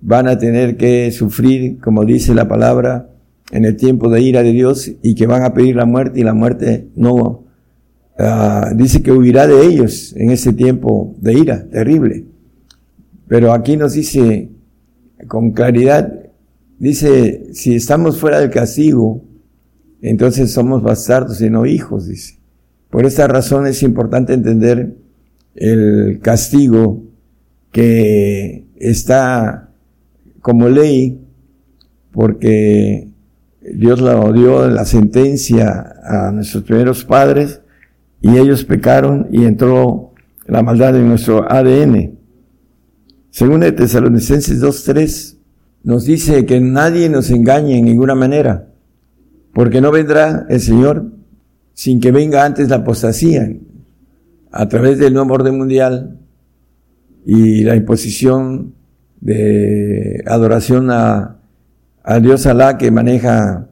van 0.00 0.28
a 0.28 0.38
tener 0.38 0.76
que 0.76 1.10
sufrir, 1.12 1.78
como 1.80 2.04
dice 2.04 2.34
la 2.34 2.48
palabra, 2.48 3.10
en 3.50 3.64
el 3.64 3.76
tiempo 3.76 4.08
de 4.08 4.22
ira 4.22 4.42
de 4.42 4.52
Dios 4.52 4.90
y 5.02 5.14
que 5.14 5.26
van 5.26 5.42
a 5.42 5.52
pedir 5.52 5.76
la 5.76 5.84
muerte 5.86 6.20
y 6.20 6.22
la 6.22 6.34
muerte 6.34 6.88
no 6.94 7.50
Ah, 8.22 8.72
dice 8.76 9.02
que 9.02 9.12
huirá 9.12 9.46
de 9.46 9.64
ellos 9.64 10.14
en 10.14 10.30
ese 10.30 10.52
tiempo 10.52 11.14
de 11.18 11.38
ira 11.38 11.64
terrible. 11.70 12.26
Pero 13.26 13.54
aquí 13.54 13.78
nos 13.78 13.94
dice 13.94 14.50
con 15.26 15.52
claridad, 15.52 16.12
dice, 16.80 17.50
si 17.52 17.76
estamos 17.76 18.18
fuera 18.18 18.40
del 18.40 18.50
castigo, 18.50 19.22
entonces 20.02 20.50
somos 20.50 20.82
bastardos 20.82 21.40
y 21.40 21.50
no 21.50 21.66
hijos, 21.66 22.08
dice. 22.08 22.40
Por 22.88 23.06
esta 23.06 23.28
razón 23.28 23.66
es 23.66 23.84
importante 23.84 24.32
entender 24.32 24.96
el 25.54 26.18
castigo 26.20 27.04
que 27.70 28.66
está 28.76 29.70
como 30.40 30.68
ley, 30.68 31.20
porque 32.10 33.08
Dios 33.60 34.00
lo 34.00 34.32
dio 34.32 34.68
la 34.68 34.86
sentencia 34.86 35.94
a 36.02 36.32
nuestros 36.32 36.64
primeros 36.64 37.04
padres, 37.04 37.60
y 38.22 38.38
ellos 38.38 38.64
pecaron 38.64 39.28
y 39.30 39.44
entró 39.44 40.14
la 40.46 40.62
maldad 40.62 40.96
en 40.96 41.08
nuestro 41.08 41.50
ADN. 41.50 42.18
Según 43.30 43.62
el 43.62 43.74
Tesalonicenses 43.74 44.60
2.3 44.62 45.39
nos 45.82 46.04
dice 46.04 46.44
que 46.46 46.60
nadie 46.60 47.08
nos 47.08 47.30
engañe 47.30 47.78
en 47.78 47.84
ninguna 47.84 48.14
manera, 48.14 48.68
porque 49.54 49.80
no 49.80 49.90
vendrá 49.90 50.46
el 50.48 50.60
Señor 50.60 51.12
sin 51.74 52.00
que 52.00 52.12
venga 52.12 52.44
antes 52.44 52.68
la 52.68 52.76
apostasía 52.76 53.50
a 54.52 54.68
través 54.68 54.98
del 54.98 55.14
nuevo 55.14 55.34
orden 55.34 55.56
mundial 55.56 56.18
y 57.24 57.62
la 57.62 57.76
imposición 57.76 58.74
de 59.20 60.22
adoración 60.26 60.90
a, 60.90 61.38
a 62.02 62.20
Dios 62.20 62.46
Alá 62.46 62.78
que 62.78 62.90
maneja 62.90 63.68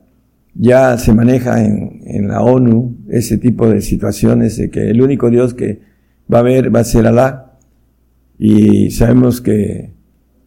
ya 0.54 0.98
se 0.98 1.14
maneja 1.14 1.64
en, 1.64 2.02
en, 2.04 2.28
la 2.28 2.42
ONU 2.42 2.96
ese 3.08 3.38
tipo 3.38 3.68
de 3.68 3.80
situaciones 3.80 4.56
de 4.56 4.70
que 4.70 4.90
el 4.90 5.00
único 5.00 5.30
Dios 5.30 5.54
que 5.54 5.80
va 6.32 6.38
a 6.38 6.40
haber 6.40 6.74
va 6.74 6.80
a 6.80 6.84
ser 6.84 7.06
Alá. 7.06 7.52
Y 8.38 8.90
sabemos 8.90 9.40
que 9.40 9.92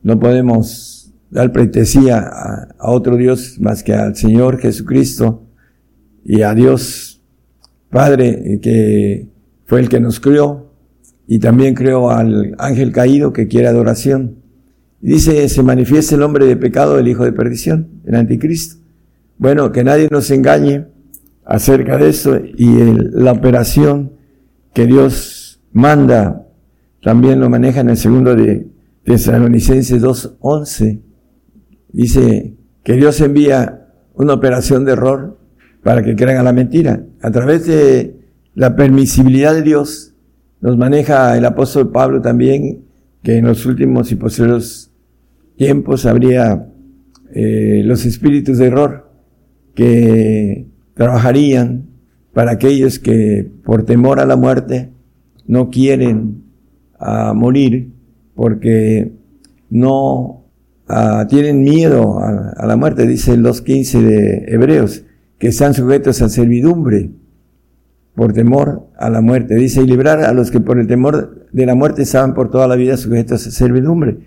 no 0.04 0.20
podemos 0.20 1.01
dar 1.32 1.52
pleitesía 1.52 2.20
a, 2.20 2.76
otro 2.80 3.16
Dios 3.16 3.58
más 3.60 3.84
que 3.84 3.94
al 3.94 4.16
Señor 4.16 4.60
Jesucristo 4.60 5.48
y 6.24 6.42
a 6.44 6.54
Dios 6.54 7.24
Padre 7.90 8.60
que 8.62 9.28
fue 9.66 9.80
el 9.80 9.90
que 9.90 10.00
nos 10.00 10.20
crió 10.20 10.72
y 11.28 11.40
también 11.40 11.76
creó 11.76 12.12
al 12.12 12.56
ángel 12.58 12.92
caído 12.92 13.34
que 13.34 13.48
quiere 13.48 13.68
adoración. 13.68 14.38
Dice, 15.02 15.50
se 15.50 15.64
manifiesta 15.64 16.16
el 16.16 16.24
hombre 16.24 16.46
de 16.46 16.58
pecado, 16.58 17.00
el 17.00 17.08
hijo 17.08 17.24
de 17.24 17.34
perdición, 17.34 18.02
el 18.06 18.16
anticristo. 18.16 18.76
Bueno, 19.38 19.72
que 19.72 19.84
nadie 19.84 20.08
nos 20.12 20.30
engañe 20.30 20.88
acerca 21.44 21.98
de 21.98 22.10
eso 22.10 22.38
y 22.38 22.94
la 23.14 23.32
operación 23.32 24.14
que 24.74 24.86
Dios 24.86 25.62
manda 25.74 26.48
también 27.02 27.40
lo 27.40 27.50
maneja 27.50 27.82
en 27.82 27.90
el 27.90 27.98
segundo 27.98 28.36
de 28.36 28.68
Tesalonicenses 29.04 30.02
2.11. 30.02 31.11
Dice 31.94 32.56
que 32.84 32.94
Dios 32.94 33.20
envía 33.22 33.88
una 34.14 34.34
operación 34.34 34.86
de 34.86 34.94
error 34.94 35.40
para 35.84 36.04
que 36.04 36.16
crean 36.16 36.38
a 36.38 36.44
la 36.44 36.54
mentira. 36.54 37.04
A 37.22 37.32
través 37.32 37.66
de 37.66 38.16
la 38.54 38.76
permisibilidad 38.76 39.54
de 39.54 39.62
Dios 39.62 40.14
nos 40.60 40.78
maneja 40.78 41.38
el 41.38 41.46
apóstol 41.46 41.92
Pablo 41.92 42.22
también 42.22 42.86
que 43.24 43.38
en 43.38 43.46
los 43.46 43.66
últimos 43.66 44.12
y 44.12 44.16
posteriores 44.16 44.92
tiempos 45.56 46.06
habría 46.06 46.68
eh, 47.34 47.82
los 47.86 48.06
espíritus 48.06 48.58
de 48.58 48.68
error 48.68 49.12
que 49.76 50.68
trabajarían 50.94 51.88
para 52.34 52.52
aquellos 52.52 53.00
que 53.00 53.50
por 53.64 53.84
temor 53.84 54.20
a 54.20 54.26
la 54.26 54.36
muerte 54.36 54.92
no 55.48 55.70
quieren 55.70 56.44
a 57.00 57.34
morir 57.34 57.92
porque 58.36 59.12
no 59.70 60.41
ah, 60.88 61.26
tienen 61.30 61.62
miedo 61.62 62.20
a, 62.20 62.66
la 62.66 62.76
muerte, 62.76 63.06
dice 63.08 63.34
el 63.34 63.44
2.15 63.44 64.02
de 64.02 64.46
Hebreos, 64.48 65.04
que 65.38 65.48
están 65.48 65.74
sujetos 65.74 66.22
a 66.22 66.30
servidumbre 66.30 67.12
por 68.16 68.34
temor 68.34 68.88
a 68.98 69.10
la 69.10 69.22
muerte. 69.22 69.56
Dice, 69.56 69.82
y 69.82 69.88
librar 69.88 70.20
a 70.20 70.34
los 70.34 70.52
que 70.52 70.60
por 70.60 70.80
el 70.80 70.88
temor 70.88 71.48
de 71.52 71.66
la 71.66 71.76
muerte 71.76 72.04
estaban 72.04 72.34
por 72.34 72.52
toda 72.52 72.68
la 72.68 72.76
vida 72.76 72.98
sujetos 72.98 73.48
a 73.48 73.52
servidumbre. 73.52 74.18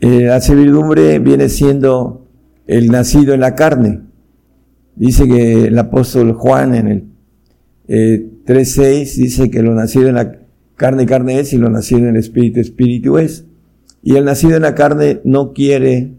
Eh, 0.00 0.22
la 0.22 0.40
servidumbre 0.40 1.18
viene 1.18 1.48
siendo 1.48 2.26
el 2.66 2.88
nacido 2.90 3.34
en 3.34 3.40
la 3.40 3.54
carne. 3.54 4.00
Dice 4.96 5.26
que 5.26 5.66
el 5.66 5.78
apóstol 5.78 6.32
Juan 6.32 6.74
en 6.74 6.88
el 6.88 7.04
eh, 7.88 8.28
3.6 8.46 9.16
dice 9.16 9.50
que 9.50 9.62
lo 9.62 9.74
nacido 9.74 10.08
en 10.08 10.14
la 10.14 10.38
carne, 10.76 11.06
carne 11.06 11.38
es, 11.38 11.52
y 11.52 11.58
lo 11.58 11.70
nacido 11.70 12.00
en 12.00 12.08
el 12.08 12.16
espíritu, 12.16 12.60
espíritu 12.60 13.18
es. 13.18 13.46
Y 14.02 14.16
el 14.16 14.24
nacido 14.24 14.56
en 14.56 14.62
la 14.62 14.74
carne 14.74 15.20
no 15.24 15.52
quiere 15.52 16.14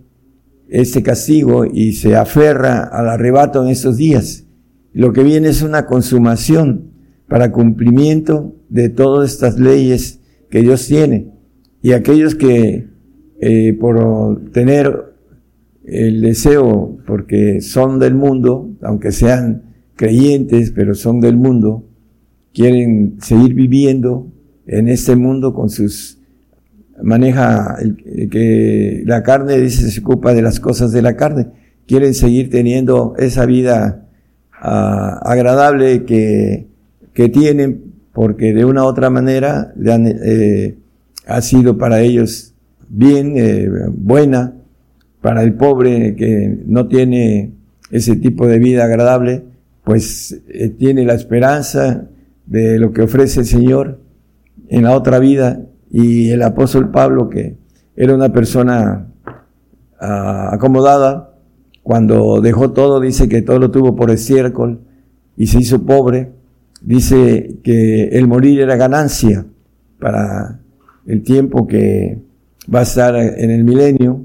este 0.70 1.04
castigo 1.04 1.66
y 1.66 1.94
se 1.94 2.16
aferra 2.16 2.84
al 2.84 3.10
arrebato 3.10 3.64
en 3.64 3.70
estos 3.70 3.98
días. 3.98 4.46
Lo 4.94 5.12
que 5.12 5.24
viene 5.24 5.50
es 5.50 5.62
una 5.62 5.86
consumación 5.86 6.92
para 7.28 7.52
cumplimiento 7.52 8.56
de 8.70 8.90
todas 8.90 9.32
estas 9.32 9.60
leyes 9.60 10.20
que 10.50 10.62
Dios 10.62 10.88
tiene. 10.88 11.32
Y 11.82 11.92
aquellos 11.92 12.36
que 12.36 12.88
eh, 13.40 13.74
por 13.74 14.52
tener 14.52 15.14
el 15.84 16.22
deseo, 16.22 16.98
porque 17.06 17.60
son 17.60 18.00
del 18.00 18.16
mundo, 18.16 18.72
aunque 18.82 19.12
sean 19.12 19.64
creyentes, 19.96 20.72
pero 20.72 20.96
son 20.96 21.20
del 21.20 21.36
mundo, 21.36 21.86
quieren 22.54 23.18
seguir 23.20 23.54
viviendo 23.54 24.32
en 24.66 24.88
este 24.88 25.16
mundo 25.16 25.54
con 25.54 25.70
sus 25.70 26.20
maneja 27.02 27.78
que 28.32 29.04
la 29.06 29.24
carne 29.24 29.60
dice 29.60 29.90
se 29.90 30.00
ocupa 30.02 30.34
de 30.34 30.42
las 30.42 30.60
cosas 30.60 30.92
de 30.92 31.02
la 31.02 31.16
carne. 31.16 31.48
Quieren 31.88 32.14
seguir 32.14 32.50
teniendo 32.50 33.16
esa 33.18 33.46
vida 33.46 34.06
ah, 34.54 35.20
agradable 35.24 36.06
que, 36.06 36.68
que 37.14 37.30
tienen 37.30 37.94
porque 38.14 38.54
de 38.54 38.66
una 38.66 38.84
u 38.84 38.88
otra 38.88 39.10
manera 39.10 39.74
eh, 39.86 40.78
ha 41.26 41.42
sido 41.42 41.78
para 41.78 42.02
ellos 42.02 42.54
bien 42.90 43.34
eh, 43.38 43.70
buena. 43.90 44.54
Para 45.22 45.42
el 45.44 45.54
pobre 45.54 46.16
que 46.16 46.60
no 46.66 46.88
tiene 46.88 47.54
ese 47.92 48.18
tipo 48.18 48.46
de 48.46 48.60
vida 48.60 48.84
agradable 48.84 49.44
pues 49.84 50.42
eh, 50.48 50.70
tiene 50.70 51.06
la 51.06 51.14
esperanza 51.14 52.08
de 52.46 52.80
lo 52.80 52.92
que 52.92 53.02
ofrece 53.02 53.42
el 53.42 53.46
Señor 53.46 54.00
en 54.70 54.84
la 54.84 54.96
otra 54.96 55.20
vida 55.20 55.62
y 55.94 56.32
el 56.32 56.44
apóstol 56.44 56.92
Pablo 56.92 57.30
que 57.30 57.56
era 57.96 58.14
una 58.14 58.34
persona 58.34 59.08
ah, 60.02 60.50
acomodada 60.52 61.34
cuando 61.84 62.42
dejó 62.42 62.72
todo 62.72 63.00
dice 63.00 63.30
que 63.30 63.42
todo 63.42 63.60
lo 63.60 63.72
tuvo 63.72 63.96
por 63.96 64.12
estiércol 64.12 64.82
y 65.38 65.48
se 65.48 65.60
hizo 65.60 65.86
pobre 65.86 66.34
dice 66.82 67.60
que 67.64 68.10
el 68.10 68.28
morir 68.28 68.60
era 68.60 68.76
ganancia 68.76 69.46
para 70.00 70.60
el 71.06 71.24
tiempo 71.24 71.68
que 71.68 72.20
va 72.74 72.80
a 72.80 72.84
estar 72.84 73.16
en 73.16 73.52
el 73.52 73.64
milenio 73.64 74.22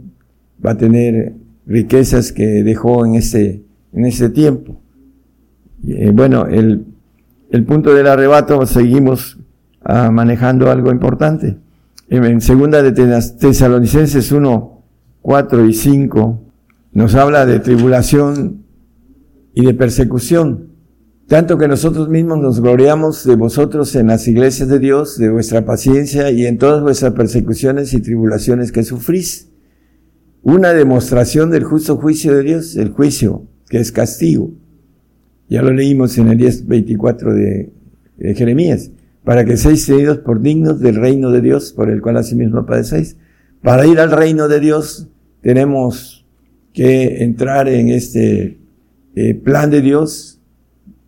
va 0.65 0.73
a 0.73 0.77
tener 0.77 1.35
riquezas 1.67 2.33
que 2.33 2.65
dejó 2.65 3.07
en 3.07 3.15
ese 3.15 3.63
en 3.93 4.05
ese 4.05 4.31
tiempo. 4.31 4.81
Eh, 5.87 6.11
bueno, 6.13 6.47
el, 6.47 6.85
el, 7.51 7.65
punto 7.65 7.95
del 7.95 8.07
arrebato 8.07 8.67
seguimos 8.67 9.39
ah, 9.89 10.11
manejando 10.13 10.71
algo 10.71 10.93
importante. 10.93 11.59
En, 12.09 12.41
segunda 12.41 12.83
de 12.83 12.93
Tesalonicenses 12.93 14.31
1, 14.31 14.83
4 15.21 15.67
y 15.67 15.75
5 15.75 16.41
nos 16.93 17.15
habla 17.17 17.45
de 17.45 17.59
tribulación 17.59 18.65
y 19.53 19.67
de 19.67 19.75
persecución. 19.75 20.69
Tanto 21.27 21.59
que 21.59 21.69
nosotros 21.69 22.09
mismos 22.09 22.39
nos 22.39 22.61
gloriamos 22.61 23.25
de 23.25 23.35
vosotros 23.35 23.95
en 23.97 24.07
las 24.07 24.29
iglesias 24.29 24.69
de 24.69 24.79
Dios, 24.79 25.19
de 25.19 25.29
vuestra 25.29 25.67
paciencia 25.67 26.31
y 26.31 26.47
en 26.47 26.57
todas 26.57 26.83
vuestras 26.83 27.13
persecuciones 27.13 27.93
y 27.93 28.01
tribulaciones 28.01 28.71
que 28.71 28.85
sufrís. 28.85 29.51
Una 30.43 30.73
demostración 30.73 31.51
del 31.51 31.65
justo 31.65 31.97
juicio 31.97 32.35
de 32.35 32.45
Dios, 32.45 32.77
el 32.77 32.91
juicio, 32.91 33.43
que 33.69 33.81
es 33.81 33.93
castigo 33.93 34.53
ya 35.49 35.63
lo 35.63 35.73
leímos 35.73 36.17
en 36.19 36.29
el 36.29 36.39
10.24 36.39 37.33
de, 37.33 37.73
de 38.19 38.35
Jeremías. 38.35 38.91
Para 39.29 39.45
que 39.45 39.59
seáis 39.59 39.85
tenidos 39.85 40.21
por 40.21 40.41
dignos 40.41 40.81
del 40.81 40.97
reino 40.97 41.31
de 41.31 41.43
Dios, 41.43 41.75
por 41.75 41.91
el 41.91 42.01
cual 42.01 42.17
asimismo 42.17 42.65
padecéis. 42.65 43.19
Para 43.61 43.87
ir 43.87 44.01
al 44.01 44.11
reino 44.11 44.49
de 44.49 44.59
Dios 44.59 45.07
tenemos 45.43 46.25
que 46.73 47.23
entrar 47.23 47.69
en 47.69 47.91
este 47.91 48.59
eh, 49.15 49.35
plan 49.35 49.69
de 49.69 49.83
Dios 49.83 50.41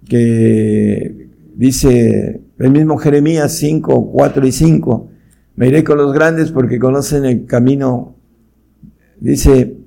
que 0.06 1.30
dice 1.56 2.42
el 2.58 2.70
mismo 2.70 2.98
Jeremías 2.98 3.52
5, 3.54 4.12
4 4.12 4.46
y 4.46 4.52
5. 4.52 5.10
Me 5.56 5.68
iré 5.68 5.82
con 5.82 5.96
los 5.96 6.12
grandes 6.12 6.52
porque 6.52 6.78
conocen 6.78 7.24
el 7.24 7.46
camino. 7.46 8.16
Dice, 9.18 9.78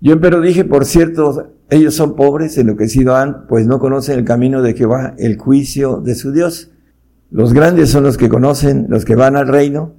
yo 0.00 0.18
pero 0.18 0.40
dije, 0.40 0.64
por 0.64 0.86
cierto, 0.86 1.52
ellos 1.68 1.92
son 1.94 2.16
pobres, 2.16 2.56
enloquecidos 2.56 3.16
han, 3.16 3.46
pues 3.46 3.66
no 3.66 3.78
conocen 3.78 4.18
el 4.18 4.24
camino 4.24 4.62
de 4.62 4.72
Jehová, 4.72 5.14
el 5.18 5.36
juicio 5.36 6.00
de 6.00 6.14
su 6.14 6.32
Dios. 6.32 6.70
Los 7.30 7.52
grandes 7.52 7.90
son 7.90 8.04
los 8.04 8.16
que 8.16 8.28
conocen, 8.28 8.86
los 8.88 9.04
que 9.04 9.16
van 9.16 9.36
al 9.36 9.48
reino, 9.48 9.94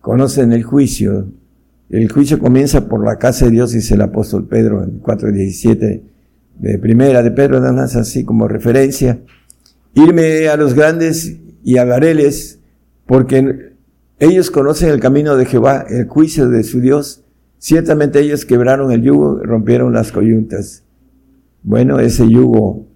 conocen 0.00 0.52
el 0.52 0.62
juicio. 0.62 1.28
El 1.90 2.10
juicio 2.10 2.38
comienza 2.38 2.88
por 2.88 3.04
la 3.04 3.18
casa 3.18 3.44
de 3.44 3.52
Dios, 3.52 3.72
dice 3.72 3.94
el 3.94 4.00
apóstol 4.00 4.46
Pedro 4.48 4.82
en 4.82 5.02
4.17 5.02 6.02
de 6.58 6.78
primera 6.78 7.22
de 7.22 7.30
Pedro, 7.30 7.60
nada 7.60 7.72
más 7.72 7.96
así 7.96 8.24
como 8.24 8.48
referencia. 8.48 9.20
Irme 9.94 10.48
a 10.48 10.56
los 10.56 10.74
grandes 10.74 11.36
y 11.62 11.76
hablaréles, 11.76 12.60
porque 13.06 13.74
ellos 14.18 14.50
conocen 14.50 14.90
el 14.90 15.00
camino 15.00 15.36
de 15.36 15.44
Jehová, 15.44 15.84
el 15.88 16.06
juicio 16.06 16.48
de 16.48 16.62
su 16.64 16.80
Dios. 16.80 17.24
Ciertamente 17.58 18.20
ellos 18.20 18.46
quebraron 18.46 18.90
el 18.90 19.02
yugo, 19.02 19.40
rompieron 19.42 19.92
las 19.92 20.12
coyuntas. 20.12 20.84
Bueno, 21.62 22.00
ese 22.00 22.28
yugo 22.28 22.86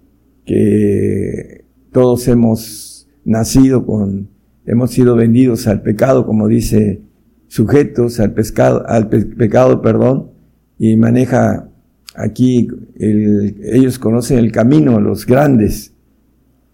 que 0.45 1.65
todos 1.91 2.27
hemos 2.27 2.86
nacido 3.27 3.85
con, 3.85 4.29
hemos 4.65 4.91
sido 4.91 5.15
vendidos 5.15 5.67
al 5.67 5.81
pecado, 5.81 6.25
como 6.25 6.47
dice, 6.47 7.01
sujetos 7.47 8.19
al 8.19 8.33
pescado, 8.33 8.87
al 8.87 9.09
pecado, 9.09 9.81
perdón, 9.81 10.31
y 10.79 10.95
maneja 10.95 11.67
aquí, 12.15 12.67
ellos 12.97 13.99
conocen 13.99 14.39
el 14.39 14.51
camino, 14.51 14.99
los 14.99 15.25
grandes. 15.25 15.93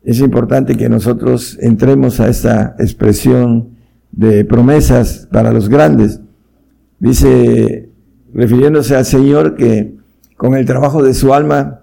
Es 0.03 0.19
importante 0.19 0.77
que 0.77 0.89
nosotros 0.89 1.57
entremos 1.59 2.19
a 2.19 2.29
esta 2.29 2.75
expresión 2.77 3.69
de 4.11 4.45
promesas 4.45 5.27
para 5.31 5.51
los 5.51 5.69
grandes. 5.69 6.21
Dice, 6.99 7.89
refiriéndose 8.33 8.95
al 8.95 9.05
Señor 9.05 9.55
que 9.55 9.95
con 10.37 10.55
el 10.55 10.65
trabajo 10.65 11.03
de 11.03 11.13
su 11.13 11.33
alma 11.33 11.82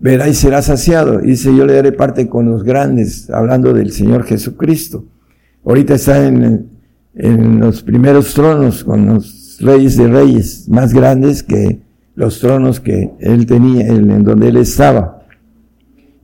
verá 0.00 0.28
y 0.28 0.34
será 0.34 0.62
saciado. 0.62 1.18
Dice, 1.18 1.54
yo 1.54 1.66
le 1.66 1.74
daré 1.74 1.92
parte 1.92 2.28
con 2.28 2.50
los 2.50 2.64
grandes, 2.64 3.30
hablando 3.30 3.72
del 3.72 3.92
Señor 3.92 4.24
Jesucristo. 4.24 5.04
Ahorita 5.64 5.94
está 5.94 6.26
en, 6.26 6.70
en 7.14 7.60
los 7.60 7.82
primeros 7.82 8.34
tronos 8.34 8.82
con 8.82 9.06
los 9.06 9.58
reyes 9.60 9.96
de 9.96 10.08
reyes, 10.08 10.68
más 10.68 10.92
grandes 10.92 11.42
que 11.42 11.82
los 12.14 12.40
tronos 12.40 12.80
que 12.80 13.12
él 13.20 13.46
tenía, 13.46 13.86
en 13.86 14.24
donde 14.24 14.48
él 14.48 14.56
estaba. 14.56 15.22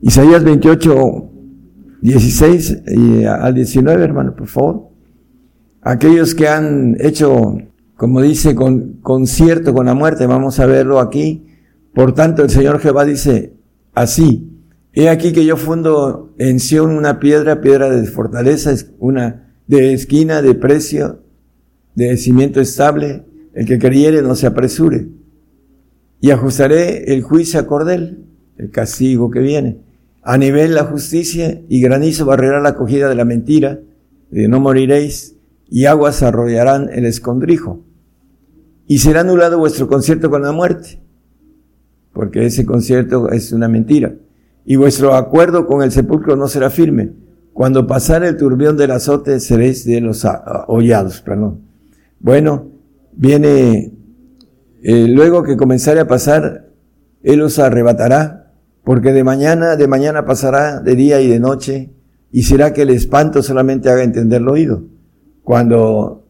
Isaías 0.01 0.43
28, 0.43 1.31
16 2.01 2.83
y 2.87 3.23
al 3.25 3.53
19, 3.53 4.03
hermano, 4.03 4.35
por 4.35 4.47
favor. 4.47 4.89
Aquellos 5.81 6.35
que 6.35 6.47
han 6.47 6.97
hecho, 6.99 7.57
como 7.95 8.21
dice, 8.21 8.55
con 8.55 8.99
concierto 9.01 9.73
con 9.73 9.85
la 9.85 9.93
muerte, 9.93 10.27
vamos 10.27 10.59
a 10.59 10.65
verlo 10.65 10.99
aquí. 10.99 11.45
Por 11.93 12.13
tanto, 12.13 12.43
el 12.43 12.49
Señor 12.49 12.79
Jehová 12.79 13.05
dice 13.05 13.56
así, 14.01 14.61
he 14.93 15.09
aquí 15.09 15.33
que 15.33 15.45
yo 15.45 15.57
fundo 15.57 16.33
en 16.37 16.59
Sion 16.59 16.91
una 16.91 17.19
piedra, 17.19 17.61
piedra 17.61 17.89
de 17.89 18.05
fortaleza, 18.05 18.73
una 18.99 19.53
de 19.65 19.93
esquina, 19.93 20.41
de 20.41 20.53
precio, 20.53 21.23
de 21.95 22.15
cimiento 22.17 22.61
estable, 22.61 23.25
el 23.53 23.65
que 23.65 23.79
creyere 23.79 24.21
no 24.21 24.35
se 24.35 24.45
apresure. 24.45 25.07
Y 26.21 26.29
ajustaré 26.29 27.13
el 27.13 27.23
juicio 27.23 27.59
a 27.59 27.65
cordel, 27.65 28.25
el 28.57 28.69
castigo 28.69 29.31
que 29.31 29.39
viene. 29.39 29.81
A 30.21 30.37
nivel 30.37 30.75
la 30.75 30.83
justicia 30.83 31.61
y 31.67 31.81
granizo 31.81 32.25
barrerá 32.25 32.59
la 32.61 32.69
acogida 32.69 33.09
de 33.09 33.15
la 33.15 33.25
mentira, 33.25 33.79
de 34.29 34.47
no 34.47 34.59
moriréis, 34.59 35.35
y 35.69 35.85
aguas 35.85 36.21
arrollarán 36.21 36.89
el 36.93 37.05
escondrijo. 37.05 37.83
Y 38.85 38.99
será 38.99 39.21
anulado 39.21 39.57
vuestro 39.57 39.87
concierto 39.87 40.29
con 40.29 40.43
la 40.43 40.51
muerte, 40.51 41.01
porque 42.17 42.47
ese 42.47 42.65
concierto 42.65 43.29
es 43.29 43.51
una 43.51 43.67
mentira. 43.67 44.15
Y 44.65 44.75
vuestro 44.75 45.13
acuerdo 45.13 45.67
con 45.67 45.83
el 45.83 45.91
sepulcro 45.91 46.35
no 46.35 46.47
será 46.47 46.71
firme. 46.71 47.11
Cuando 47.53 47.85
pasare 47.85 48.27
el 48.27 48.37
turbión 48.37 48.75
del 48.75 48.89
azote 48.89 49.39
seréis 49.39 49.85
de 49.85 50.01
los 50.01 50.25
hollados, 50.67 51.21
perdón. 51.21 51.61
Bueno, 52.19 52.71
viene, 53.13 53.93
eh, 54.81 55.07
luego 55.07 55.43
que 55.43 55.57
comenzare 55.57 55.99
a 55.99 56.07
pasar, 56.07 56.71
Él 57.21 57.39
os 57.43 57.59
arrebatará, 57.59 58.51
porque 58.83 59.13
de 59.13 59.23
mañana, 59.23 59.75
de 59.75 59.87
mañana 59.87 60.25
pasará 60.25 60.79
de 60.79 60.95
día 60.95 61.21
y 61.21 61.27
de 61.27 61.39
noche, 61.39 61.91
y 62.31 62.41
será 62.43 62.73
que 62.73 62.81
el 62.81 62.89
espanto 62.89 63.43
solamente 63.43 63.91
haga 63.91 64.01
entender 64.01 64.41
el 64.41 64.49
oído. 64.49 64.85
Cuando 65.43 66.25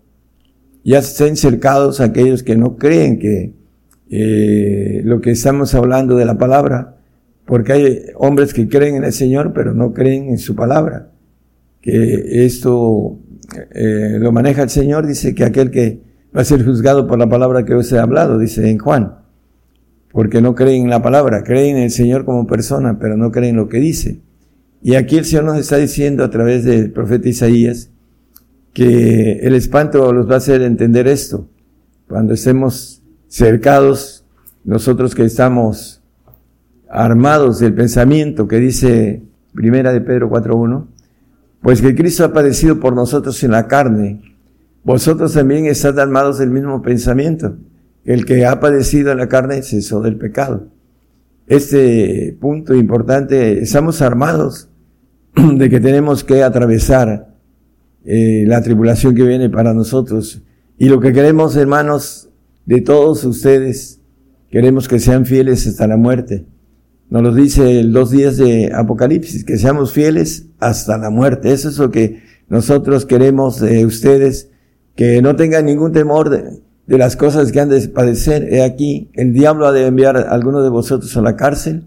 ya 0.84 0.99
estén 0.99 1.38
cercados 1.38 2.01
aquellos 2.01 2.43
que 2.43 2.57
no 2.57 2.76
creen 2.76 3.19
que 3.19 3.57
eh, 4.10 5.02
lo 5.04 5.22
que 5.22 5.32
estamos 5.32 5.74
hablando 5.76 6.16
de 6.16 6.26
la 6.26 6.38
palabra, 6.38 6.98
porque 7.46 7.74
hay 7.74 8.02
hombres 8.16 8.54
que 8.54 8.68
creen 8.68 8.96
en 8.96 9.04
el 9.04 9.14
Señor, 9.14 9.54
pero 9.54 9.74
no 9.74 9.94
creen 9.94 10.30
en 10.30 10.38
su 10.38 10.56
palabra. 10.56 11.12
Que 11.82 12.46
esto 12.46 13.20
eh, 13.74 14.18
lo 14.20 14.32
maneja 14.32 14.64
el 14.64 14.70
Señor, 14.70 15.08
dice 15.08 15.34
que 15.34 15.44
aquel 15.44 15.72
que 15.72 16.02
va 16.36 16.42
a 16.42 16.46
ser 16.46 16.64
juzgado 16.66 17.08
por 17.08 17.18
la 17.18 17.30
palabra 17.30 17.66
que 17.66 17.74
os 17.74 17.92
he 17.92 18.00
hablado, 18.00 18.38
dice 18.38 18.70
en 18.70 18.78
Juan, 18.78 19.20
porque 20.12 20.42
no 20.42 20.56
creen 20.56 20.84
en 20.84 20.90
la 20.90 21.02
palabra, 21.02 21.44
creen 21.44 21.78
en 21.78 21.84
el 21.84 21.92
Señor 21.92 22.26
como 22.26 22.48
persona, 22.48 23.00
pero 23.00 23.18
no 23.18 23.32
creen 23.32 23.52
en 23.52 23.58
lo 23.58 23.70
que 23.70 23.80
dice. 23.80 24.22
Y 24.82 24.96
aquí 24.96 25.18
el 25.18 25.26
Señor 25.26 25.46
nos 25.46 25.58
está 25.58 25.78
diciendo 25.78 26.24
a 26.24 26.30
través 26.30 26.64
del 26.64 26.92
profeta 26.92 27.30
Isaías 27.30 27.92
que 28.74 29.40
el 29.42 29.56
espanto 29.56 30.14
los 30.14 30.30
va 30.30 30.36
a 30.36 30.38
hacer 30.38 30.62
entender 30.62 31.08
esto. 31.08 31.50
Cuando 32.08 32.34
estemos 32.34 32.97
cercados, 33.28 34.26
nosotros 34.64 35.16
que 35.16 35.26
estamos 35.26 36.02
armados 36.90 37.60
del 37.60 37.74
pensamiento 37.74 38.48
que 38.48 38.58
dice 38.58 39.24
Primera 39.54 39.91
de 39.91 40.02
Pedro 40.02 40.30
4.1, 40.30 40.88
pues 41.62 41.82
que 41.82 41.95
Cristo 41.95 42.24
ha 42.24 42.34
padecido 42.34 42.80
por 42.80 42.94
nosotros 42.94 43.44
en 43.44 43.52
la 43.52 43.68
carne, 43.68 44.22
vosotros 44.84 45.34
también 45.34 45.66
estáis 45.66 45.98
armados 45.98 46.38
del 46.38 46.49
mismo 46.49 46.82
pensamiento. 46.82 47.58
El 48.06 48.26
que 48.26 48.45
ha 48.45 48.60
padecido 48.60 49.12
en 49.12 49.18
la 49.18 49.28
carne 49.28 49.62
cesó 49.64 50.02
del 50.02 50.16
pecado. 50.16 50.70
Este 51.45 52.38
punto 52.40 52.74
importante, 52.74 53.62
estamos 53.62 54.02
armados 54.02 54.70
de 55.36 55.70
que 55.70 55.82
tenemos 55.82 56.24
que 56.24 56.41
atravesar 56.41 57.36
eh, 58.06 58.45
la 58.48 58.62
tribulación 58.62 59.14
que 59.14 59.24
viene 59.24 59.49
para 59.49 59.74
nosotros. 59.74 60.41
Y 60.78 60.88
lo 60.88 61.02
que 61.02 61.12
queremos, 61.12 61.58
hermanos, 61.58 62.27
de 62.68 62.81
todos 62.81 63.23
ustedes, 63.23 64.02
queremos 64.52 64.89
que 64.89 64.99
sean 64.99 65.26
fieles 65.26 65.65
hasta 65.65 65.88
la 65.88 65.95
muerte. 65.95 66.45
Nos 67.10 67.23
lo 67.23 67.34
dice 67.34 67.80
el 67.80 67.94
dos 67.94 68.11
días 68.11 68.35
de 68.35 68.72
Apocalipsis, 68.73 69.45
que 69.45 69.57
seamos 69.57 69.94
fieles 69.94 70.48
hasta 70.60 70.98
la 70.98 71.10
muerte. 71.10 71.53
Eso 71.53 71.69
es 71.69 71.77
lo 71.77 71.91
que 71.91 72.22
nosotros 72.49 73.06
queremos 73.06 73.61
de 73.61 73.85
ustedes, 73.85 74.49
que 74.95 75.22
no 75.22 75.38
tengan 75.38 75.65
ningún 75.65 75.94
temor 75.94 76.30
de, 76.30 76.61
las 76.98 77.15
cosas 77.15 77.53
que 77.53 77.61
han 77.61 77.69
de 77.69 77.88
padecer. 77.88 78.53
He 78.53 78.61
aquí, 78.61 79.11
el 79.14 79.31
diablo 79.31 79.65
ha 79.65 79.72
de 79.72 79.85
enviar 79.85 80.18
a 80.18 80.30
algunos 80.30 80.64
de 80.64 80.69
vosotros 80.69 81.15
a 81.15 81.22
la 81.22 81.38
cárcel 81.38 81.85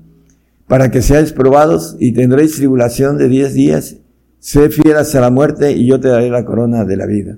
para 0.66 0.90
que 0.90 1.02
seáis 1.02 1.32
probados 1.32 1.96
y 2.00 2.12
tendréis 2.12 2.54
tribulación 2.54 3.18
de 3.18 3.28
diez 3.28 3.52
días. 3.52 3.96
Sé 4.38 4.70
fiel 4.70 4.96
hasta 4.96 5.20
la 5.20 5.30
muerte 5.30 5.72
y 5.72 5.86
yo 5.86 6.00
te 6.00 6.08
daré 6.08 6.30
la 6.30 6.46
corona 6.46 6.86
de 6.86 6.96
la 6.96 7.04
vida. 7.04 7.36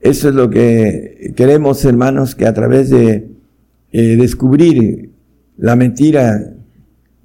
Eso 0.00 0.30
es 0.30 0.34
lo 0.34 0.48
que 0.48 1.34
queremos, 1.36 1.84
hermanos, 1.84 2.34
que 2.34 2.46
a 2.46 2.54
través 2.54 2.88
de 2.88 3.30
eh, 3.92 4.16
descubrir 4.16 5.10
la 5.58 5.76
mentira 5.76 6.54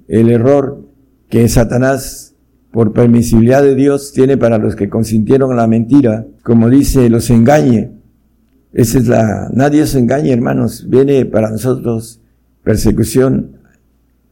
el 0.08 0.30
error 0.30 0.86
que 1.30 1.48
Satanás, 1.48 2.34
por 2.70 2.92
permisibilidad 2.92 3.62
de 3.62 3.74
Dios, 3.74 4.12
tiene 4.12 4.36
para 4.36 4.58
los 4.58 4.76
que 4.76 4.90
consintieron 4.90 5.56
la 5.56 5.66
mentira, 5.66 6.26
como 6.42 6.68
dice, 6.68 7.08
los 7.08 7.30
engañe. 7.30 7.92
Esa 8.72 8.98
es 8.98 9.08
la, 9.08 9.48
nadie 9.54 9.86
se 9.86 9.98
engañe, 9.98 10.32
hermanos. 10.32 10.86
Viene 10.88 11.24
para 11.24 11.50
nosotros 11.50 12.20
persecución, 12.62 13.52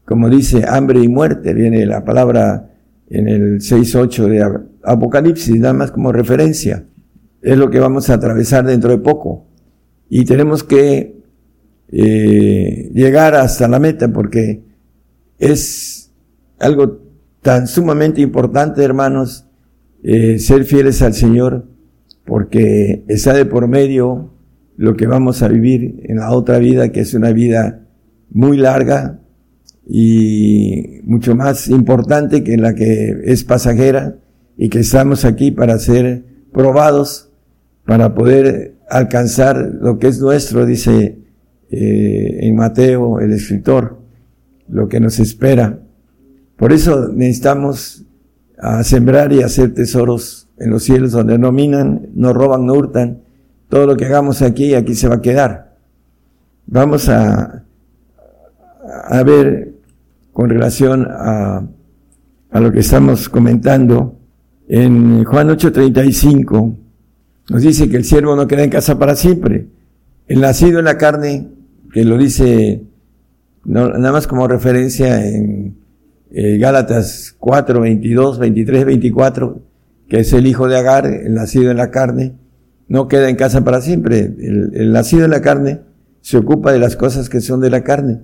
como 0.05 0.29
dice, 0.29 0.65
hambre 0.67 0.99
y 1.01 1.07
muerte. 1.07 1.53
Viene 1.55 1.83
la 1.87 2.05
palabra 2.05 2.69
en 3.09 3.27
el 3.27 3.59
6.8 3.59 4.27
de 4.27 4.61
Apocalipsis, 4.83 5.59
nada 5.59 5.73
más 5.73 5.91
como 5.91 6.11
referencia. 6.11 6.85
Es 7.45 7.59
lo 7.59 7.69
que 7.69 7.79
vamos 7.79 8.09
a 8.09 8.15
atravesar 8.15 8.65
dentro 8.65 8.89
de 8.89 8.97
poco. 8.97 9.45
Y 10.09 10.25
tenemos 10.25 10.63
que 10.63 11.21
eh, 11.91 12.89
llegar 12.91 13.35
hasta 13.35 13.67
la 13.67 13.77
meta 13.77 14.11
porque 14.11 14.63
es 15.37 16.11
algo 16.57 17.01
tan 17.43 17.67
sumamente 17.67 18.21
importante, 18.21 18.83
hermanos, 18.83 19.45
eh, 20.01 20.39
ser 20.39 20.63
fieles 20.63 21.03
al 21.03 21.13
Señor, 21.13 21.67
porque 22.25 23.05
está 23.07 23.33
de 23.33 23.45
por 23.45 23.67
medio 23.67 24.33
lo 24.75 24.95
que 24.95 25.05
vamos 25.05 25.43
a 25.43 25.47
vivir 25.47 26.01
en 26.05 26.17
la 26.17 26.31
otra 26.31 26.57
vida, 26.57 26.91
que 26.91 27.01
es 27.01 27.13
una 27.13 27.31
vida 27.31 27.85
muy 28.31 28.57
larga 28.57 29.19
y 29.87 30.99
mucho 31.03 31.35
más 31.35 31.67
importante 31.67 32.43
que 32.43 32.57
la 32.57 32.73
que 32.73 33.21
es 33.25 33.43
pasajera 33.43 34.15
y 34.57 34.69
que 34.69 34.79
estamos 34.79 35.25
aquí 35.25 35.51
para 35.51 35.77
ser 35.77 36.25
probados, 36.51 37.29
para 37.85 38.13
poder 38.13 38.75
alcanzar 38.89 39.57
lo 39.79 39.99
que 39.99 40.07
es 40.07 40.19
nuestro, 40.19 40.65
dice 40.65 41.19
eh, 41.69 42.39
en 42.41 42.55
Mateo 42.55 43.19
el 43.19 43.31
escritor 43.31 43.99
lo 44.67 44.87
que 44.87 44.99
nos 44.99 45.19
espera. 45.19 45.79
Por 46.55 46.73
eso 46.73 47.09
necesitamos 47.13 48.05
a 48.57 48.83
sembrar 48.83 49.33
y 49.33 49.43
hacer 49.43 49.73
tesoros 49.73 50.47
en 50.57 50.69
los 50.69 50.83
cielos 50.83 51.11
donde 51.11 51.37
no 51.37 51.51
minan, 51.51 52.09
no 52.15 52.33
roban, 52.33 52.65
no 52.65 52.73
hurtan. 52.73 53.21
Todo 53.69 53.85
lo 53.85 53.97
que 53.97 54.05
hagamos 54.05 54.41
aquí, 54.41 54.73
aquí 54.73 54.95
se 54.95 55.07
va 55.07 55.15
a 55.15 55.21
quedar. 55.21 55.75
Vamos 56.67 57.09
a, 57.09 57.63
a 59.09 59.23
ver 59.23 59.73
con 60.33 60.49
relación 60.49 61.07
a, 61.09 61.67
a 62.51 62.59
lo 62.59 62.71
que 62.71 62.79
estamos 62.79 63.29
comentando. 63.29 64.17
En 64.67 65.23
Juan 65.25 65.49
8:35 65.49 66.84
nos 67.49 67.61
dice 67.61 67.89
que 67.89 67.97
el 67.97 68.05
siervo 68.05 68.35
no 68.35 68.47
queda 68.47 68.63
en 68.63 68.69
casa 68.69 68.97
para 68.97 69.15
siempre. 69.15 69.67
El 70.27 70.41
nacido 70.41 70.79
en 70.79 70.85
la 70.85 70.97
carne, 70.97 71.49
que 71.91 72.03
lo 72.03 72.17
dice 72.17 72.83
nada 73.65 74.11
más 74.11 74.27
como 74.27 74.47
referencia 74.47 75.25
en 75.27 75.77
eh, 76.31 76.57
Gálatas 76.57 77.35
4, 77.39 77.81
22, 77.81 78.39
23, 78.39 78.85
24, 78.85 79.61
que 80.07 80.19
es 80.19 80.33
el 80.33 80.47
hijo 80.47 80.67
de 80.67 80.77
Agar, 80.77 81.05
el 81.05 81.33
nacido 81.33 81.71
en 81.71 81.77
la 81.77 81.91
carne, 81.91 82.35
no 82.87 83.07
queda 83.07 83.29
en 83.29 83.35
casa 83.35 83.63
para 83.63 83.81
siempre. 83.81 84.19
El, 84.19 84.71
el, 84.73 84.91
nacido 84.91 85.25
en 85.25 85.31
la 85.31 85.41
carne 85.41 85.81
se 86.21 86.37
ocupa 86.37 86.71
de 86.71 86.79
las 86.79 86.95
cosas 86.95 87.29
que 87.29 87.41
son 87.41 87.61
de 87.61 87.69
la 87.69 87.83
carne. 87.83 88.21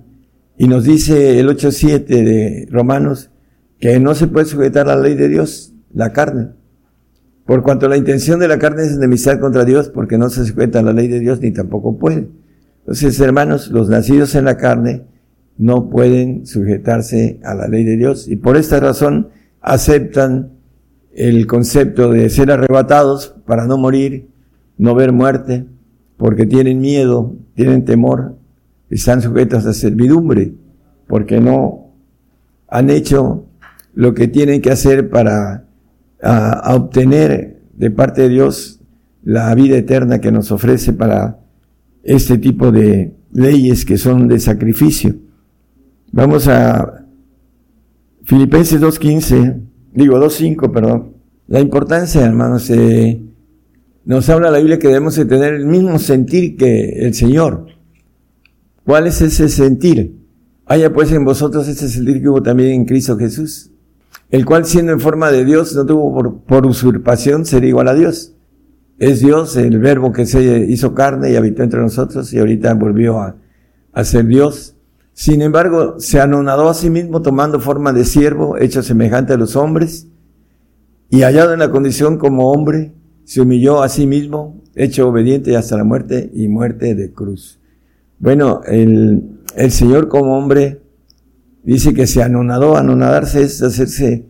Y 0.58 0.68
nos 0.68 0.84
dice 0.84 1.38
el 1.40 1.48
8.7 1.48 2.04
de 2.06 2.66
Romanos 2.70 3.30
que 3.80 3.98
no 3.98 4.14
se 4.14 4.28
puede 4.28 4.46
sujetar 4.46 4.88
a 4.88 4.94
la 4.94 5.02
ley 5.02 5.14
de 5.14 5.28
Dios, 5.28 5.72
la 5.92 6.12
carne. 6.12 6.50
Por 7.46 7.62
cuanto 7.62 7.88
la 7.88 7.96
intención 7.96 8.38
de 8.38 8.48
la 8.48 8.58
carne 8.58 8.84
es 8.84 8.92
enemistad 8.92 9.40
contra 9.40 9.64
Dios, 9.64 9.88
porque 9.88 10.18
no 10.18 10.30
se 10.30 10.44
sujeta 10.44 10.78
a 10.78 10.82
la 10.82 10.92
ley 10.92 11.08
de 11.08 11.20
Dios 11.20 11.40
ni 11.40 11.52
tampoco 11.52 11.98
puede. 11.98 12.28
Entonces, 12.80 13.18
hermanos, 13.20 13.68
los 13.68 13.88
nacidos 13.88 14.34
en 14.34 14.44
la 14.44 14.56
carne 14.56 15.02
no 15.58 15.90
pueden 15.90 16.46
sujetarse 16.46 17.40
a 17.44 17.54
la 17.54 17.68
ley 17.68 17.84
de 17.84 17.96
Dios 17.96 18.28
y 18.28 18.36
por 18.36 18.56
esta 18.56 18.80
razón 18.80 19.28
aceptan 19.60 20.50
el 21.14 21.46
concepto 21.46 22.10
de 22.10 22.28
ser 22.30 22.50
arrebatados 22.50 23.36
para 23.46 23.66
no 23.66 23.76
morir, 23.76 24.28
no 24.78 24.94
ver 24.94 25.12
muerte, 25.12 25.66
porque 26.16 26.46
tienen 26.46 26.80
miedo, 26.80 27.36
tienen 27.54 27.84
temor, 27.84 28.36
están 28.90 29.20
sujetos 29.22 29.66
a 29.66 29.72
servidumbre, 29.72 30.54
porque 31.06 31.40
no 31.40 31.92
han 32.68 32.90
hecho 32.90 33.46
lo 33.94 34.14
que 34.14 34.28
tienen 34.28 34.62
que 34.62 34.70
hacer 34.70 35.10
para 35.10 35.64
obtener 36.22 37.62
de 37.74 37.90
parte 37.90 38.22
de 38.22 38.28
Dios 38.28 38.80
la 39.22 39.54
vida 39.54 39.76
eterna 39.76 40.20
que 40.20 40.32
nos 40.32 40.52
ofrece 40.52 40.92
para 40.92 41.40
este 42.02 42.38
tipo 42.38 42.72
de 42.72 43.14
leyes 43.32 43.84
que 43.84 43.98
son 43.98 44.28
de 44.28 44.38
sacrificio. 44.38 45.14
Vamos 46.12 46.48
a 46.48 47.06
Filipenses 48.24 48.80
2.15, 48.80 49.60
digo 49.94 50.18
2.5, 50.18 50.72
perdón. 50.72 51.12
La 51.48 51.60
importancia, 51.60 52.24
hermanos, 52.24 52.70
eh, 52.70 53.20
nos 54.04 54.28
habla 54.28 54.50
la 54.50 54.58
Biblia 54.58 54.78
que 54.78 54.88
debemos 54.88 55.16
de 55.16 55.24
tener 55.24 55.54
el 55.54 55.66
mismo 55.66 55.98
sentir 55.98 56.56
que 56.56 57.06
el 57.06 57.14
Señor. 57.14 57.66
¿Cuál 58.84 59.06
es 59.06 59.20
ese 59.22 59.48
sentir? 59.48 60.16
Haya 60.66 60.92
pues 60.92 61.12
en 61.12 61.24
vosotros 61.24 61.68
ese 61.68 61.88
sentir 61.88 62.20
que 62.20 62.28
hubo 62.28 62.42
también 62.42 62.70
en 62.70 62.84
Cristo 62.84 63.16
Jesús, 63.16 63.71
el 64.32 64.46
cual 64.46 64.64
siendo 64.64 64.92
en 64.92 65.00
forma 65.00 65.30
de 65.30 65.44
Dios 65.44 65.76
no 65.76 65.84
tuvo 65.84 66.42
por, 66.46 66.66
usurpación 66.66 67.44
ser 67.44 67.64
igual 67.64 67.88
a 67.88 67.94
Dios. 67.94 68.32
Es 68.98 69.20
Dios 69.20 69.56
el 69.58 69.78
verbo 69.78 70.10
que 70.10 70.24
se 70.24 70.66
hizo 70.70 70.94
carne 70.94 71.30
y 71.30 71.36
habitó 71.36 71.62
entre 71.62 71.80
nosotros 71.80 72.32
y 72.32 72.38
ahorita 72.38 72.72
volvió 72.72 73.20
a, 73.20 73.36
ser 74.04 74.26
Dios. 74.26 74.74
Sin 75.12 75.42
embargo, 75.42 75.96
se 75.98 76.18
anonadó 76.18 76.70
a 76.70 76.74
sí 76.74 76.88
mismo 76.88 77.20
tomando 77.20 77.60
forma 77.60 77.92
de 77.92 78.06
siervo, 78.06 78.56
hecho 78.56 78.82
semejante 78.82 79.34
a 79.34 79.36
los 79.36 79.54
hombres, 79.54 80.08
y 81.10 81.20
hallado 81.20 81.52
en 81.52 81.58
la 81.58 81.70
condición 81.70 82.16
como 82.16 82.50
hombre, 82.52 82.94
se 83.24 83.42
humilló 83.42 83.82
a 83.82 83.90
sí 83.90 84.06
mismo, 84.06 84.62
hecho 84.74 85.08
obediente 85.08 85.58
hasta 85.58 85.76
la 85.76 85.84
muerte 85.84 86.30
y 86.32 86.48
muerte 86.48 86.94
de 86.94 87.12
cruz. 87.12 87.60
Bueno, 88.18 88.62
el 88.64 89.70
Señor 89.70 90.08
como 90.08 90.38
hombre 90.38 90.81
dice 91.62 91.94
que 91.94 92.06
se 92.06 92.22
anonadó, 92.22 92.76
anonadarse 92.76 93.42
es 93.42 93.62
hacerse, 93.62 94.26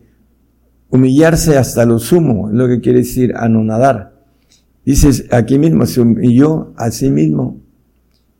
humillarse 0.89 1.57
hasta 1.57 1.85
lo 1.85 1.99
sumo, 1.99 2.49
es 2.49 2.55
lo 2.55 2.67
que 2.67 2.81
quiere 2.81 2.99
decir 2.99 3.33
anonadar. 3.35 4.13
Dice 4.85 5.27
aquí 5.31 5.57
mismo, 5.57 5.85
se 5.85 6.01
humilló 6.01 6.73
a 6.77 6.91
sí 6.91 7.09
mismo 7.09 7.61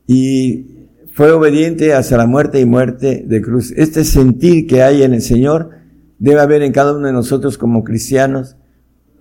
y 0.06 0.66
fue 1.12 1.30
obediente 1.30 1.94
hasta 1.94 2.16
la 2.16 2.26
muerte 2.26 2.60
y 2.60 2.66
muerte 2.66 3.24
de 3.26 3.40
cruz. 3.40 3.72
Este 3.76 4.04
sentir 4.04 4.66
que 4.66 4.82
hay 4.82 5.02
en 5.02 5.14
el 5.14 5.22
Señor 5.22 5.70
debe 6.18 6.40
haber 6.40 6.62
en 6.62 6.72
cada 6.72 6.94
uno 6.94 7.06
de 7.06 7.12
nosotros 7.12 7.56
como 7.56 7.84
cristianos, 7.84 8.56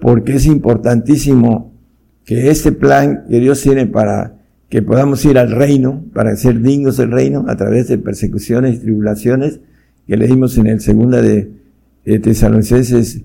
porque 0.01 0.35
es 0.35 0.45
importantísimo 0.45 1.73
que 2.25 2.49
este 2.49 2.71
plan 2.71 3.25
que 3.29 3.39
Dios 3.39 3.61
tiene 3.61 3.85
para 3.85 4.42
que 4.73 4.81
podamos 4.81 5.23
ir 5.23 5.37
al 5.37 5.51
reino, 5.51 6.03
para 6.15 6.35
ser 6.35 6.59
dignos 6.59 6.97
del 6.97 7.11
reino 7.11 7.45
a 7.47 7.55
través 7.55 7.89
de 7.89 7.99
persecuciones 7.99 8.77
y 8.77 8.79
tribulaciones, 8.79 9.59
que 10.07 10.17
leímos 10.17 10.57
en 10.57 10.65
el 10.65 10.81
segunda 10.81 11.21
de, 11.21 11.51
de 12.03 12.17
Tesalonicenses 12.17 13.21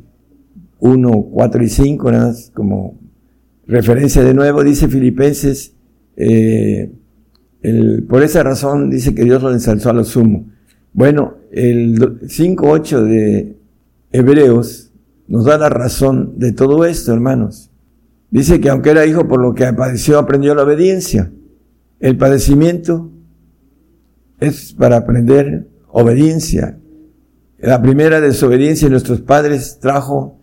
1, 0.79 1.29
4 1.33 1.65
y 1.65 1.69
5, 1.71 2.13
nada 2.13 2.27
más 2.27 2.51
como 2.53 3.01
referencia 3.67 4.23
de 4.23 4.35
nuevo, 4.35 4.63
dice 4.63 4.89
Filipenses, 4.89 5.73
eh, 6.17 6.93
por 8.07 8.23
esa 8.23 8.43
razón 8.43 8.91
dice 8.91 9.15
que 9.15 9.25
Dios 9.25 9.43
lo 9.43 9.51
ensalzó 9.51 9.89
a 9.89 9.95
lo 9.95 10.05
sumo. 10.05 10.51
Bueno, 10.93 11.39
el 11.51 11.99
5.8 11.99 13.05
de 13.05 13.57
Hebreos 14.13 14.93
nos 15.27 15.47
da 15.47 15.57
la 15.57 15.71
razón 15.71 16.35
de 16.37 16.53
todo 16.53 16.85
esto, 16.85 17.11
hermanos. 17.15 17.71
Dice 18.31 18.61
que 18.61 18.69
aunque 18.69 18.91
era 18.91 19.07
hijo 19.07 19.27
por 19.27 19.41
lo 19.41 19.55
que 19.55 19.73
padeció, 19.73 20.19
aprendió 20.19 20.55
la 20.55 20.65
obediencia. 20.65 21.33
El 22.01 22.17
padecimiento 22.17 23.11
es 24.41 24.73
para 24.73 24.99
aprender 24.99 25.69
obediencia. 25.89 26.79
La 27.59 27.83
primera 27.83 28.21
desobediencia 28.21 28.87
de 28.87 28.93
nuestros 28.93 29.21
padres 29.21 29.79
trajo 29.81 30.39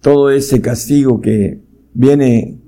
todo 0.00 0.30
ese 0.30 0.60
castigo 0.60 1.20
que 1.20 1.62
viene 1.94 2.60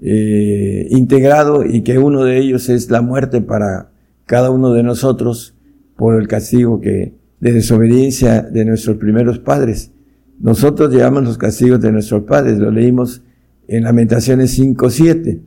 eh, 0.00 0.86
integrado 0.90 1.64
y 1.64 1.82
que 1.82 1.98
uno 1.98 2.24
de 2.24 2.38
ellos 2.38 2.68
es 2.68 2.90
la 2.90 3.02
muerte 3.02 3.40
para 3.40 3.90
cada 4.26 4.50
uno 4.50 4.72
de 4.72 4.82
nosotros 4.82 5.56
por 5.96 6.20
el 6.20 6.28
castigo 6.28 6.80
que 6.80 7.14
de 7.40 7.52
desobediencia 7.52 8.42
de 8.42 8.64
nuestros 8.64 8.96
primeros 8.96 9.38
padres. 9.38 9.92
Nosotros 10.38 10.92
llevamos 10.92 11.24
los 11.24 11.38
castigos 11.38 11.80
de 11.80 11.92
nuestros 11.92 12.24
padres, 12.24 12.58
lo 12.58 12.70
leímos 12.70 13.22
en 13.66 13.84
Lamentaciones 13.84 14.58
5.7. 14.58 15.40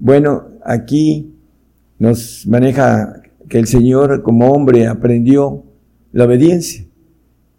Bueno, 0.00 0.48
aquí 0.64 1.34
nos 1.98 2.46
maneja 2.46 3.20
que 3.50 3.58
el 3.58 3.66
Señor 3.66 4.22
como 4.22 4.50
hombre 4.50 4.86
aprendió 4.86 5.62
la 6.12 6.24
obediencia, 6.24 6.86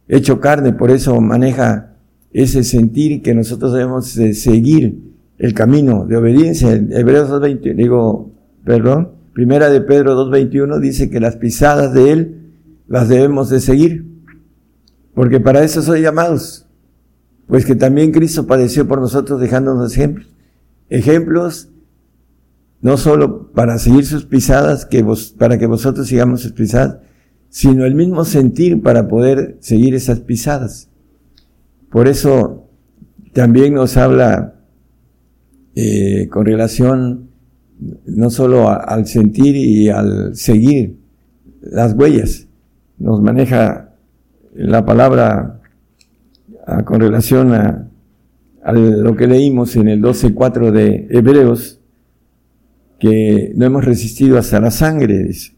hecho 0.08 0.40
carne, 0.40 0.74
por 0.74 0.90
eso 0.90 1.22
maneja 1.22 1.94
ese 2.34 2.64
sentir 2.64 3.22
que 3.22 3.36
nosotros 3.36 3.74
debemos 3.74 4.08
seguir 4.08 4.98
el 5.38 5.54
camino 5.54 6.08
de 6.08 6.18
obediencia. 6.18 6.74
En 6.74 6.92
Hebreos 6.92 7.30
2.21, 7.30 7.76
digo, 7.76 8.32
perdón, 8.66 9.12
primera 9.34 9.70
de 9.70 9.82
Pedro 9.82 10.16
2.21 10.28 10.80
dice 10.80 11.12
que 11.12 11.20
las 11.20 11.36
pisadas 11.36 11.94
de 11.94 12.12
Él 12.12 12.38
las 12.88 13.08
debemos 13.08 13.52
de 13.52 13.60
seguir, 13.60 14.08
porque 15.14 15.40
para 15.40 15.64
eso 15.64 15.84
soy 15.84 16.02
llamados, 16.02 16.66
pues 17.46 17.66
que 17.68 17.76
también 17.76 18.12
Cristo 18.12 18.48
padeció 18.48 18.88
por 18.88 19.00
nosotros 19.00 19.40
dejándonos 19.40 19.94
ejemplos. 19.94 20.28
Ejemplos 20.90 21.72
no 22.82 22.98
solo 22.98 23.52
para 23.52 23.78
seguir 23.78 24.06
sus 24.06 24.26
pisadas, 24.26 24.86
que 24.86 25.03
vos, 25.03 25.36
para 25.38 25.58
que 25.58 25.68
vosotros 25.68 26.08
sigamos 26.08 26.41
sus 26.41 26.53
pisadas, 26.53 26.98
sino 27.49 27.86
el 27.86 27.95
mismo 27.95 28.26
sentir 28.26 28.82
para 28.82 29.08
poder 29.08 29.58
seguir 29.60 29.94
esas 29.94 30.22
pisadas. 30.22 30.90
Por 31.90 32.08
eso 32.08 32.70
también 33.34 33.74
nos 33.74 33.98
habla 33.98 34.56
eh, 35.76 36.28
con 36.30 36.45
relación 36.45 37.30
no 38.06 38.30
solo 38.30 38.70
al 38.70 39.08
sentir 39.08 39.56
y 39.56 39.90
al 39.90 40.36
seguir 40.36 40.98
las 41.62 41.94
huellas, 41.94 42.48
nos 42.98 43.22
maneja 43.22 43.95
la 44.53 44.86
palabra 44.86 45.60
ah, 46.68 46.84
con 46.84 46.99
relación 46.99 47.53
a, 47.53 47.88
lo 48.64 49.16
que 49.16 49.26
leímos 49.26 49.76
en 49.76 49.88
el 49.88 50.02
12.4 50.02 50.70
de 50.70 51.08
Hebreos, 51.10 51.81
que 53.02 53.52
no 53.56 53.65
hemos 53.65 53.84
resistido 53.84 54.38
hasta 54.38 54.60
la 54.60 54.69
sangre, 54.69 55.23
dice. 55.23 55.53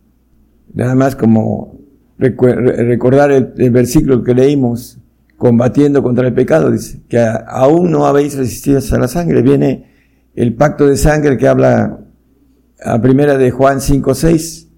Nada 0.74 0.96
más 0.96 1.18
como 1.18 1.78
recordar 2.18 3.34
el, 3.34 3.70
versículo 3.70 4.24
que 4.24 4.34
leímos, 4.34 4.98
combatiendo 5.36 6.02
contra 6.02 6.26
el 6.26 6.34
pecado, 6.34 6.72
dice, 6.72 7.02
que 7.10 7.20
aún 7.20 7.92
no 7.92 8.06
habéis 8.06 8.38
resistido 8.38 8.78
hasta 8.78 8.98
la 8.98 9.10
sangre. 9.10 9.42
Viene 9.42 9.88
el 10.36 10.56
pacto 10.56 10.88
de 10.88 10.96
sangre 10.96 11.36
que 11.36 11.50
habla 11.50 12.00
a 12.82 13.02
primera 13.02 13.38
de 13.38 13.52
Juan 13.52 13.82
5, 13.82 14.16
6. 14.16 14.70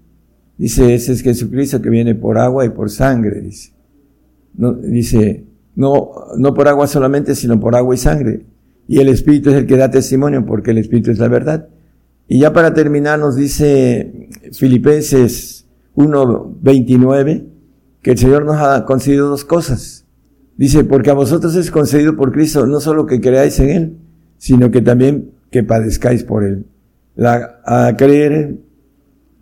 Dice, 0.58 0.92
ese 0.92 1.12
es 1.12 1.22
Jesucristo 1.22 1.80
que 1.80 1.88
viene 1.88 2.16
por 2.16 2.36
agua 2.36 2.64
y 2.64 2.70
por 2.70 2.90
sangre, 2.90 3.42
dice. 3.42 3.74
Dice, 4.82 5.44
no, 5.76 6.10
no 6.36 6.52
por 6.52 6.66
agua 6.66 6.88
solamente, 6.88 7.36
sino 7.36 7.60
por 7.60 7.76
agua 7.76 7.94
y 7.94 7.98
sangre. 7.98 8.44
Y 8.88 8.98
el 8.98 9.08
Espíritu 9.08 9.50
es 9.50 9.56
el 9.56 9.66
que 9.66 9.76
da 9.76 9.88
testimonio, 9.88 10.44
porque 10.44 10.72
el 10.72 10.78
Espíritu 10.78 11.12
es 11.12 11.20
la 11.20 11.28
verdad. 11.28 11.68
Y 12.28 12.40
ya 12.40 12.52
para 12.52 12.74
terminar 12.74 13.18
nos 13.18 13.36
dice 13.36 14.28
Filipenses 14.52 15.66
1, 15.94 16.56
29, 16.60 17.46
que 18.02 18.10
el 18.12 18.18
Señor 18.18 18.44
nos 18.44 18.56
ha 18.56 18.84
concedido 18.84 19.28
dos 19.28 19.44
cosas. 19.44 20.04
Dice, 20.56 20.84
porque 20.84 21.10
a 21.10 21.14
vosotros 21.14 21.54
es 21.56 21.70
concedido 21.70 22.16
por 22.16 22.32
Cristo 22.32 22.66
no 22.66 22.80
solo 22.80 23.06
que 23.06 23.20
creáis 23.20 23.60
en 23.60 23.70
Él, 23.70 23.96
sino 24.38 24.70
que 24.70 24.80
también 24.80 25.32
que 25.50 25.62
padezcáis 25.62 26.24
por 26.24 26.44
él. 26.44 26.66
La, 27.14 27.60
a 27.64 27.96
creer, 27.96 28.56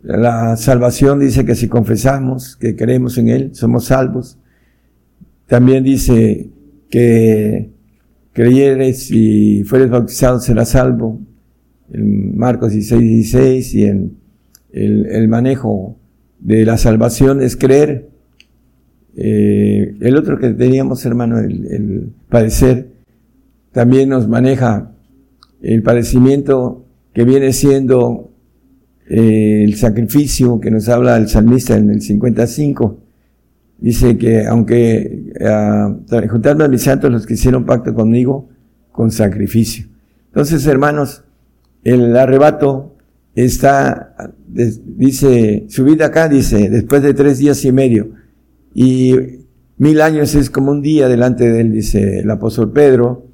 la 0.01 0.55
salvación 0.55 1.19
dice 1.19 1.45
que 1.45 1.55
si 1.55 1.67
confesamos 1.67 2.55
que 2.55 2.75
creemos 2.75 3.17
en 3.17 3.29
él, 3.29 3.49
somos 3.53 3.85
salvos. 3.85 4.37
También 5.47 5.83
dice 5.83 6.49
que 6.89 7.71
creyeres 8.33 9.11
y 9.11 9.63
fueres 9.63 9.89
bautizado 9.89 10.39
serás 10.39 10.69
salvo. 10.69 11.19
En 11.95 12.37
Marcos 12.37 12.73
16, 12.73 13.01
16 13.01 13.73
y 13.75 13.83
en 13.85 14.17
el, 14.73 15.05
el 15.05 15.27
manejo 15.27 15.97
de 16.39 16.65
la 16.65 16.77
salvación 16.77 17.41
es 17.41 17.55
creer. 17.55 18.09
Eh, 19.15 19.95
el 20.01 20.17
otro 20.17 20.37
que 20.37 20.49
teníamos, 20.49 21.05
hermano, 21.05 21.39
el, 21.39 21.65
el 21.67 22.09
padecer, 22.29 22.89
también 23.71 24.09
nos 24.09 24.27
maneja 24.27 24.91
el 25.61 25.81
padecimiento 25.83 26.85
que 27.13 27.23
viene 27.23 27.53
siendo 27.53 28.31
eh, 29.07 29.63
el 29.63 29.75
sacrificio 29.75 30.59
que 30.59 30.71
nos 30.71 30.89
habla 30.89 31.17
el 31.17 31.29
salmista 31.29 31.77
en 31.77 31.89
el 31.89 32.01
55. 32.01 32.99
Dice 33.77 34.17
que 34.17 34.45
aunque 34.45 35.33
uh, 35.39 36.27
juntarme 36.29 36.63
a 36.63 36.67
mis 36.67 36.83
santos 36.83 37.11
los 37.11 37.25
que 37.25 37.33
hicieron 37.35 37.65
pacto 37.65 37.93
conmigo 37.93 38.49
con 38.91 39.11
sacrificio. 39.11 39.87
Entonces, 40.27 40.65
hermanos, 40.65 41.24
el 41.85 42.17
arrebato 42.17 42.95
está, 43.35 44.33
dice, 44.47 45.65
su 45.69 45.85
vida 45.85 46.07
acá, 46.07 46.27
dice, 46.27 46.69
después 46.69 47.03
de 47.03 47.13
tres 47.13 47.37
días 47.37 47.63
y 47.63 47.71
medio. 47.71 48.09
Y 48.73 49.15
mil 49.77 50.01
años 50.01 50.35
es 50.35 50.49
como 50.49 50.71
un 50.71 50.81
día 50.81 51.07
delante 51.07 51.47
de 51.49 51.61
él, 51.61 51.71
dice 51.71 52.19
el 52.19 52.31
apóstol 52.31 52.73
Pedro. 52.73 53.27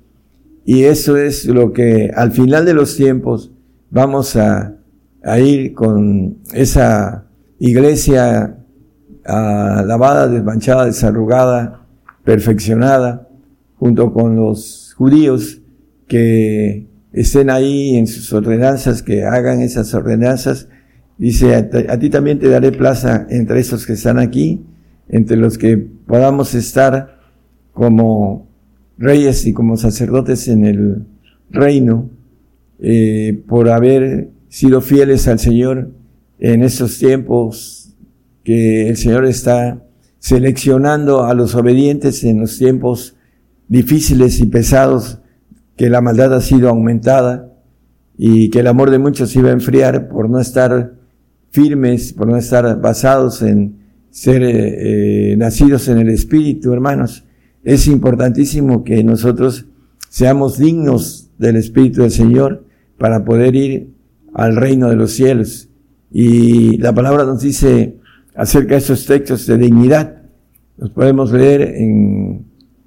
Y 0.65 0.83
eso 0.83 1.17
es 1.17 1.45
lo 1.45 1.71
que 1.71 2.11
al 2.13 2.31
final 2.31 2.65
de 2.65 2.73
los 2.73 2.95
tiempos 2.95 3.51
vamos 3.89 4.35
a, 4.35 4.75
a 5.23 5.39
ir 5.39 5.73
con 5.73 6.37
esa 6.53 7.25
iglesia 7.57 8.57
ah, 9.25 9.83
lavada, 9.87 10.27
desmanchada, 10.27 10.85
desarrugada, 10.85 11.85
perfeccionada, 12.23 13.29
junto 13.77 14.11
con 14.13 14.35
los 14.35 14.93
judíos 14.97 15.61
que 16.07 16.90
estén 17.13 17.49
ahí 17.49 17.95
en 17.95 18.07
sus 18.07 18.31
ordenanzas, 18.33 19.01
que 19.01 19.23
hagan 19.23 19.61
esas 19.61 19.93
ordenanzas. 19.93 20.67
Dice, 21.17 21.55
a, 21.55 21.99
ti 21.99 22.09
también 22.09 22.39
te 22.39 22.49
daré 22.49 22.71
plaza 22.71 23.27
entre 23.29 23.59
esos 23.59 23.85
que 23.85 23.93
están 23.93 24.17
aquí, 24.17 24.65
entre 25.09 25.37
los 25.37 25.57
que 25.57 25.77
podamos 25.77 26.55
estar 26.55 27.19
como 27.73 28.47
reyes 28.97 29.45
y 29.45 29.53
como 29.53 29.77
sacerdotes 29.77 30.47
en 30.47 30.65
el 30.65 31.05
reino, 31.49 32.09
eh, 32.79 33.43
por 33.47 33.69
haber 33.69 34.29
sido 34.49 34.81
fieles 34.81 35.27
al 35.27 35.39
Señor 35.39 35.91
en 36.39 36.63
estos 36.63 36.97
tiempos 36.97 37.95
que 38.43 38.89
el 38.89 38.97
Señor 38.97 39.25
está 39.25 39.83
seleccionando 40.17 41.23
a 41.23 41.33
los 41.33 41.55
obedientes 41.55 42.23
en 42.23 42.39
los 42.39 42.57
tiempos 42.57 43.15
difíciles 43.67 44.39
y 44.39 44.47
pesados 44.47 45.20
que 45.81 45.89
la 45.89 45.99
maldad 45.99 46.31
ha 46.35 46.41
sido 46.41 46.69
aumentada 46.69 47.51
y 48.15 48.51
que 48.51 48.59
el 48.59 48.67
amor 48.67 48.91
de 48.91 48.99
muchos 48.99 49.35
iba 49.35 49.49
a 49.49 49.53
enfriar 49.53 50.09
por 50.09 50.29
no 50.29 50.39
estar 50.39 50.93
firmes, 51.49 52.13
por 52.13 52.27
no 52.27 52.37
estar 52.37 52.79
basados 52.79 53.41
en 53.41 53.79
ser 54.11 54.43
eh, 54.43 55.35
nacidos 55.39 55.87
en 55.87 55.97
el 55.97 56.09
Espíritu, 56.09 56.71
hermanos. 56.71 57.25
Es 57.63 57.87
importantísimo 57.87 58.83
que 58.83 59.03
nosotros 59.03 59.65
seamos 60.07 60.59
dignos 60.59 61.31
del 61.39 61.55
Espíritu 61.55 62.03
del 62.03 62.11
Señor 62.11 62.63
para 62.99 63.25
poder 63.25 63.55
ir 63.55 63.89
al 64.35 64.57
reino 64.57 64.87
de 64.87 64.97
los 64.97 65.13
cielos. 65.13 65.67
Y 66.11 66.77
la 66.77 66.93
palabra 66.93 67.25
nos 67.25 67.41
dice 67.41 67.97
acerca 68.35 68.75
de 68.75 68.81
estos 68.81 69.07
textos 69.07 69.47
de 69.47 69.57
dignidad. 69.57 70.21
Los 70.77 70.91
podemos 70.91 71.31
leer 71.31 71.63
en 71.63 72.45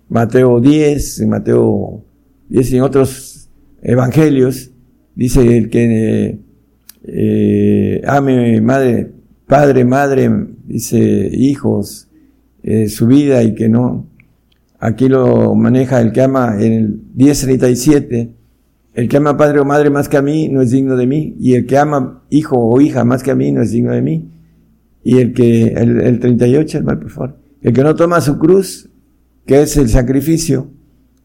Mateo 0.08 0.60
10, 0.60 1.22
en 1.22 1.28
Mateo 1.28 2.04
y 2.50 2.76
en 2.76 2.82
otros 2.82 3.48
evangelios, 3.82 4.70
dice 5.14 5.56
el 5.56 5.70
que 5.70 6.38
eh, 7.04 8.02
ame 8.06 8.60
madre, 8.60 9.10
padre, 9.46 9.84
madre, 9.84 10.30
dice 10.66 11.30
hijos, 11.32 12.08
eh, 12.62 12.88
su 12.88 13.06
vida 13.06 13.42
y 13.42 13.54
que 13.54 13.68
no. 13.68 14.06
Aquí 14.78 15.08
lo 15.08 15.54
maneja 15.54 16.00
el 16.00 16.12
que 16.12 16.22
ama 16.22 16.56
en 16.60 16.72
el 16.72 17.00
1037. 17.14 18.30
El 18.94 19.08
que 19.08 19.16
ama 19.16 19.36
padre 19.36 19.60
o 19.60 19.64
madre 19.64 19.90
más 19.90 20.08
que 20.08 20.16
a 20.16 20.22
mí 20.22 20.48
no 20.48 20.62
es 20.62 20.70
digno 20.70 20.96
de 20.96 21.06
mí. 21.06 21.36
Y 21.38 21.54
el 21.54 21.66
que 21.66 21.78
ama 21.78 22.22
hijo 22.30 22.56
o 22.56 22.80
hija 22.80 23.04
más 23.04 23.22
que 23.22 23.30
a 23.30 23.34
mí 23.34 23.50
no 23.52 23.62
es 23.62 23.70
digno 23.70 23.92
de 23.92 24.02
mí. 24.02 24.30
Y 25.02 25.18
el 25.18 25.32
que, 25.34 25.68
el, 25.68 26.00
el 26.00 26.20
38, 26.20 26.78
el 26.78 26.84
mal 26.84 26.98
por 26.98 27.10
favor. 27.10 27.38
El 27.60 27.72
que 27.72 27.82
no 27.82 27.94
toma 27.94 28.20
su 28.20 28.38
cruz, 28.38 28.90
que 29.46 29.62
es 29.62 29.76
el 29.76 29.88
sacrificio, 29.88 30.70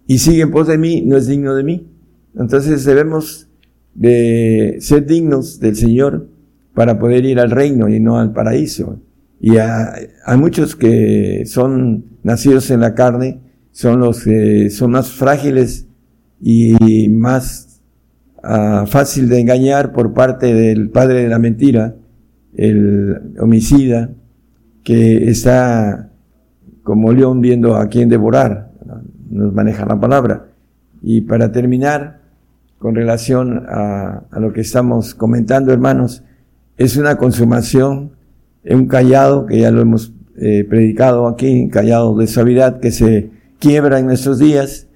y 0.10 0.18
sigue 0.18 0.42
en 0.42 0.50
pos 0.50 0.66
de 0.66 0.80
mí, 0.80 1.04
no 1.06 1.18
es 1.18 1.28
digno 1.28 1.54
de 1.54 1.64
mí. 1.64 1.88
Entonces 2.36 2.84
debemos 2.84 3.48
de 3.94 4.78
ser 4.80 5.06
dignos 5.06 5.60
del 5.60 5.76
Señor 5.76 6.28
para 6.74 6.98
poder 6.98 7.26
ir 7.26 7.40
al 7.40 7.52
reino 7.52 7.88
y 7.88 8.00
no 8.00 8.18
al 8.18 8.34
paraíso. 8.34 9.00
Y 9.40 9.58
hay 9.58 10.38
muchos 10.40 10.76
que 10.76 11.44
son 11.46 12.06
nacidos 12.24 12.72
en 12.72 12.80
la 12.80 12.96
carne, 12.96 13.40
son 13.70 14.00
los 14.00 14.24
que 14.24 14.72
son 14.72 14.90
más 14.90 15.12
frágiles 15.12 15.86
y 16.42 17.08
más 17.10 17.80
uh, 18.38 18.88
fácil 18.88 19.30
de 19.30 19.40
engañar 19.42 19.94
por 19.94 20.16
parte 20.16 20.52
del 20.56 20.90
padre 20.90 21.22
de 21.22 21.30
la 21.30 21.38
mentira, 21.38 21.96
el 22.56 23.36
homicida, 23.40 24.10
que 24.84 25.30
está 25.30 26.12
como 26.82 27.14
león 27.14 27.42
viendo 27.42 27.76
a 27.76 27.90
quien 27.90 28.10
devorar 28.10 28.69
nos 29.30 29.54
maneja 29.54 29.86
la 29.86 30.00
palabra. 30.00 30.48
Y 31.02 31.22
para 31.22 31.52
terminar, 31.52 32.20
con 32.78 32.96
relación 32.96 33.66
a, 33.68 34.24
lo 34.40 34.54
que 34.54 34.62
estamos 34.62 35.14
comentando, 35.14 35.72
hermanos, 35.72 36.24
es 36.78 36.98
una 36.98 37.18
consumación, 37.18 38.12
un 38.64 38.88
callado, 38.88 39.46
que 39.46 39.60
ya 39.60 39.72
lo 39.72 39.82
hemos 39.82 40.14
eh, 40.38 40.66
predicado 40.68 41.28
aquí, 41.28 41.68
callado 41.70 42.16
de 42.18 42.28
suavidad 42.28 42.80
que 42.80 42.92
se 42.92 43.32
quiebra 43.60 44.00
en 44.00 44.06
nuestros 44.06 44.40
días, 44.40 44.88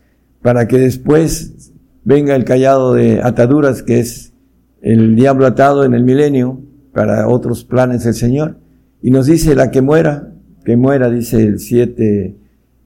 para 0.41 0.67
que 0.67 0.77
después 0.77 1.71
venga 2.03 2.35
el 2.35 2.45
callado 2.45 2.93
de 2.93 3.21
ataduras, 3.21 3.83
que 3.83 3.99
es 3.99 4.33
el 4.81 5.15
diablo 5.15 5.45
atado 5.45 5.83
en 5.85 5.93
el 5.93 6.03
milenio, 6.03 6.61
para 6.93 7.27
otros 7.27 7.65
planes 7.65 8.03
del 8.03 8.13
Señor. 8.13 8.57
Y 9.01 9.11
nos 9.11 9.25
dice 9.25 9.55
la 9.55 9.71
que 9.71 9.81
muera, 9.81 10.31
que 10.63 10.77
muera, 10.77 11.09
dice 11.09 11.41
el 11.43 11.59
7 11.59 12.35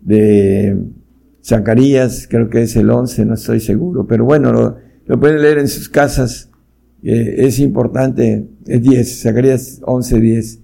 de 0.02 0.78
Zacarías, 1.44 2.28
creo 2.30 2.50
que 2.50 2.64
es 2.64 2.76
el 2.76 2.90
11, 2.90 3.26
no 3.26 3.34
estoy 3.36 3.60
seguro, 3.60 4.06
pero 4.08 4.26
bueno, 4.26 4.52
lo, 5.06 5.20
pueden 5.20 5.42
leer 5.42 5.60
en 5.60 5.68
sus 5.68 5.90
casas, 5.90 6.50
eh, 7.04 7.36
es 7.40 7.60
importante, 7.60 8.48
es 8.66 8.82
10, 8.82 9.22
Zacarías 9.22 9.82
11, 9.84 10.20
10. 10.20 10.60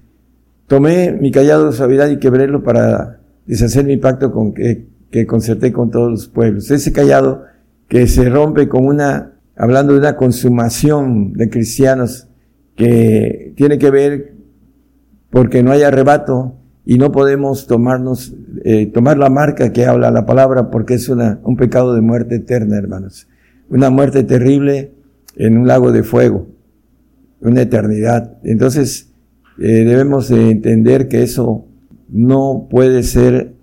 Tomé 0.67 1.11
mi 1.11 1.31
callado 1.31 1.71
suavidad 1.71 2.09
y 2.09 2.17
quebrélo 2.17 2.63
para 2.63 3.21
deshacer 3.45 3.85
mi 3.85 3.97
pacto 3.97 4.31
con 4.31 4.53
que, 4.53 4.87
que 5.11 5.25
concerté 5.25 5.71
con 5.71 5.91
todos 5.91 6.11
los 6.11 6.27
pueblos. 6.27 6.71
Ese 6.71 6.91
callado 6.91 7.43
que 7.87 8.07
se 8.07 8.27
rompe 8.29 8.67
con 8.67 8.85
una, 8.85 9.33
hablando 9.55 9.93
de 9.93 9.99
una 9.99 10.15
consumación 10.15 11.33
de 11.33 11.49
cristianos 11.49 12.27
que 12.75 13.53
tiene 13.55 13.77
que 13.77 13.91
ver 13.91 14.33
porque 15.29 15.63
no 15.63 15.71
hay 15.71 15.83
arrebato, 15.83 16.55
y 16.85 16.97
no 16.97 17.11
podemos 17.11 17.67
tomarnos, 17.67 18.35
eh, 18.65 18.87
tomar 18.87 19.17
la 19.17 19.29
marca 19.29 19.71
que 19.71 19.85
habla 19.85 20.11
la 20.11 20.25
palabra 20.25 20.69
porque 20.69 20.95
es 20.95 21.07
una, 21.09 21.39
un 21.43 21.55
pecado 21.55 21.95
de 21.95 22.01
muerte 22.01 22.35
eterna, 22.35 22.77
hermanos. 22.77 23.27
Una 23.69 23.89
muerte 23.89 24.23
terrible 24.23 24.91
en 25.35 25.57
un 25.57 25.67
lago 25.67 25.91
de 25.91 26.03
fuego, 26.03 26.47
una 27.39 27.61
eternidad. 27.61 28.37
Entonces, 28.43 29.13
eh, 29.59 29.85
debemos 29.85 30.27
de 30.29 30.51
entender 30.51 31.07
que 31.07 31.23
eso 31.23 31.65
no 32.09 32.67
puede 32.69 33.03
ser 33.03 33.53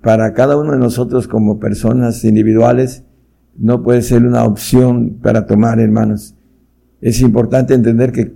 para 0.00 0.32
cada 0.34 0.56
uno 0.56 0.72
de 0.72 0.78
nosotros 0.78 1.26
como 1.26 1.58
personas 1.58 2.24
individuales, 2.24 3.04
no 3.56 3.82
puede 3.82 4.02
ser 4.02 4.24
una 4.24 4.44
opción 4.44 5.18
para 5.22 5.46
tomar, 5.46 5.80
hermanos. 5.80 6.34
Es 7.00 7.20
importante 7.20 7.74
entender 7.74 8.12
que 8.12 8.34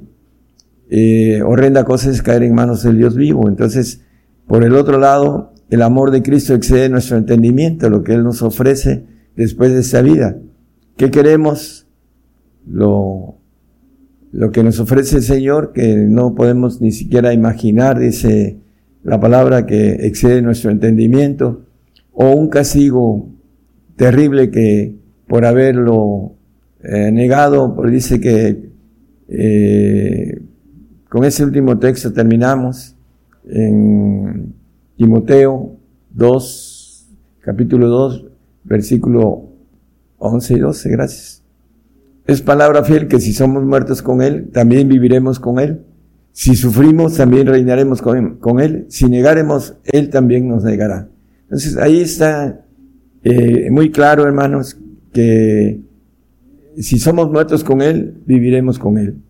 eh, 0.91 1.43
horrenda 1.43 1.85
cosa 1.85 2.11
es 2.11 2.23
caer 2.23 2.43
en 2.43 2.55
manos 2.55 2.83
del 2.83 2.97
Dios 2.97 3.17
vivo. 3.17 3.49
Entonces, 3.49 4.03
por 4.49 4.65
el 4.65 4.75
otro 4.75 4.99
lado, 4.99 5.53
el 5.71 5.83
amor 5.83 6.11
de 6.11 6.23
Cristo 6.23 6.55
excede 6.55 6.89
nuestro 6.89 7.19
entendimiento, 7.19 7.91
lo 7.91 8.03
que 8.03 8.15
Él 8.15 8.25
nos 8.25 8.43
ofrece 8.43 9.05
después 9.37 9.73
de 9.73 9.81
esta 9.81 10.01
vida. 10.01 10.39
¿Qué 10.97 11.11
queremos? 11.11 11.87
Lo, 12.67 13.37
lo 14.33 14.51
que 14.51 14.63
nos 14.65 14.81
ofrece 14.81 15.19
el 15.19 15.23
Señor, 15.23 15.73
que 15.73 15.97
no 15.97 16.35
podemos 16.35 16.81
ni 16.81 16.93
siquiera 16.93 17.35
imaginar, 17.35 17.99
dice 17.99 18.59
la 19.05 19.21
palabra, 19.21 19.67
que 19.67 20.07
excede 20.07 20.41
nuestro 20.41 20.71
entendimiento, 20.71 21.67
o 22.13 22.31
un 22.33 22.49
castigo 22.49 23.29
terrible 23.97 24.51
que 24.51 24.97
por 25.27 25.45
haberlo 25.45 26.37
eh, 26.83 27.11
negado, 27.13 27.77
dice 27.91 28.19
que 28.19 28.71
eh, 29.29 30.41
con 31.11 31.25
ese 31.25 31.45
último 31.45 31.79
texto 31.79 32.15
terminamos 32.15 32.97
en 33.49 34.55
Timoteo 34.97 35.77
2, 36.11 37.09
capítulo 37.41 37.89
2, 37.89 38.27
versículo 38.65 39.49
11 40.19 40.55
y 40.55 40.59
12, 40.59 40.91
gracias. 40.91 41.43
Es 42.27 42.43
palabra 42.43 42.85
fiel 42.85 43.09
que 43.09 43.21
si 43.21 43.33
somos 43.33 43.65
muertos 43.65 44.03
con 44.03 44.21
Él, 44.21 44.51
también 44.53 44.89
viviremos 44.89 45.41
con 45.41 45.59
Él. 45.59 45.81
Si 46.33 46.55
sufrimos, 46.55 47.17
también 47.17 47.47
reinaremos 47.47 48.03
con, 48.03 48.61
Él. 48.61 48.87
Si 48.89 49.07
negaremos, 49.07 49.77
Él 49.85 50.11
también 50.11 50.47
nos 50.47 50.63
negará. 50.63 51.09
Entonces 51.45 51.77
ahí 51.79 52.01
está 52.01 52.65
eh, 53.25 53.71
muy 53.71 53.91
claro, 53.91 54.25
hermanos, 54.25 54.79
que 55.13 55.81
si 56.77 56.99
somos 56.99 57.31
muertos 57.31 57.65
con 57.65 57.81
Él, 57.81 58.21
viviremos 58.27 58.79
con 58.79 58.99
Él. 58.99 59.23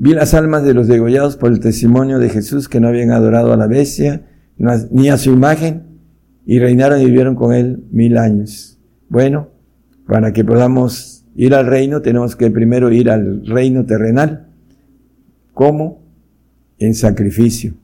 Vi 0.00 0.14
las 0.14 0.32
almas 0.32 0.62
de 0.62 0.74
los 0.74 0.86
degollados 0.86 1.36
por 1.36 1.50
el 1.50 1.58
testimonio 1.58 2.20
de 2.20 2.28
Jesús 2.28 2.68
que 2.68 2.78
no 2.78 2.86
habían 2.86 3.10
adorado 3.10 3.52
a 3.52 3.56
la 3.56 3.66
bestia 3.66 4.22
ni 4.56 5.08
a 5.08 5.16
su 5.16 5.32
imagen 5.32 5.82
y 6.46 6.60
reinaron 6.60 7.00
y 7.00 7.06
vivieron 7.06 7.34
con 7.34 7.52
él 7.52 7.82
mil 7.90 8.16
años. 8.16 8.78
Bueno, 9.08 9.48
para 10.06 10.32
que 10.32 10.44
podamos 10.44 11.26
ir 11.34 11.52
al 11.52 11.66
reino 11.66 12.00
tenemos 12.00 12.36
que 12.36 12.50
primero 12.50 12.92
ir 12.92 13.10
al 13.10 13.44
reino 13.44 13.86
terrenal. 13.86 14.46
¿Cómo? 15.52 16.00
En 16.78 16.94
sacrificio. 16.94 17.74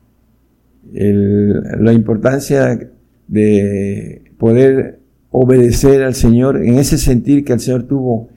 la 0.93 1.93
importancia 1.93 2.79
de 3.27 4.23
poder 4.39 5.01
obedecer 5.31 6.05
al 6.05 6.15
Señor 6.15 6.63
en 6.63 6.79
ese 6.79 6.97
sentir 6.97 7.45
que 7.45 7.55
el 7.55 7.61
Señor 7.61 7.83
tuvo 7.85 8.29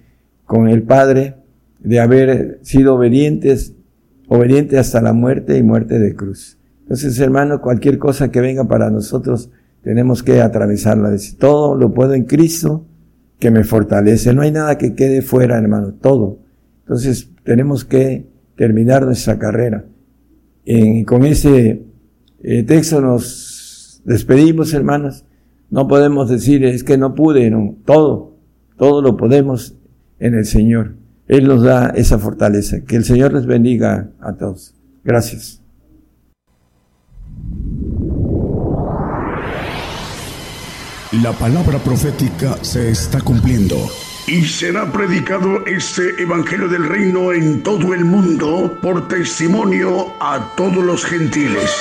con 0.46 0.68
el 0.68 0.82
Padre 0.82 1.37
de 1.88 2.00
haber 2.00 2.60
sido 2.64 2.96
obedientes, 2.96 3.74
obediente 4.28 4.78
hasta 4.78 5.02
la 5.02 5.14
muerte 5.14 5.58
y 5.58 5.64
muerte 5.64 6.00
de 6.00 6.16
cruz. 6.16 6.58
Entonces, 6.82 7.18
hermano, 7.20 7.62
cualquier 7.62 7.98
cosa 7.98 8.30
que 8.30 8.42
venga 8.42 8.68
para 8.68 8.90
nosotros, 8.90 9.50
tenemos 9.84 10.22
que 10.22 10.42
atravesarla. 10.42 11.10
Decir, 11.10 11.38
todo 11.38 11.76
lo 11.76 11.94
puedo 11.94 12.14
en 12.14 12.26
Cristo 12.26 12.86
que 13.40 13.52
me 13.52 13.64
fortalece. 13.64 14.34
No 14.34 14.42
hay 14.42 14.52
nada 14.52 14.78
que 14.78 14.96
quede 14.96 15.22
fuera, 15.22 15.58
hermano, 15.58 15.94
todo. 15.94 16.40
Entonces, 16.80 17.32
tenemos 17.44 17.86
que 17.86 18.28
terminar 18.56 19.06
nuestra 19.06 19.40
carrera. 19.40 19.86
Con 21.06 21.26
ese 21.26 21.86
eh, 22.44 22.64
texto 22.64 23.00
nos 23.00 24.02
despedimos, 24.04 24.74
hermanos. 24.74 25.24
No 25.70 25.88
podemos 25.88 26.30
decir, 26.30 26.66
es 26.66 26.84
que 26.84 26.98
no 26.98 27.16
pude, 27.16 27.50
no. 27.50 27.78
Todo, 27.86 28.36
todo 28.78 29.02
lo 29.02 29.16
podemos 29.16 29.78
en 30.20 30.36
el 30.36 30.46
Señor. 30.46 30.96
Él 31.28 31.48
nos 31.48 31.64
da 31.64 31.90
esa 31.90 32.18
fortaleza. 32.18 32.82
Que 32.88 32.96
el 32.96 33.04
Señor 33.04 33.34
les 33.34 33.46
bendiga 33.46 34.10
a 34.22 34.34
todos. 34.34 34.74
Gracias. 35.04 35.62
La 41.24 41.32
palabra 41.32 41.80
profética 41.80 42.58
se 42.62 42.92
está 42.92 43.22
cumpliendo. 43.22 43.78
Y 44.28 44.44
será 44.44 44.92
predicado 44.92 45.66
este 45.66 46.22
Evangelio 46.22 46.68
del 46.68 46.88
Reino 46.88 47.32
en 47.32 47.64
todo 47.64 47.94
el 47.94 48.04
mundo 48.04 48.78
por 48.82 49.08
testimonio 49.08 50.14
a 50.20 50.54
todos 50.58 50.84
los 50.84 51.06
gentiles. 51.06 51.72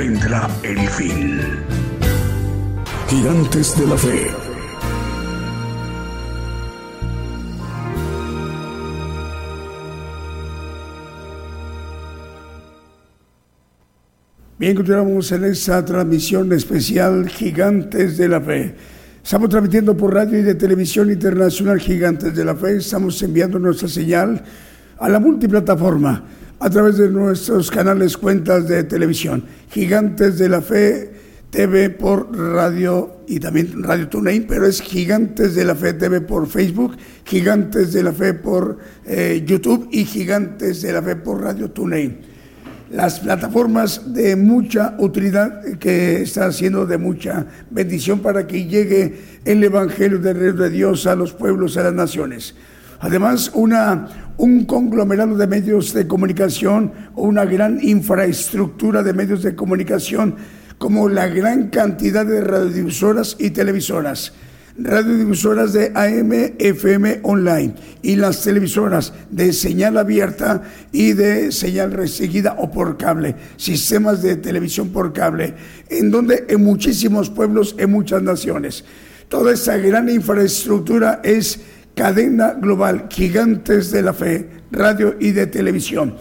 Vendrá 0.00 0.48
el 0.62 0.78
fin. 0.88 1.38
Gigantes 3.06 3.78
de 3.78 3.86
la 3.86 3.96
Fe. 3.98 4.30
Bien, 14.58 14.74
continuamos 14.74 15.30
en 15.32 15.44
esta 15.44 15.84
transmisión 15.84 16.50
especial 16.54 17.28
Gigantes 17.28 18.16
de 18.16 18.28
la 18.28 18.40
Fe. 18.40 18.74
Estamos 19.22 19.50
transmitiendo 19.50 19.94
por 19.94 20.14
radio 20.14 20.38
y 20.38 20.42
de 20.42 20.54
televisión 20.54 21.10
internacional 21.10 21.78
Gigantes 21.78 22.34
de 22.34 22.44
la 22.46 22.54
Fe. 22.54 22.76
Estamos 22.76 23.22
enviando 23.22 23.58
nuestra 23.58 23.86
señal 23.86 24.42
a 24.98 25.10
la 25.10 25.20
multiplataforma 25.20 26.24
a 26.60 26.68
través 26.68 26.98
de 26.98 27.08
nuestros 27.08 27.70
canales, 27.70 28.18
cuentas 28.18 28.68
de 28.68 28.84
televisión. 28.84 29.44
Gigantes 29.70 30.38
de 30.38 30.48
la 30.50 30.60
Fe 30.60 31.10
TV 31.48 31.88
por 31.90 32.36
radio 32.36 33.22
y 33.26 33.40
también 33.40 33.82
Radio 33.82 34.08
TuneIn, 34.08 34.46
pero 34.46 34.66
es 34.66 34.82
Gigantes 34.82 35.54
de 35.54 35.64
la 35.64 35.74
Fe 35.74 35.94
TV 35.94 36.20
por 36.20 36.46
Facebook, 36.46 36.96
Gigantes 37.24 37.94
de 37.94 38.02
la 38.02 38.12
Fe 38.12 38.34
por 38.34 38.78
eh, 39.06 39.42
YouTube 39.44 39.88
y 39.90 40.04
Gigantes 40.04 40.82
de 40.82 40.92
la 40.92 41.02
Fe 41.02 41.16
por 41.16 41.40
Radio 41.40 41.70
TuneIn. 41.70 42.18
Las 42.90 43.20
plataformas 43.20 44.12
de 44.12 44.36
mucha 44.36 44.96
utilidad 44.98 45.62
que 45.78 46.22
está 46.22 46.46
haciendo 46.46 46.84
de 46.86 46.98
mucha 46.98 47.46
bendición 47.70 48.18
para 48.18 48.46
que 48.46 48.66
llegue 48.66 49.40
el 49.46 49.64
Evangelio 49.64 50.18
del 50.18 50.38
Rey 50.38 50.52
de 50.52 50.68
Dios 50.68 51.06
a 51.06 51.14
los 51.14 51.32
pueblos, 51.32 51.78
a 51.78 51.84
las 51.84 51.94
naciones. 51.94 52.54
Además, 53.00 53.50
una, 53.54 54.29
un 54.40 54.64
conglomerado 54.64 55.36
de 55.36 55.46
medios 55.46 55.92
de 55.92 56.06
comunicación 56.06 56.92
o 57.14 57.24
una 57.24 57.44
gran 57.44 57.78
infraestructura 57.82 59.02
de 59.02 59.12
medios 59.12 59.42
de 59.42 59.54
comunicación 59.54 60.36
como 60.78 61.10
la 61.10 61.28
gran 61.28 61.68
cantidad 61.68 62.24
de 62.24 62.40
radiodifusoras 62.40 63.36
y 63.38 63.50
televisoras 63.50 64.32
radiodifusoras 64.78 65.74
de 65.74 65.92
AM, 65.94 66.54
FM 66.58 67.20
online 67.24 67.74
y 68.00 68.16
las 68.16 68.42
televisoras 68.42 69.12
de 69.28 69.52
señal 69.52 69.98
abierta 69.98 70.62
y 70.90 71.12
de 71.12 71.52
señal 71.52 71.92
restringida 71.92 72.56
o 72.58 72.70
por 72.70 72.96
cable, 72.96 73.36
sistemas 73.58 74.22
de 74.22 74.36
televisión 74.36 74.88
por 74.88 75.12
cable, 75.12 75.54
en 75.90 76.10
donde 76.10 76.46
en 76.48 76.64
muchísimos 76.64 77.28
pueblos, 77.28 77.74
en 77.76 77.90
muchas 77.90 78.22
naciones. 78.22 78.86
Toda 79.28 79.52
esa 79.52 79.76
gran 79.76 80.08
infraestructura 80.08 81.20
es 81.22 81.60
cadena 82.00 82.54
global, 82.54 83.08
gigantes 83.10 83.90
de 83.90 84.00
la 84.00 84.14
fe, 84.14 84.48
radio 84.70 85.16
y 85.20 85.32
de 85.32 85.46
televisión, 85.46 86.14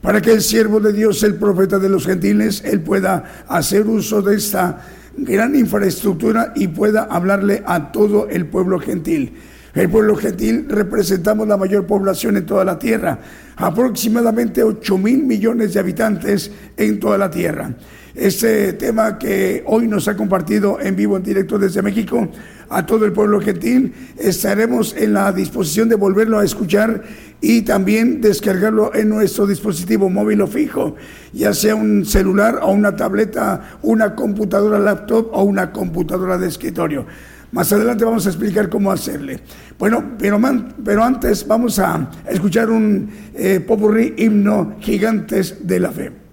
para 0.00 0.22
que 0.22 0.32
el 0.32 0.40
siervo 0.40 0.80
de 0.80 0.94
Dios, 0.94 1.22
el 1.24 1.34
profeta 1.34 1.78
de 1.78 1.90
los 1.90 2.06
gentiles, 2.06 2.62
él 2.64 2.80
pueda 2.80 3.44
hacer 3.46 3.86
uso 3.86 4.22
de 4.22 4.34
esta 4.34 4.80
gran 5.14 5.54
infraestructura 5.54 6.54
y 6.56 6.68
pueda 6.68 7.02
hablarle 7.02 7.62
a 7.66 7.92
todo 7.92 8.30
el 8.30 8.46
pueblo 8.46 8.78
gentil. 8.78 9.34
El 9.74 9.90
pueblo 9.90 10.16
gentil 10.16 10.68
representamos 10.70 11.46
la 11.46 11.58
mayor 11.58 11.86
población 11.86 12.38
en 12.38 12.46
toda 12.46 12.64
la 12.64 12.78
tierra, 12.78 13.18
aproximadamente 13.56 14.62
8 14.62 14.96
mil 14.96 15.22
millones 15.24 15.74
de 15.74 15.80
habitantes 15.80 16.50
en 16.78 16.98
toda 16.98 17.18
la 17.18 17.30
tierra. 17.30 17.74
Este 18.16 18.72
tema 18.72 19.18
que 19.18 19.62
hoy 19.66 19.86
nos 19.86 20.08
ha 20.08 20.16
compartido 20.16 20.80
en 20.80 20.96
vivo, 20.96 21.18
en 21.18 21.22
directo 21.22 21.58
desde 21.58 21.82
México, 21.82 22.26
a 22.70 22.86
todo 22.86 23.04
el 23.04 23.12
pueblo 23.12 23.42
gentil. 23.42 23.92
Estaremos 24.16 24.96
en 24.96 25.12
la 25.12 25.30
disposición 25.32 25.90
de 25.90 25.96
volverlo 25.96 26.38
a 26.38 26.44
escuchar 26.44 27.02
y 27.42 27.60
también 27.60 28.22
descargarlo 28.22 28.94
en 28.94 29.10
nuestro 29.10 29.46
dispositivo 29.46 30.08
móvil 30.08 30.40
o 30.40 30.46
fijo, 30.46 30.96
ya 31.34 31.52
sea 31.52 31.74
un 31.74 32.06
celular 32.06 32.60
o 32.62 32.72
una 32.72 32.96
tableta, 32.96 33.78
una 33.82 34.14
computadora 34.14 34.78
laptop 34.78 35.28
o 35.32 35.42
una 35.42 35.70
computadora 35.70 36.38
de 36.38 36.48
escritorio. 36.48 37.04
Más 37.52 37.70
adelante 37.70 38.06
vamos 38.06 38.24
a 38.24 38.30
explicar 38.30 38.70
cómo 38.70 38.90
hacerle. 38.90 39.40
Bueno, 39.78 40.16
pero, 40.18 40.40
pero 40.82 41.04
antes 41.04 41.46
vamos 41.46 41.78
a 41.78 42.10
escuchar 42.30 42.70
un 42.70 43.10
eh, 43.34 43.60
popurrí 43.60 44.14
himno 44.16 44.76
gigantes 44.80 45.66
de 45.66 45.80
la 45.80 45.90
fe. 45.90 46.25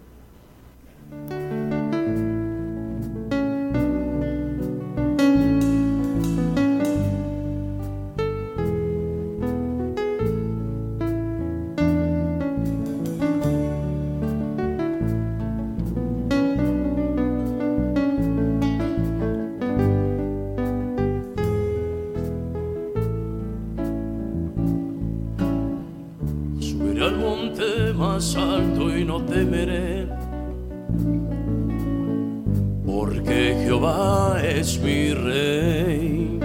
no 29.13 29.21
temeré, 29.25 30.07
porque 32.83 33.55
Jehová 33.63 34.41
es 34.43 34.79
mi 34.79 35.13
rey. 35.13 36.39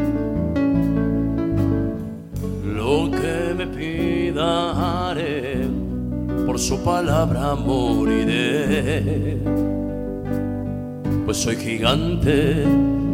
Lo 2.79 3.11
que 3.11 3.55
me 3.57 3.67
pida 3.69 4.51
haré, 5.09 5.67
por 6.45 6.59
su 6.59 6.77
palabra 6.85 7.55
moriré. 7.55 9.39
Pues 11.25 11.39
soy 11.39 11.57
gigante, 11.57 12.67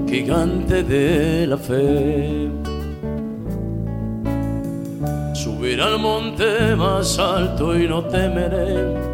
gigante 0.08 0.82
de 0.82 1.46
la 1.46 1.58
fe. 1.58 2.50
Subir 5.32 5.80
al 5.80 6.00
monte 6.00 6.74
más 6.74 7.20
alto 7.20 7.78
y 7.78 7.86
no 7.86 8.02
temeré 8.04 9.13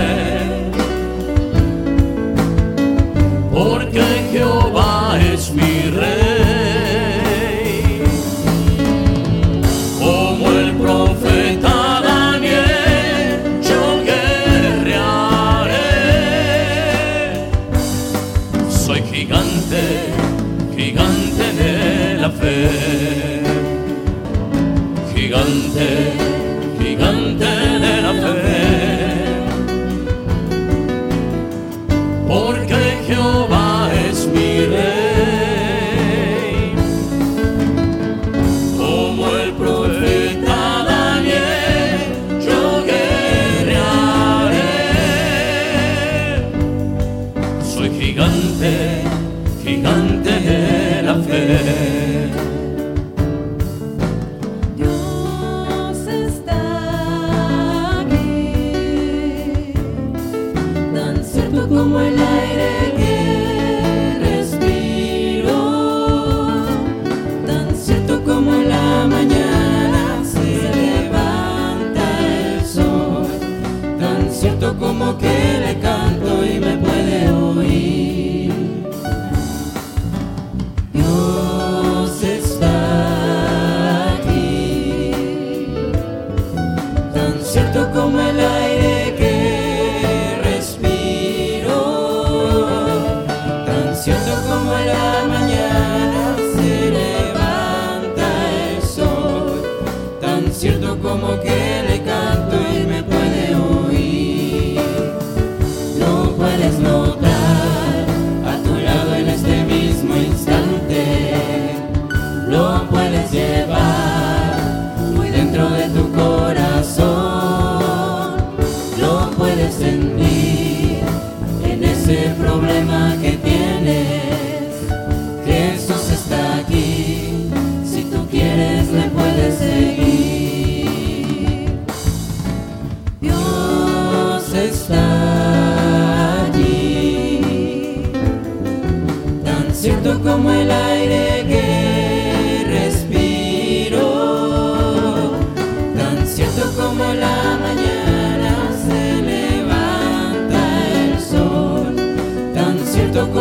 Jehová 4.31 5.19
es 5.19 5.51
mi 5.51 5.89
rey. 5.89 6.30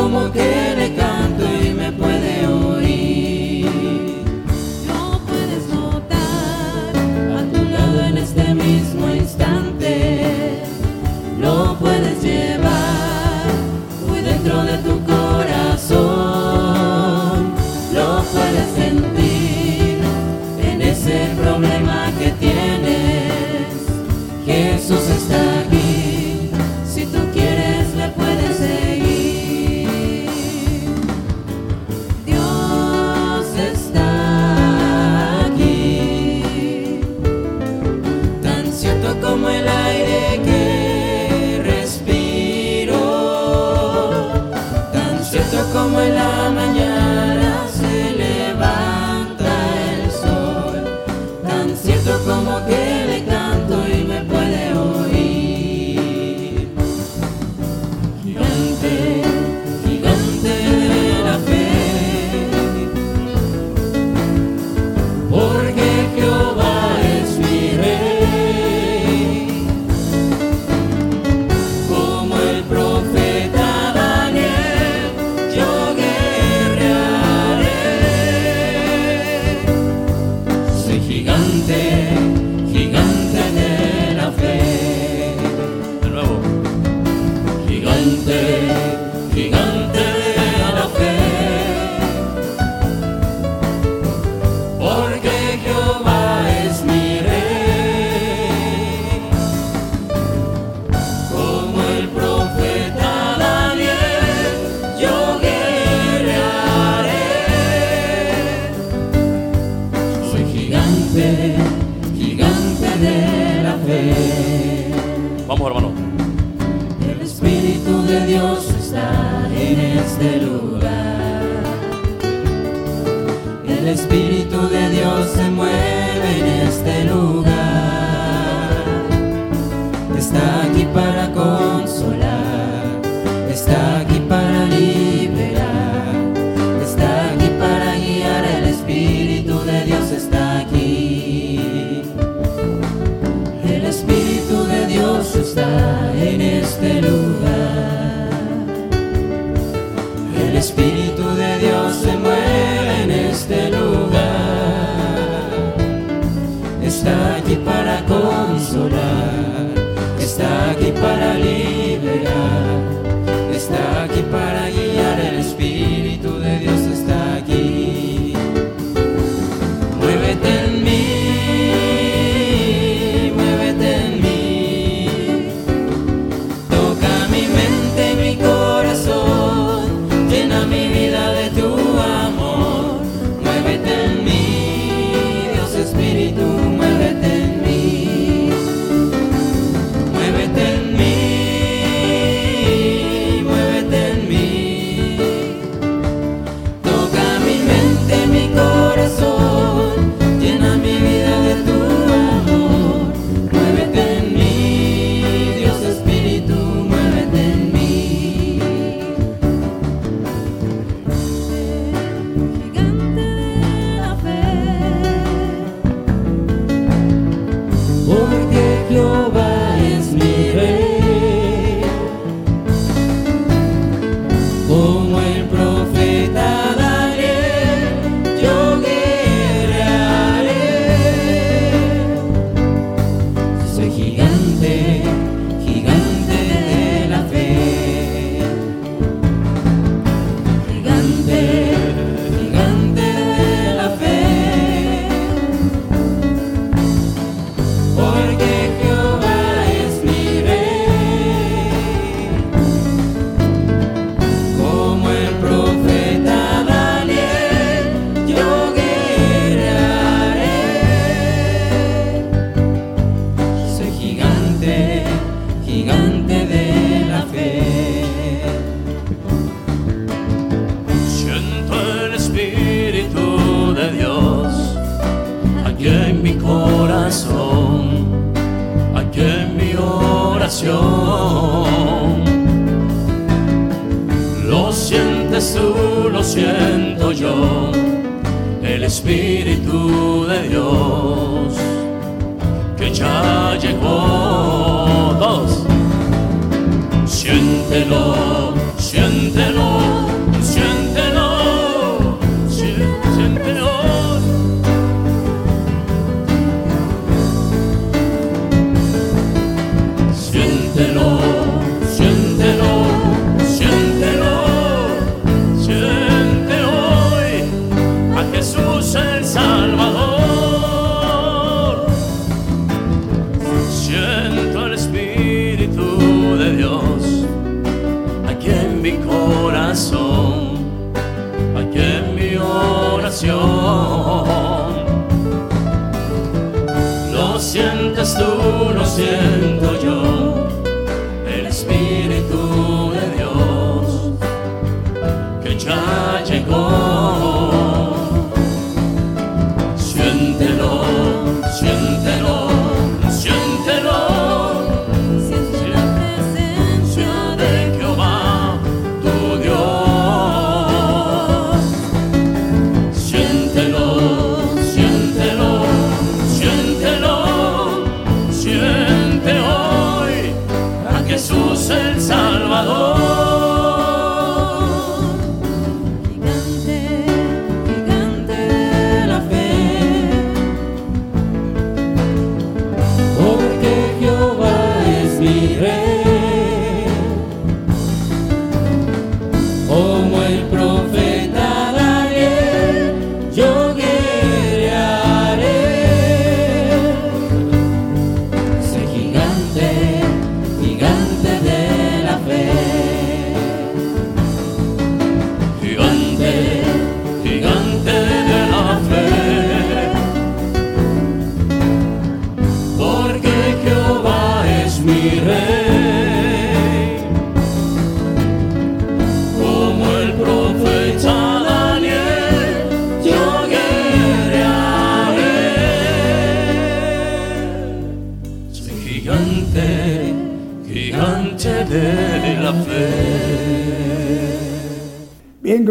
como 0.01 0.33
que 0.33 0.75
le 0.79 0.95
canto 0.95 1.45
y 1.63 1.75
me 1.75 1.93
puede 1.93 2.30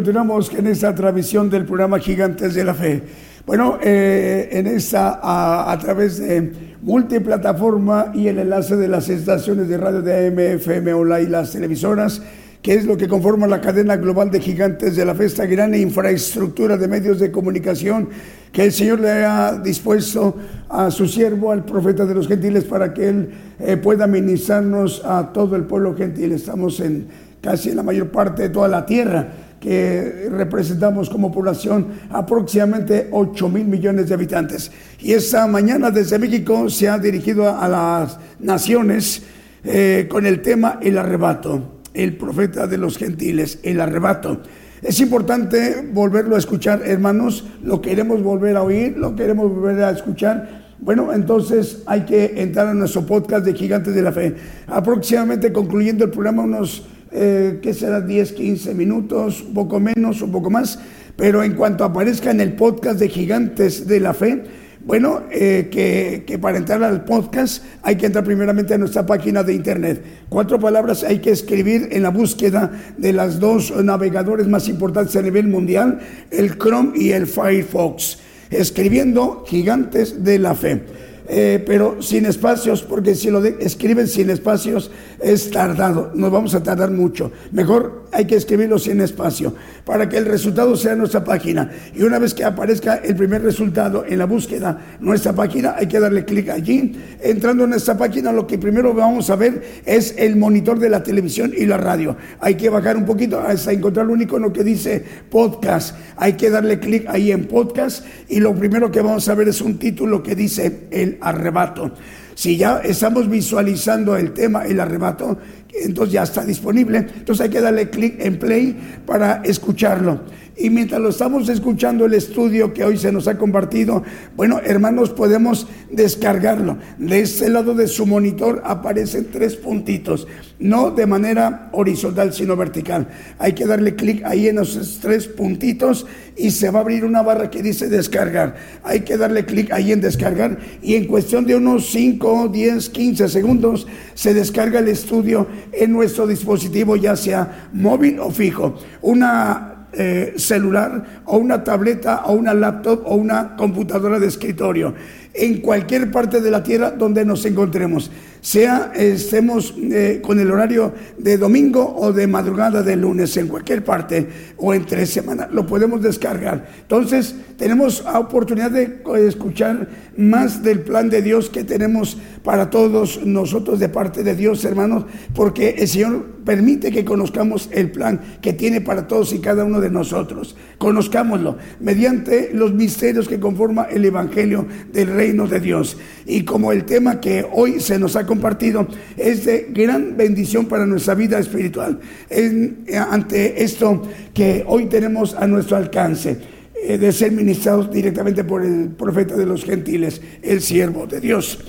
continuamos 0.09 0.51
en 0.57 0.65
esta 0.65 0.95
transmisión 0.95 1.51
del 1.51 1.65
programa 1.65 1.99
Gigantes 1.99 2.55
de 2.55 2.63
la 2.63 2.73
Fe. 2.73 3.03
Bueno, 3.45 3.77
eh, 3.79 4.49
en 4.53 4.65
esta, 4.65 5.19
a, 5.21 5.71
a 5.71 5.77
través 5.77 6.17
de 6.17 6.51
multiplataforma 6.81 8.11
y 8.15 8.27
el 8.27 8.39
enlace 8.39 8.75
de 8.75 8.87
las 8.87 9.07
estaciones 9.07 9.69
de 9.69 9.77
radio 9.77 10.01
de 10.01 10.29
AM, 10.29 10.39
FM, 10.39 10.93
online 10.95 11.21
y 11.21 11.27
las 11.27 11.51
televisoras, 11.51 12.23
que 12.63 12.73
es 12.73 12.85
lo 12.85 12.97
que 12.97 13.07
conforma 13.07 13.45
la 13.45 13.61
cadena 13.61 13.97
global 13.97 14.31
de 14.31 14.39
gigantes 14.39 14.95
de 14.95 15.05
la 15.05 15.13
fe, 15.13 15.25
esta 15.25 15.45
gran 15.45 15.75
infraestructura 15.75 16.75
de 16.75 16.87
medios 16.87 17.19
de 17.19 17.29
comunicación 17.29 18.09
que 18.51 18.63
el 18.63 18.71
Señor 18.71 19.01
le 19.01 19.11
ha 19.23 19.61
dispuesto 19.63 20.35
a 20.69 20.89
su 20.89 21.07
siervo, 21.07 21.51
al 21.51 21.65
profeta 21.65 22.07
de 22.07 22.15
los 22.15 22.27
gentiles, 22.27 22.63
para 22.63 22.95
que 22.95 23.09
él 23.09 23.29
eh, 23.59 23.77
pueda 23.77 24.07
ministrarnos 24.07 25.05
a 25.05 25.31
todo 25.31 25.55
el 25.55 25.65
pueblo 25.65 25.95
gentil. 25.95 26.31
Estamos 26.31 26.79
en 26.79 27.29
casi 27.41 27.69
en 27.69 27.77
la 27.77 27.83
mayor 27.83 28.09
parte 28.09 28.41
de 28.41 28.49
toda 28.49 28.67
la 28.67 28.87
tierra 28.87 29.48
que 29.59 30.27
representamos 30.31 31.09
como 31.09 31.31
población 31.31 31.87
aproximadamente 32.09 33.07
8 33.11 33.49
mil 33.49 33.65
millones 33.65 34.07
de 34.07 34.13
habitantes. 34.13 34.71
Y 34.99 35.13
esta 35.13 35.45
mañana 35.47 35.91
desde 35.91 36.17
México 36.19 36.69
se 36.69 36.87
ha 36.87 36.97
dirigido 36.97 37.57
a 37.57 37.67
las 37.67 38.19
naciones 38.39 39.23
eh, 39.63 40.07
con 40.09 40.25
el 40.25 40.41
tema 40.41 40.79
el 40.81 40.97
arrebato, 40.97 41.81
el 41.93 42.15
profeta 42.15 42.67
de 42.67 42.77
los 42.77 42.97
gentiles, 42.97 43.59
el 43.63 43.81
arrebato. 43.81 44.41
Es 44.81 45.01
importante 45.01 45.89
volverlo 45.91 46.35
a 46.35 46.39
escuchar, 46.39 46.81
hermanos, 46.85 47.45
lo 47.61 47.81
queremos 47.81 48.23
volver 48.23 48.55
a 48.55 48.63
oír, 48.63 48.97
lo 48.97 49.13
queremos 49.13 49.53
volver 49.53 49.83
a 49.83 49.91
escuchar. 49.91 50.69
Bueno, 50.79 51.11
entonces 51.11 51.83
hay 51.85 52.05
que 52.05 52.41
entrar 52.41 52.67
a 52.67 52.73
nuestro 52.73 53.05
podcast 53.05 53.45
de 53.45 53.53
Gigantes 53.53 53.93
de 53.93 54.01
la 54.01 54.13
Fe. 54.13 54.33
Aproximadamente 54.67 55.51
concluyendo 55.51 56.05
el 56.05 56.11
programa, 56.11 56.43
unos, 56.43 56.87
eh, 57.11 57.59
¿qué 57.61 57.73
será? 57.73 58.01
10, 58.01 58.33
15 58.33 58.73
minutos, 58.73 59.41
un 59.41 59.53
poco 59.53 59.79
menos, 59.79 60.21
un 60.21 60.31
poco 60.31 60.49
más. 60.49 60.79
Pero 61.15 61.43
en 61.43 61.53
cuanto 61.53 61.83
aparezca 61.83 62.31
en 62.31 62.39
el 62.39 62.53
podcast 62.53 62.99
de 62.99 63.09
Gigantes 63.09 63.87
de 63.87 63.99
la 63.99 64.13
Fe, 64.13 64.43
bueno, 64.85 65.23
eh, 65.29 65.67
que, 65.69 66.23
que, 66.25 66.39
para 66.39 66.57
entrar 66.57 66.81
al 66.83 67.03
podcast 67.03 67.63
hay 67.83 67.97
que 67.97 68.05
entrar 68.05 68.23
primeramente 68.23 68.73
a 68.73 68.77
nuestra 68.77 69.05
página 69.05 69.43
de 69.43 69.53
internet. 69.53 70.01
Cuatro 70.29 70.57
palabras 70.59 71.03
hay 71.03 71.19
que 71.19 71.31
escribir 71.31 71.89
en 71.91 72.03
la 72.03 72.09
búsqueda 72.09 72.71
de 72.97 73.11
las 73.11 73.39
dos 73.39 73.73
navegadores 73.83 74.47
más 74.47 74.69
importantes 74.69 75.15
a 75.17 75.21
nivel 75.21 75.47
mundial, 75.47 75.99
el 76.31 76.57
Chrome 76.57 76.91
y 76.95 77.11
el 77.11 77.27
Firefox, 77.27 78.19
escribiendo 78.49 79.43
Gigantes 79.45 80.23
de 80.23 80.39
la 80.39 80.55
Fe. 80.55 81.08
Eh, 81.31 81.63
pero 81.63 82.01
sin 82.01 82.25
espacios, 82.25 82.81
porque 82.81 83.13
si 83.13 83.29
lo 83.29 83.45
escriben 83.45 84.07
sin 84.07 84.31
espacios 84.31 84.89
es 85.21 85.51
tardado, 85.51 86.11
nos 86.15 86.31
vamos 86.31 86.55
a 86.55 86.63
tardar 86.63 86.89
mucho. 86.89 87.31
Mejor 87.51 88.05
hay 88.11 88.25
que 88.25 88.35
escribirlo 88.35 88.79
sin 88.79 88.99
espacio 89.01 89.53
para 89.85 90.09
que 90.09 90.17
el 90.17 90.25
resultado 90.25 90.75
sea 90.75 90.95
nuestra 90.95 91.23
página. 91.23 91.69
Y 91.93 92.01
una 92.01 92.17
vez 92.17 92.33
que 92.33 92.43
aparezca 92.43 92.95
el 92.95 93.15
primer 93.15 93.43
resultado 93.43 94.05
en 94.07 94.17
la 94.17 94.25
búsqueda, 94.25 94.97
nuestra 94.99 95.33
página, 95.33 95.75
hay 95.77 95.87
que 95.87 95.99
darle 95.99 96.25
clic 96.25 96.49
allí. 96.49 96.99
Entrando 97.21 97.63
en 97.65 97.73
esta 97.73 97.95
página, 97.95 98.31
lo 98.31 98.47
que 98.47 98.57
primero 98.57 98.95
vamos 98.95 99.29
a 99.29 99.35
ver 99.35 99.61
es 99.85 100.15
el 100.17 100.35
monitor 100.35 100.79
de 100.79 100.89
la 100.89 101.03
televisión 101.03 101.53
y 101.55 101.67
la 101.67 101.77
radio. 101.77 102.17
Hay 102.39 102.55
que 102.55 102.69
bajar 102.69 102.97
un 102.97 103.05
poquito 103.05 103.39
hasta 103.39 103.71
encontrar 103.71 104.07
un 104.07 104.19
icono 104.19 104.51
que 104.51 104.63
dice 104.63 105.03
podcast. 105.29 105.95
Hay 106.17 106.33
que 106.33 106.49
darle 106.49 106.79
clic 106.79 107.05
ahí 107.07 107.31
en 107.31 107.45
podcast 107.45 108.03
y 108.27 108.39
lo 108.39 108.55
primero 108.55 108.91
que 108.91 109.01
vamos 109.01 109.29
a 109.29 109.35
ver 109.35 109.47
es 109.47 109.61
un 109.61 109.77
título 109.77 110.23
que 110.23 110.33
dice 110.33 110.87
el 110.89 111.18
arrebato. 111.21 111.91
Si 112.35 112.57
ya 112.57 112.77
estamos 112.77 113.29
visualizando 113.29 114.15
el 114.15 114.31
tema, 114.31 114.65
el 114.65 114.79
arrebato, 114.79 115.37
entonces 115.73 116.13
ya 116.13 116.23
está 116.23 116.45
disponible. 116.45 116.99
Entonces 116.99 117.45
hay 117.45 117.49
que 117.49 117.61
darle 117.61 117.89
clic 117.89 118.15
en 118.19 118.39
play 118.39 119.01
para 119.05 119.41
escucharlo. 119.43 120.21
Y 120.61 120.69
mientras 120.69 120.99
lo 120.99 121.07
estamos 121.07 121.47
escuchando 121.47 122.03
el 122.03 122.13
estudio 122.13 122.73
que 122.73 122.83
hoy 122.83 122.97
se 122.97 123.13
nos 123.13 123.29
ha 123.29 123.37
compartido, 123.37 124.03
bueno, 124.35 124.59
hermanos, 124.61 125.09
podemos 125.09 125.67
descargarlo. 125.89 126.77
De 126.97 127.21
este 127.21 127.47
lado 127.47 127.73
de 127.75 127.87
su 127.87 128.05
monitor 128.05 128.61
aparecen 128.65 129.29
tres 129.31 129.55
puntitos, 129.55 130.27
no 130.59 130.91
de 130.91 131.05
manera 131.05 131.69
horizontal, 131.71 132.33
sino 132.33 132.57
vertical. 132.57 133.07
Hay 133.37 133.53
que 133.53 133.65
darle 133.65 133.95
clic 133.95 134.21
ahí 134.25 134.49
en 134.49 134.59
esos 134.59 134.99
tres 135.01 135.27
puntitos 135.27 136.05
y 136.35 136.51
se 136.51 136.69
va 136.71 136.79
a 136.79 136.81
abrir 136.81 137.05
una 137.05 137.21
barra 137.21 137.49
que 137.49 137.63
dice 137.63 137.87
descargar. 137.87 138.57
Hay 138.83 138.99
que 139.01 139.15
darle 139.15 139.45
clic 139.45 139.71
ahí 139.71 139.93
en 139.93 140.01
descargar 140.01 140.59
y 140.81 140.95
en 140.95 141.05
cuestión 141.05 141.45
de 141.45 141.55
unos 141.55 141.89
5, 141.89 142.49
10, 142.49 142.89
15 142.89 143.29
segundos 143.29 143.87
se 144.13 144.33
descarga 144.33 144.79
el 144.79 144.89
estudio 144.89 145.47
en 145.71 145.93
nuestro 145.93 146.27
dispositivo, 146.27 146.97
ya 146.97 147.15
sea 147.15 147.69
móvil 147.71 148.19
o 148.19 148.29
fijo. 148.29 148.75
Una 149.01 149.78
eh, 149.93 150.33
celular 150.37 151.21
o 151.25 151.37
una 151.37 151.63
tableta 151.63 152.25
o 152.25 152.33
una 152.33 152.53
laptop 152.53 153.01
o 153.05 153.15
una 153.15 153.55
computadora 153.55 154.19
de 154.19 154.27
escritorio 154.27 154.93
en 155.33 155.61
cualquier 155.61 156.11
parte 156.11 156.41
de 156.41 156.51
la 156.51 156.63
tierra 156.63 156.91
donde 156.91 157.25
nos 157.25 157.45
encontremos, 157.45 158.11
sea 158.41 158.91
estemos 158.95 159.73
eh, 159.77 160.21
con 160.23 160.39
el 160.39 160.51
horario 160.51 160.93
de 161.17 161.37
domingo 161.37 161.95
o 161.97 162.11
de 162.13 162.27
madrugada 162.27 162.83
de 162.83 162.95
lunes, 162.95 163.35
en 163.37 163.47
cualquier 163.47 163.83
parte 163.83 164.27
o 164.57 164.73
entre 164.73 165.05
semana, 165.05 165.47
lo 165.51 165.65
podemos 165.65 166.01
descargar. 166.01 166.67
Entonces, 166.81 167.35
tenemos 167.57 168.05
oportunidad 168.05 168.71
de 168.71 169.01
escuchar 169.27 169.89
más 170.17 170.63
del 170.63 170.81
plan 170.81 171.09
de 171.09 171.21
Dios 171.21 171.49
que 171.49 171.63
tenemos 171.63 172.17
para 172.43 172.69
todos 172.69 173.25
nosotros 173.25 173.79
de 173.79 173.89
parte 173.89 174.23
de 174.23 174.35
Dios, 174.35 174.63
hermanos, 174.65 175.05
porque 175.33 175.75
el 175.77 175.87
Señor 175.87 176.39
permite 176.45 176.91
que 176.91 177.05
conozcamos 177.05 177.69
el 177.71 177.91
plan 177.91 178.19
que 178.41 178.53
tiene 178.53 178.81
para 178.81 179.07
todos 179.07 179.33
y 179.33 179.39
cada 179.39 179.63
uno 179.63 179.79
de 179.79 179.89
nosotros. 179.89 180.55
Conozcámoslo 180.77 181.57
mediante 181.79 182.51
los 182.53 182.73
misterios 182.73 183.27
que 183.27 183.39
conforma 183.39 183.83
el 183.83 184.05
Evangelio 184.05 184.65
del 184.91 185.09
reino 185.09 185.47
de 185.47 185.59
Dios. 185.59 185.97
Y 186.25 186.45
como 186.45 186.71
el 186.71 186.85
tema 186.85 187.19
que 187.19 187.45
hoy 187.51 187.79
se 187.79 187.99
nos 187.99 188.15
ha 188.15 188.25
compartido 188.29 188.87
es 189.17 189.43
de 189.45 189.69
gran 189.71 190.15
bendición 190.15 190.67
para 190.67 190.85
nuestra 190.85 191.15
vida 191.15 191.39
espiritual, 191.39 191.99
en, 192.29 192.85
ante 193.09 193.63
esto 193.63 194.03
que 194.35 194.63
hoy 194.67 194.85
tenemos 194.85 195.33
a 195.33 195.47
nuestro 195.47 195.77
alcance 195.77 196.37
eh, 196.75 196.99
de 196.99 197.11
ser 197.11 197.31
ministrados 197.31 197.91
directamente 197.91 198.43
por 198.43 198.63
el 198.63 198.89
profeta 198.89 199.35
de 199.35 199.47
los 199.47 199.65
gentiles, 199.65 200.21
el 200.43 200.61
siervo 200.61 201.07
de 201.07 201.19
Dios. 201.19 201.59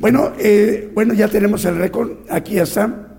Bueno, 0.00 0.32
eh, 0.40 0.90
bueno, 0.92 1.14
ya 1.14 1.28
tenemos 1.28 1.64
el 1.64 1.76
récord, 1.76 2.10
aquí 2.28 2.58
está. 2.58 3.16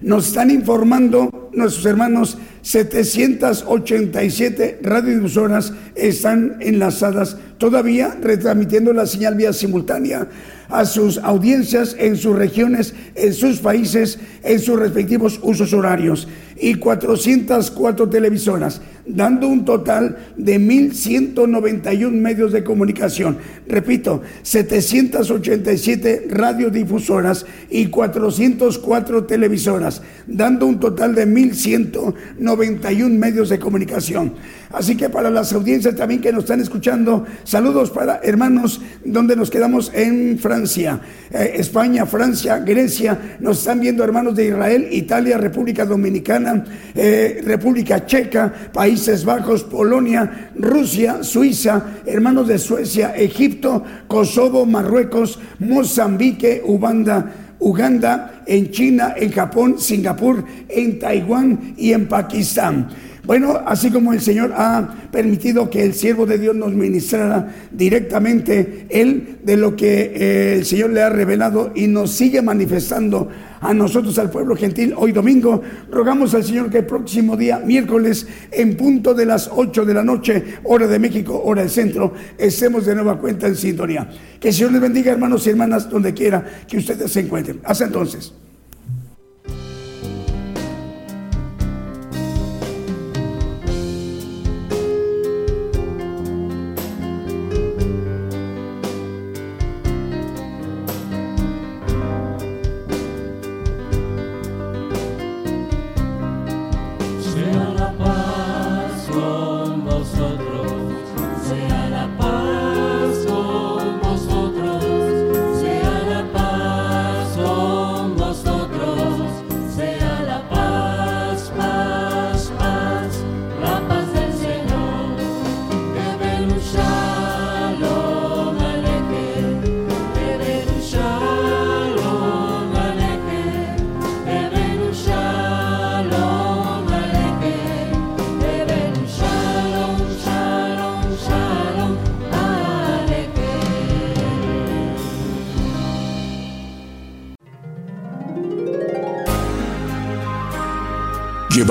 Nos 0.00 0.26
están 0.26 0.50
informando 0.50 1.45
nuestros 1.56 1.86
hermanos 1.86 2.38
787 2.62 4.78
radiodifusoras 4.82 5.72
están 5.94 6.56
enlazadas 6.60 7.36
todavía 7.58 8.16
retransmitiendo 8.20 8.92
la 8.92 9.06
señal 9.06 9.36
vía 9.36 9.52
simultánea 9.52 10.28
a 10.68 10.84
sus 10.84 11.18
audiencias 11.18 11.94
en 11.98 12.16
sus 12.16 12.36
regiones, 12.36 12.94
en 13.14 13.32
sus 13.32 13.60
países, 13.60 14.18
en 14.42 14.58
sus 14.58 14.78
respectivos 14.78 15.38
usos 15.42 15.72
horarios 15.72 16.28
y 16.58 16.74
404 16.74 18.08
televisoras, 18.08 18.80
dando 19.06 19.46
un 19.46 19.64
total 19.64 20.16
de 20.36 20.58
1.191 20.58 22.10
medios 22.10 22.52
de 22.52 22.64
comunicación. 22.64 23.38
Repito, 23.68 24.22
787 24.42 26.26
radiodifusoras 26.30 27.46
y 27.70 27.86
404 27.86 29.24
televisoras, 29.24 30.02
dando 30.26 30.66
un 30.66 30.80
total 30.80 31.14
de 31.14 31.26
1.191 31.50 33.08
medios 33.10 33.48
de 33.48 33.58
comunicación. 33.58 34.34
Así 34.70 34.96
que 34.96 35.08
para 35.08 35.30
las 35.30 35.52
audiencias 35.52 35.94
también 35.94 36.20
que 36.20 36.32
nos 36.32 36.44
están 36.44 36.60
escuchando, 36.60 37.24
saludos 37.44 37.90
para 37.90 38.20
hermanos 38.22 38.80
donde 39.04 39.36
nos 39.36 39.50
quedamos 39.50 39.90
en 39.94 40.38
Francia, 40.38 41.00
eh, 41.30 41.52
España, 41.56 42.04
Francia, 42.06 42.58
Grecia, 42.58 43.36
nos 43.40 43.58
están 43.58 43.80
viendo 43.80 44.02
hermanos 44.02 44.34
de 44.34 44.48
Israel, 44.48 44.88
Italia, 44.90 45.38
República 45.38 45.84
Dominicana, 45.84 46.64
eh, 46.94 47.42
República 47.44 48.04
Checa, 48.04 48.52
Países 48.72 49.24
Bajos, 49.24 49.64
Polonia, 49.64 50.50
Rusia, 50.56 51.22
Suiza, 51.22 52.00
hermanos 52.04 52.48
de 52.48 52.58
Suecia, 52.58 53.14
Egipto, 53.16 53.84
Kosovo, 54.08 54.66
Marruecos, 54.66 55.38
Mozambique, 55.58 56.62
Uganda, 56.64 57.45
Uganda, 57.58 58.42
en 58.46 58.70
China, 58.70 59.14
en 59.16 59.32
Japón, 59.32 59.76
Singapur, 59.78 60.44
en 60.68 60.98
Taiwán 60.98 61.74
y 61.76 61.92
en 61.92 62.06
Pakistán. 62.06 62.88
Bueno, 63.26 63.60
así 63.66 63.90
como 63.90 64.12
el 64.12 64.20
Señor 64.20 64.52
ha 64.54 65.08
permitido 65.10 65.68
que 65.68 65.82
el 65.82 65.94
siervo 65.94 66.26
de 66.26 66.38
Dios 66.38 66.54
nos 66.54 66.72
ministrara 66.72 67.52
directamente 67.72 68.86
Él 68.88 69.38
de 69.42 69.56
lo 69.56 69.74
que 69.74 70.12
eh, 70.14 70.54
el 70.58 70.64
Señor 70.64 70.90
le 70.90 71.02
ha 71.02 71.08
revelado 71.08 71.72
y 71.74 71.88
nos 71.88 72.12
sigue 72.12 72.40
manifestando 72.40 73.28
a 73.60 73.74
nosotros, 73.74 74.16
al 74.20 74.30
pueblo 74.30 74.54
gentil, 74.54 74.94
hoy 74.96 75.10
domingo, 75.10 75.60
rogamos 75.90 76.34
al 76.34 76.44
Señor 76.44 76.70
que 76.70 76.78
el 76.78 76.86
próximo 76.86 77.36
día, 77.36 77.58
miércoles, 77.58 78.28
en 78.52 78.76
punto 78.76 79.12
de 79.12 79.26
las 79.26 79.50
8 79.52 79.84
de 79.84 79.94
la 79.94 80.04
noche, 80.04 80.44
hora 80.62 80.86
de 80.86 81.00
México, 81.00 81.42
hora 81.44 81.62
del 81.62 81.70
centro, 81.70 82.12
estemos 82.38 82.86
de 82.86 82.94
nueva 82.94 83.18
cuenta 83.18 83.48
en 83.48 83.56
sintonía. 83.56 84.08
Que 84.38 84.48
el 84.48 84.54
Señor 84.54 84.70
les 84.70 84.82
bendiga, 84.82 85.10
hermanos 85.10 85.44
y 85.46 85.50
hermanas, 85.50 85.90
donde 85.90 86.14
quiera 86.14 86.44
que 86.68 86.76
ustedes 86.76 87.10
se 87.10 87.20
encuentren. 87.20 87.60
Hasta 87.64 87.86
entonces. 87.86 88.32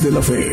De 0.00 0.10
la 0.10 0.22
fe. 0.22 0.49